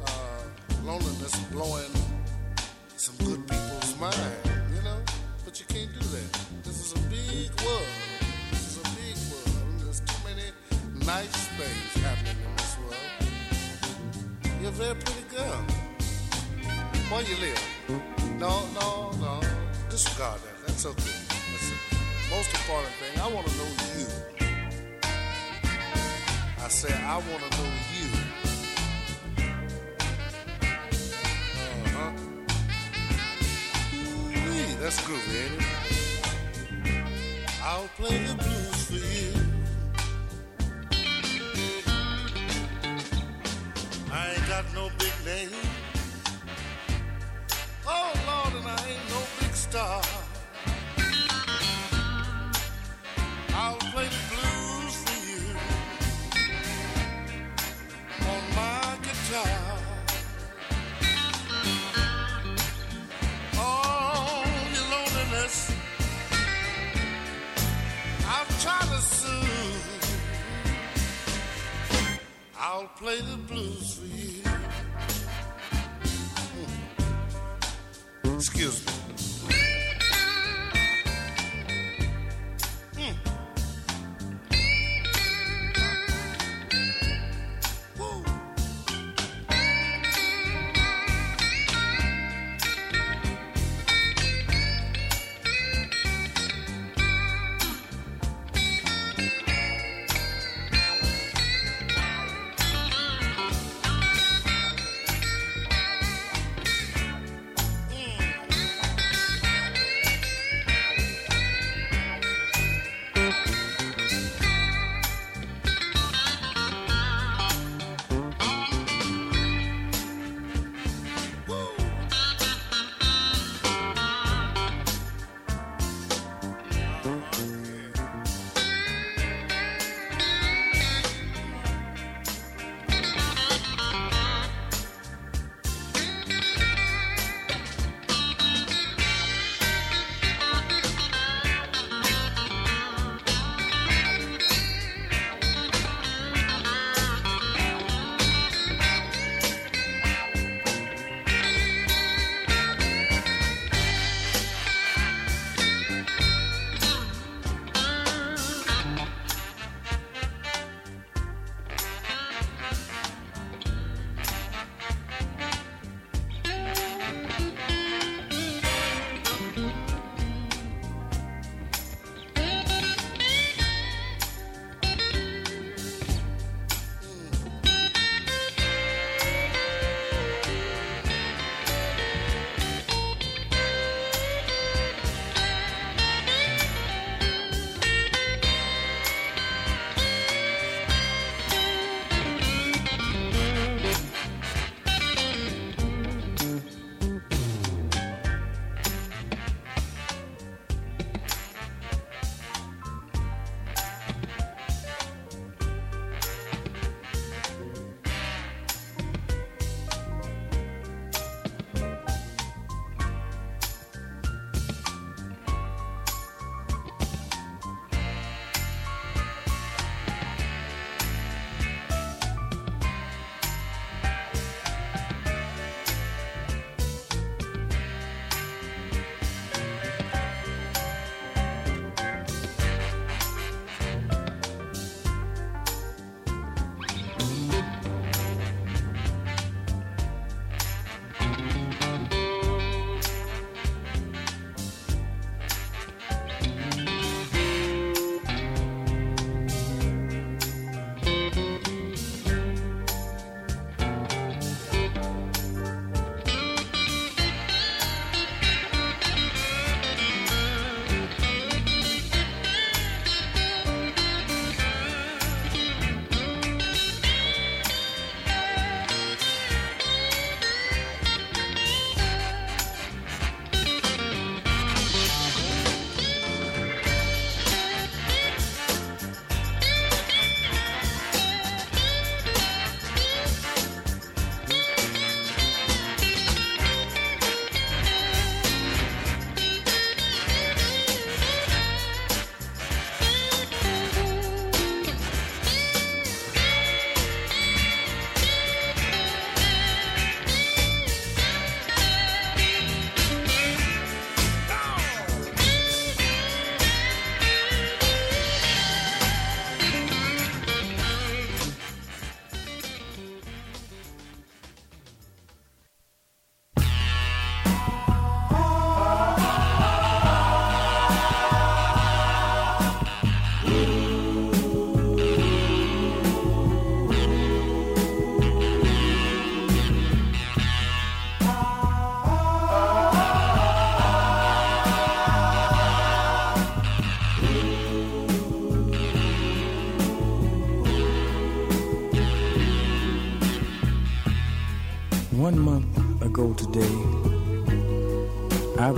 uh, 0.01 0.83
loneliness 0.83 1.35
blowing 1.51 1.93
some 2.97 3.15
good 3.17 3.47
people's 3.47 3.99
mind, 3.99 4.15
you 4.73 4.81
know. 4.81 4.97
But 5.45 5.59
you 5.59 5.67
can't 5.67 5.93
do 5.93 5.99
that. 5.99 6.39
This 6.63 6.81
is 6.81 6.93
a 6.93 7.01
big 7.07 7.51
world. 7.61 7.85
This 8.49 8.65
is 8.65 8.77
a 8.81 8.85
big 8.97 9.17
world. 9.29 9.53
There's 9.77 9.99
too 9.99 10.21
many 10.25 10.49
nice 11.05 11.49
things 11.53 12.03
happening 12.03 12.37
in 12.41 12.55
this 12.55 12.75
world. 12.81 12.97
You're 14.59 14.69
a 14.69 14.73
very 14.73 14.95
pretty 14.95 15.25
girl. 15.29 15.61
Where 17.11 17.21
you 17.21 17.37
live? 17.45 17.61
No, 18.39 18.65
no, 18.73 19.11
no. 19.21 19.39
Disregard 19.87 20.39
that. 20.41 20.65
That's 20.65 20.83
okay. 20.83 21.19
That's 21.51 21.69
the 21.69 21.77
most 22.35 22.49
important 22.55 22.93
thing. 22.95 23.21
I 23.21 23.27
want 23.31 23.45
to 23.45 23.53
know 23.55 23.69
you. 23.99 24.34
I 26.65 26.67
say 26.67 26.91
I 26.91 27.17
want 27.17 27.43
to 27.43 27.49
know 27.57 27.69
you. 27.93 28.07
Uh-huh. 31.85 32.11
Ooh, 34.35 34.81
that's 34.81 34.99
ain't 35.05 35.21
it? 35.29 35.51
I'll 37.61 37.87
play 37.89 38.17
the 38.17 38.33
blues 38.33 38.81
for 38.87 39.01
you. 39.13 39.31
I 44.11 44.31
ain't 44.33 44.47
got 44.47 44.65
no 44.73 44.89
big 44.97 45.13
name. 45.23 45.51
Oh 47.85 48.11
Lord, 48.25 48.55
and 48.55 48.67
I 48.67 48.87
ain't 48.89 49.09
no 49.11 49.21
big 49.39 49.53
star. 49.53 50.01
I'll 72.75 72.89
play 72.97 73.21
the 73.21 73.37
blues 73.37 73.99
for 73.99 74.05
you. 74.05 74.34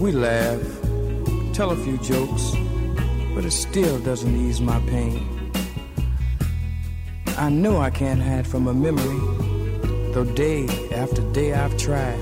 We 0.00 0.12
laugh, 0.12 0.62
tell 1.52 1.72
a 1.72 1.76
few 1.76 1.98
jokes, 1.98 2.54
but 3.34 3.44
it 3.44 3.50
still 3.50 3.98
doesn't 3.98 4.34
ease 4.34 4.58
my 4.58 4.80
pain. 4.88 5.52
I 7.36 7.50
know 7.50 7.82
I 7.82 7.90
can't 7.90 8.22
hide 8.22 8.46
from 8.46 8.66
a 8.66 8.72
memory, 8.72 9.20
though 10.14 10.24
day 10.24 10.66
after 10.90 11.20
day 11.32 11.52
I've 11.52 11.76
tried. 11.76 12.18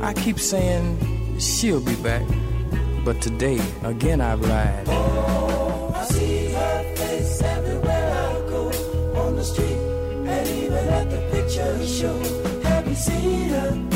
I 0.00 0.12
keep 0.12 0.38
saying 0.38 1.40
she'll 1.40 1.80
be 1.80 1.96
back, 1.96 2.22
but 3.04 3.20
today 3.20 3.60
again 3.82 4.20
I've 4.20 4.42
lied. 4.42 4.88
I 4.88 6.04
see 6.04 6.52
her 6.52 6.94
face 6.94 7.42
everywhere 7.42 8.12
I 8.12 8.48
go 8.48 8.70
on 9.16 9.34
the 9.34 9.42
street 9.42 9.80
and 10.30 10.48
even 10.50 10.88
at 10.88 11.10
the 11.10 11.18
picture 11.32 11.84
show. 11.84 12.16
Have 12.62 12.86
you 12.86 12.94
seen 12.94 13.48
her? 13.48 13.95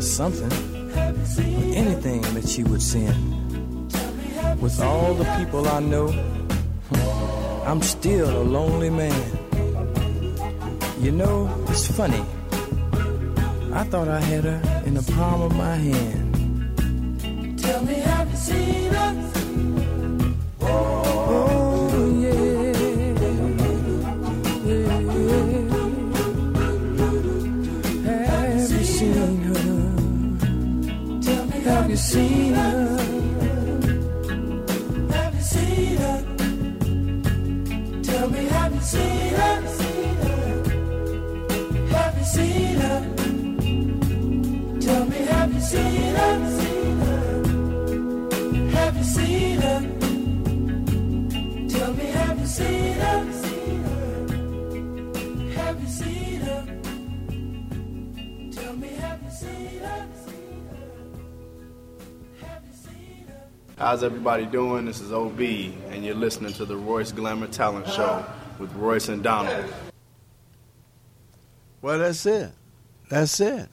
something, 0.00 0.50
anything 1.74 2.22
that 2.34 2.56
you 2.56 2.64
would 2.66 2.82
send. 2.82 3.14
With 4.60 4.80
all 4.80 5.14
the 5.14 5.24
people 5.38 5.66
I 5.68 5.80
know, 5.80 6.08
I'm 7.66 7.82
still 7.82 8.30
a 8.42 8.44
lonely 8.44 8.90
man. 8.90 9.38
You 11.00 11.12
know, 11.12 11.48
it's 11.68 11.86
funny. 11.90 12.24
I 13.72 13.84
thought 13.84 14.08
I 14.08 14.20
had 14.20 14.44
her 14.44 14.82
in 14.86 14.94
the 14.94 15.12
palm 15.12 15.42
of 15.42 15.56
my 15.56 15.76
hand. 15.76 16.19
How's 63.80 64.02
everybody 64.02 64.44
doing? 64.44 64.84
This 64.84 65.00
is 65.00 65.10
OB, 65.10 65.40
and 65.40 66.04
you're 66.04 66.14
listening 66.14 66.52
to 66.52 66.66
the 66.66 66.76
Royce 66.76 67.12
Glamour 67.12 67.46
Talent 67.46 67.88
Show 67.88 68.26
with 68.58 68.70
Royce 68.74 69.08
and 69.08 69.22
Donald. 69.22 69.64
Well, 71.80 71.98
that's 71.98 72.26
it. 72.26 72.52
That's 73.08 73.40
it. 73.40 73.70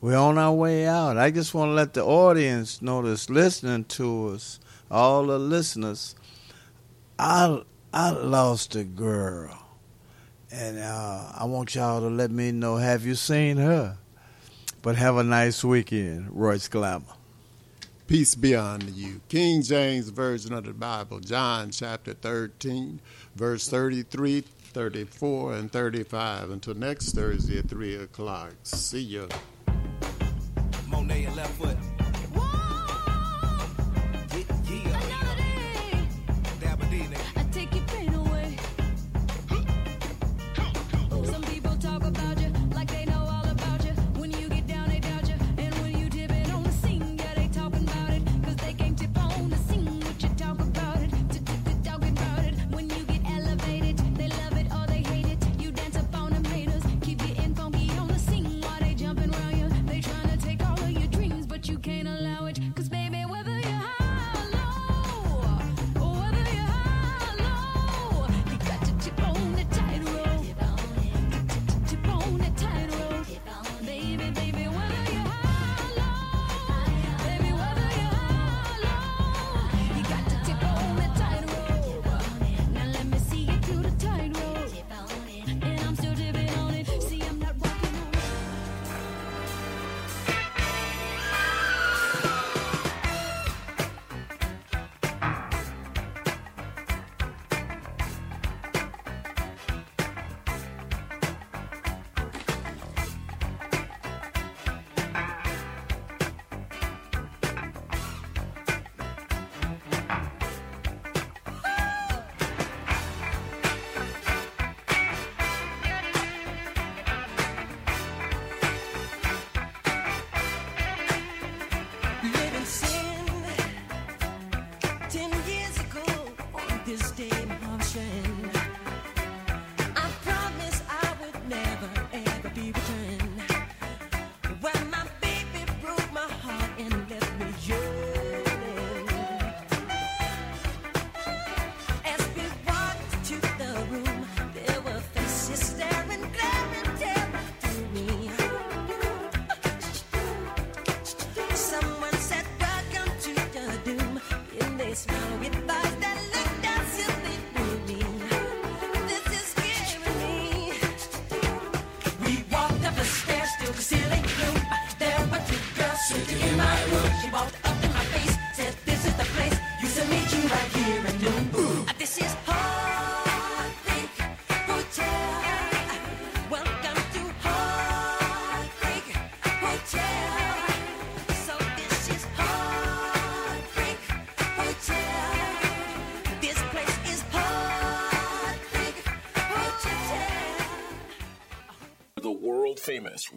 We're 0.00 0.16
on 0.16 0.38
our 0.38 0.54
way 0.54 0.86
out. 0.86 1.18
I 1.18 1.30
just 1.30 1.52
want 1.52 1.68
to 1.68 1.74
let 1.74 1.92
the 1.92 2.06
audience 2.06 2.80
know 2.80 3.02
that's 3.02 3.28
listening 3.28 3.84
to 3.84 4.28
us, 4.28 4.60
all 4.90 5.26
the 5.26 5.38
listeners. 5.38 6.14
I 7.18 7.60
I 7.92 8.12
lost 8.12 8.76
a 8.76 8.84
girl, 8.84 9.62
and 10.50 10.78
uh, 10.78 11.32
I 11.36 11.44
want 11.44 11.74
y'all 11.74 12.00
to 12.00 12.08
let 12.08 12.30
me 12.30 12.50
know. 12.50 12.76
Have 12.76 13.04
you 13.04 13.14
seen 13.14 13.58
her? 13.58 13.98
But 14.80 14.96
have 14.96 15.18
a 15.18 15.22
nice 15.22 15.62
weekend, 15.62 16.30
Royce 16.30 16.68
Glamour. 16.68 17.12
Peace 18.06 18.36
be 18.36 18.54
unto 18.54 18.86
you. 18.92 19.20
King 19.28 19.62
James 19.62 20.10
Version 20.10 20.52
of 20.52 20.64
the 20.64 20.72
Bible, 20.72 21.18
John 21.18 21.72
chapter 21.72 22.14
13, 22.14 23.00
verse 23.34 23.68
33, 23.68 24.42
34, 24.42 25.54
and 25.54 25.72
35. 25.72 26.50
Until 26.50 26.74
next 26.74 27.16
Thursday 27.16 27.58
at 27.58 27.68
3 27.68 27.96
o'clock. 27.96 28.52
See 28.62 29.00
ya. 29.00 29.26
Monet 30.86 31.24
and 31.24 31.34
left 31.34 31.54
foot. 31.54 31.76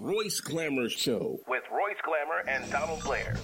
Royce 0.01 0.39
Glamour 0.39 0.87
Show 0.89 1.41
with 1.49 1.63
Royce 1.69 1.97
Glamour 2.05 2.47
and 2.47 2.71
Donald 2.71 3.03
Blair. 3.03 3.35